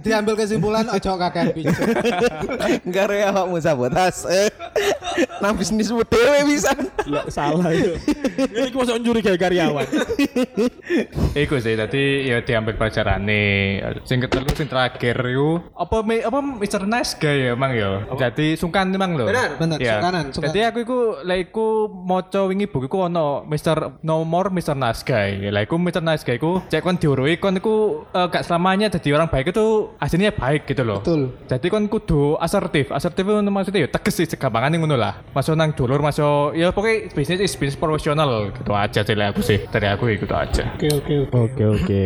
diambil 0.02 0.34
kesimpulan 0.34 0.90
ojo 0.90 1.12
kakek 1.14 1.54
pincuk. 1.54 1.86
Karya 2.96 3.30
awakmu 3.30 3.62
sabotase. 3.62 4.50
Nang 5.38 5.54
bisnismu 5.54 6.02
dhewe 6.02 6.42
bisa. 6.50 6.74
Lah 7.06 7.30
salah 7.30 7.70
itu. 7.70 7.94
Ini 8.42 8.74
aku 8.74 8.76
masuk 8.82 8.98
nyuri 8.98 9.22
kayak 9.22 9.38
karyawan. 9.38 9.86
Iku 11.38 11.62
sih 11.62 11.78
tadi 11.78 12.26
ya 12.26 12.42
diambil 12.42 12.74
pelajaran 12.74 13.22
nih. 13.22 13.86
Sing 14.02 14.18
ketelu 14.18 14.50
sing 14.58 14.66
terakhir 14.66 15.14
iku 15.14 15.62
apa 15.78 16.02
apa 16.02 16.38
Mr. 16.42 16.82
Nice 16.82 17.14
Guy 17.14 17.46
ya 17.46 17.54
emang 17.54 17.70
ya. 17.78 18.02
Jadi 18.18 18.58
sungkan 18.58 18.90
emang 18.90 19.14
lho. 19.14 19.30
Benar, 19.30 19.54
benar, 19.62 19.78
Ya. 19.78 20.02
Sungkan. 20.12 20.50
Jadi 20.50 20.60
aku 20.64 20.78
iku 20.84 20.98
lek 21.24 21.50
iku 21.50 21.88
maca 21.90 22.40
wingi 22.46 22.66
buku 22.70 22.86
iku 22.86 23.08
ono 23.08 23.44
Mr. 23.44 24.00
No 24.04 24.24
More 24.24 24.48
Mr. 24.52 24.76
Nice 24.76 25.02
Guy. 25.02 25.50
Lah 25.50 25.64
iku 25.64 25.76
Mr. 25.76 26.02
Nice 26.04 26.22
Guy 26.22 26.36
iku 26.40 26.62
cek 26.68 26.84
kon 26.84 26.96
diurui 26.96 27.36
kon 27.42 27.58
iku 27.58 28.06
eh, 28.12 28.26
gak 28.28 28.44
selamanya 28.46 28.92
jadi 28.92 29.16
orang 29.16 29.28
baik 29.28 29.52
itu 29.52 29.92
aslinya 29.98 30.32
baik 30.34 30.68
gitu 30.68 30.82
loh. 30.84 31.00
Betul. 31.02 31.34
Jadi 31.48 31.66
kon 31.68 31.84
kudu 31.90 32.38
asertif. 32.38 32.92
Asertif 32.94 33.24
itu 33.24 33.40
maksudnya 33.50 33.84
ya 33.84 33.88
tegas 33.90 34.14
sih 34.16 34.26
segampangan 34.28 34.76
ngono 34.76 34.96
lah. 34.96 35.20
Masuk 35.34 35.54
nang 35.58 35.72
dulur 35.74 36.00
masuk 36.00 36.54
ya 36.54 36.70
pokoknya 36.70 37.12
bisnis 37.12 37.40
is 37.42 37.54
bisnis 37.56 37.78
profesional 37.78 38.52
gitu 38.52 38.72
aja 38.72 39.00
sih 39.02 39.16
lah 39.16 39.32
aku 39.32 39.40
sih. 39.44 39.58
Dari 39.68 39.86
aku 39.90 40.08
gitu 40.14 40.34
aja. 40.34 40.76
Oke 40.76 40.88
oke 40.92 41.14
oke. 41.26 41.36
Oke 41.48 41.64
oke. 41.64 42.04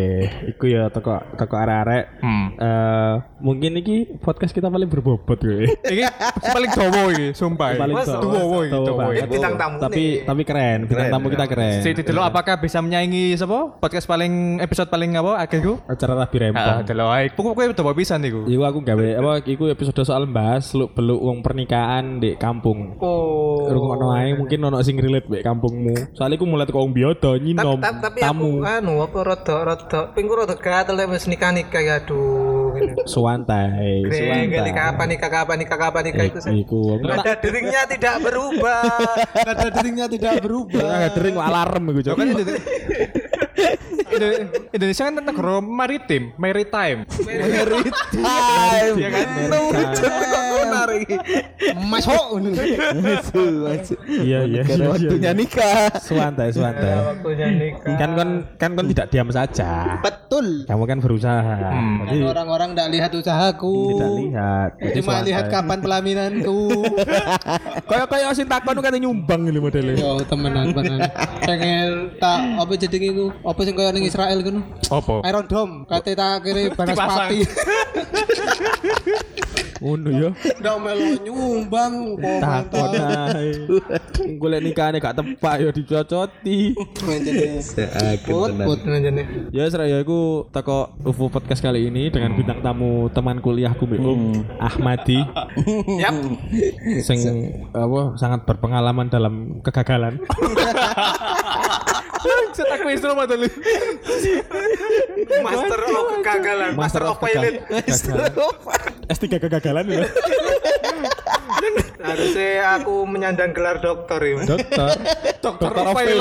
Iku 0.57 0.64
ya 0.70 0.88
toko 0.88 1.18
toko 1.36 1.55
arek-arek. 1.59 2.05
Hmm. 2.22 2.46
Eh 2.57 3.14
mungkin 3.42 3.74
iki 3.76 4.07
podcast 4.22 4.55
kita 4.55 4.70
paling 4.70 4.86
berbobot 4.86 5.42
gue. 5.42 5.66
Ini 5.92 6.07
paling 6.55 6.70
cowok 6.70 7.07
ini, 7.18 7.26
sumpah. 7.34 7.74
paling 7.74 7.91
Mas, 7.93 8.09
duwowo 8.09 8.59
banget. 8.97 9.24
ini. 9.24 9.32
Bintang 9.32 9.55
tamu 9.57 9.76
Tapi 9.80 10.03
tapi 10.24 10.43
keren. 10.43 10.78
Bintang 10.88 11.09
tamu 11.12 11.26
kita 11.28 11.47
keren. 11.49 11.80
Si 11.82 11.90
lo 12.12 12.22
apakah 12.24 12.55
bisa 12.61 12.78
menyaingi 12.80 13.36
siapa? 13.36 13.78
Podcast 13.80 14.07
paling 14.09 14.59
episode 14.61 14.88
paling 14.88 15.16
apa? 15.16 15.32
Akhirku? 15.43 15.80
Acara 15.88 16.12
rapi 16.24 16.36
rempong. 16.38 16.61
Ah, 16.61 16.80
delo 16.84 17.09
ae. 17.12 17.32
Pokoknya 17.32 17.72
udah 17.74 17.95
bisa 17.97 18.14
nih 18.16 18.30
gue. 18.32 18.45
Iku 18.53 18.62
aku 18.64 18.78
gawe 18.84 19.07
apa 19.18 19.32
iku 19.49 19.64
episode 19.68 20.05
soal 20.05 20.24
bahas 20.28 20.72
lu 20.76 20.88
beluk 20.93 21.20
wong 21.20 21.38
pernikahan 21.45 22.20
di 22.20 22.36
kampung. 22.36 22.97
Oh. 23.01 23.68
Rungokno 23.68 24.12
ae 24.16 24.36
mungkin 24.36 24.59
ono 24.64 24.78
sing 24.84 24.97
relate 25.01 25.28
mbek 25.28 25.43
kampungmu. 25.45 26.16
Soalnya 26.16 26.36
aku 26.40 26.47
mulai 26.49 26.66
teko 26.68 26.82
wong 26.84 26.93
biodo 26.93 27.36
nyinom 27.38 27.78
Ta- 27.80 27.93
ta- 27.93 28.01
tapi 28.11 28.18
tamu 28.20 28.62
aku 28.62 28.66
anu 28.66 28.95
apa 29.03 29.18
rada 29.24 29.57
rada 29.64 30.01
pingku 30.14 30.34
rada 30.36 30.55
gatel 30.59 30.99
wis 31.11 31.26
nikah 31.26 31.51
nikah 31.55 31.82
ya 31.82 31.95
aduh 32.03 32.61
suwantai, 33.05 34.03
Greng, 34.07 34.12
suwantai. 34.51 34.66
nikah 34.68 34.85
apa 34.95 35.03
nikah 35.09 35.31
kapan 35.31 35.57
nikah 35.61 35.79
kapan 35.79 36.03
nikah 36.09 36.25
itu 36.29 36.39
saya. 36.41 36.53
Iku 36.57 36.99
Nada 37.03 37.33
deringnya 37.39 37.83
tidak 37.93 38.14
berubah. 38.25 38.83
Nada 39.47 39.68
deringnya 39.70 40.07
tidak 40.09 40.35
berubah. 40.45 40.83
Nggak 40.83 41.12
dering 41.16 41.37
alarm 41.39 41.83
iku 41.93 42.01
cok. 42.12 42.16
Indo- 44.12 44.36
Indonesia 44.70 45.02
kan 45.02 45.14
negara 45.16 45.54
maritim, 45.58 46.22
maritime. 46.36 47.00
Maritime. 47.18 48.94
Iya 48.94 49.08
kan? 49.08 49.26
Masuk. 51.82 52.26
Iya 54.08 54.40
iya. 54.44 54.62
Karena 54.64 54.86
waktunya 54.90 55.30
nikah. 55.32 55.88
Suwantai, 55.98 56.48
suwantai. 56.50 56.92
Waktunya 57.16 57.46
nikah. 57.50 57.96
Kan 57.96 58.10
kan 58.14 58.28
kan 58.56 58.70
kan 58.74 58.84
tidak 58.88 59.06
diam 59.08 59.28
saja. 59.30 59.98
Betul. 60.00 60.64
Kamu 60.66 60.84
kan 60.84 60.98
berusaha. 60.98 61.56
Jadi 62.02 62.18
Dan 62.18 62.28
orang-orang 62.28 62.68
tidak 62.72 62.88
lihat 62.90 63.10
usahaku. 63.12 63.76
tidak 63.94 64.10
lihat. 64.18 64.70
Jadi 64.78 64.96
Cuma 65.00 65.14
lihat 65.22 65.44
kapan 65.48 65.78
pelaminanku. 65.80 66.60
Kayak 67.90 68.06
kayak 68.08 68.26
asin 68.32 68.48
takon 68.48 68.78
kan 68.78 68.94
nyumbang 68.94 69.44
ini 69.44 69.58
modelnya. 69.58 69.94
Yo 69.94 70.20
temenan 70.24 70.72
temenan. 70.72 71.00
Pengen 71.44 71.88
tak 72.16 72.40
apa 72.56 72.72
jadi 72.74 72.96
iku? 73.02 73.28
Apa 73.44 73.60
sing 73.62 73.74
koyo 73.76 73.90
ning 74.03 74.11
Israel 74.11 74.38
ngono? 74.42 74.61
Apa? 74.90 75.14
Iron 75.30 75.46
Dome, 75.46 75.74
kate 75.86 76.18
tak 76.18 76.42
kiri 76.42 76.66
Banaspati. 76.76 77.46
Ngono 79.83 80.09
ya. 80.14 80.30
Ndak 80.62 80.76
melu 80.78 81.09
nyumbang 81.26 81.93
Takon 82.39 82.70
komentar. 82.95 83.35
ae. 83.35 83.51
Golek 84.39 84.61
nikahane 84.62 85.03
gak 85.03 85.18
tepak 85.18 85.55
ya 85.59 85.70
dicocoti. 85.74 86.59
Put 88.22 88.51
put 88.62 88.80
Menjane. 88.87 89.51
Ya 89.51 89.66
Sra 89.66 89.91
ya 89.91 89.99
aku 90.07 90.47
teko 90.55 90.95
UFO 91.03 91.26
podcast 91.26 91.59
kali 91.59 91.91
ini 91.91 92.14
dengan 92.14 92.39
bintang 92.39 92.62
tamu 92.62 93.11
teman 93.11 93.43
kuliahku 93.43 93.83
Mbak 93.83 94.01
Om 94.01 94.22
Ahmadi 94.62 95.18
Yap. 95.99 96.14
sing 97.03 97.18
apa 97.74 98.14
sangat 98.14 98.47
berpengalaman 98.47 99.11
dalam 99.11 99.59
kegagalan. 99.66 100.22
Saya 102.53 102.68
tak 102.68 102.85
kuis 102.85 103.01
rumah 103.01 103.24
dulu. 103.24 103.49
Master 105.43 105.80
of 105.83 106.05
kegagalan, 106.20 106.70
Master 106.76 107.03
of 107.09 107.16
pilot. 107.18 107.55
S3 109.12 109.36
kegagalan 109.36 109.84
ya. 109.86 110.08
Harusnya 112.02 112.82
aku 112.82 113.06
menyandang 113.06 113.54
gelar 113.54 113.78
dokter 113.78 114.18
ya. 114.18 114.42
Dokter. 114.42 114.88
Dokter 115.38 115.70
of 115.70 115.94
fail. 115.94 116.20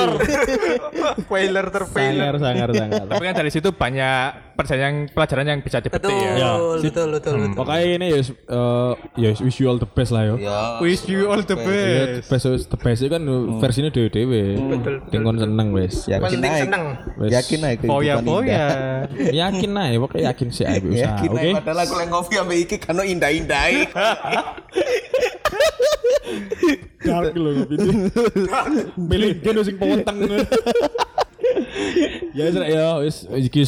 Pilot 1.26 1.66
terfailure. 1.72 2.36
Sangar 2.36 2.36
sangar 2.38 2.68
sangar. 2.76 3.04
Tapi 3.08 3.22
kan 3.26 3.34
dari 3.34 3.50
situ 3.50 3.68
banyak 3.74 4.51
perjalanan 4.52 5.08
pelajaran 5.08 5.44
yang 5.44 5.60
bisa 5.60 5.78
dipetik 5.78 6.06
Betul, 6.06 6.22
ya. 6.22 6.32
Ya. 6.34 6.52
betul, 6.78 7.08
betul, 7.10 7.34
betul. 7.38 7.56
Pokoknya 7.56 7.84
ini 7.86 8.06
ya 8.08 8.20
eh, 8.20 8.92
ya 9.16 9.30
wish 9.38 9.58
you 9.58 9.66
all 9.66 9.76
the 9.76 9.88
best 9.88 10.10
lah 10.10 10.22
yo. 10.24 10.34
Wish 10.78 11.04
you 11.06 11.26
all 11.26 11.40
the 11.40 11.52
Ya, 11.52 11.58
the 11.58 11.68
best. 12.22 12.28
best 12.28 12.44
wis 12.48 12.64
the 12.66 12.76
best 12.76 12.98
itu 13.00 13.10
kan 13.10 13.22
versinya 13.58 13.88
dewe-dewe. 13.88 14.56
Betul, 14.56 14.94
Tingkon 15.08 15.36
seneng 15.36 15.68
wis. 15.70 15.94
Yakin 16.06 16.22
Penting 16.22 16.40
naik. 16.42 16.62
seneng. 16.64 16.84
Wis. 17.16 17.30
Yakin 17.30 17.58
naik. 17.60 17.78
Poya 17.82 18.14
poya. 18.18 18.66
Yakin 19.42 19.70
aja, 19.72 19.96
pokoknya 19.98 20.22
yakin 20.28 20.46
sih 20.48 20.64
aja 20.64 20.80
usaha. 20.80 21.02
Yakin 21.16 21.28
Oke. 21.28 21.36
naik. 21.38 21.54
Padahal 21.60 21.78
aku 21.82 21.94
lagi 21.94 22.10
ngopi 22.10 22.34
sampai 22.34 22.56
iki 22.60 22.76
kan 22.76 22.96
indah-indah. 22.96 23.64
Dark 27.02 27.34
lho 27.34 27.50
ngopi 27.58 27.74
ini. 27.76 27.94
Milih 29.10 29.30
gen 29.42 29.56
sing 29.60 29.76
peweteng. 29.76 30.18
Ya 32.36 32.42
wis 32.48 32.56
ya 32.56 32.86
wis 33.00 33.16
iki 33.28 33.62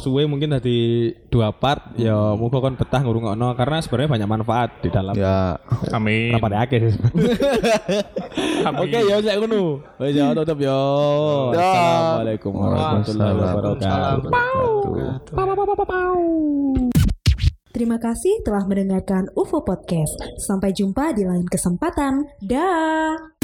suwe 0.00 0.22
mungkin 0.28 0.52
tadi 0.56 1.10
dua 1.28 1.52
part 1.52 1.96
ya 1.96 2.36
muga 2.36 2.60
kon 2.60 2.76
betah 2.76 3.00
ngurungokno 3.04 3.56
karena 3.56 3.80
sebenarnya 3.80 4.10
banyak 4.18 4.28
manfaat 4.28 4.70
di 4.80 4.88
dalam 4.92 5.14
Ya. 5.20 5.58
Amin. 5.92 6.32
Rapade 6.32 6.56
akeh 6.56 6.78
sih. 6.94 7.00
Oke 8.64 8.98
ya 9.04 9.20
wis 9.20 9.26
ngono. 9.36 9.84
Wis 10.00 10.16
ya 10.16 10.32
tutup 10.32 10.58
ya. 10.62 10.80
Assalamualaikum 11.52 12.52
warahmatullahi 12.56 13.34
wabarakatuh. 13.36 14.30
Terima 17.70 17.96
kasih 18.02 18.42
telah 18.42 18.66
mendengarkan 18.66 19.30
UFO 19.38 19.62
Podcast. 19.62 20.18
Sampai 20.42 20.74
jumpa 20.74 21.14
di 21.14 21.22
lain 21.24 21.46
kesempatan. 21.46 22.26
Dah. 22.42 23.39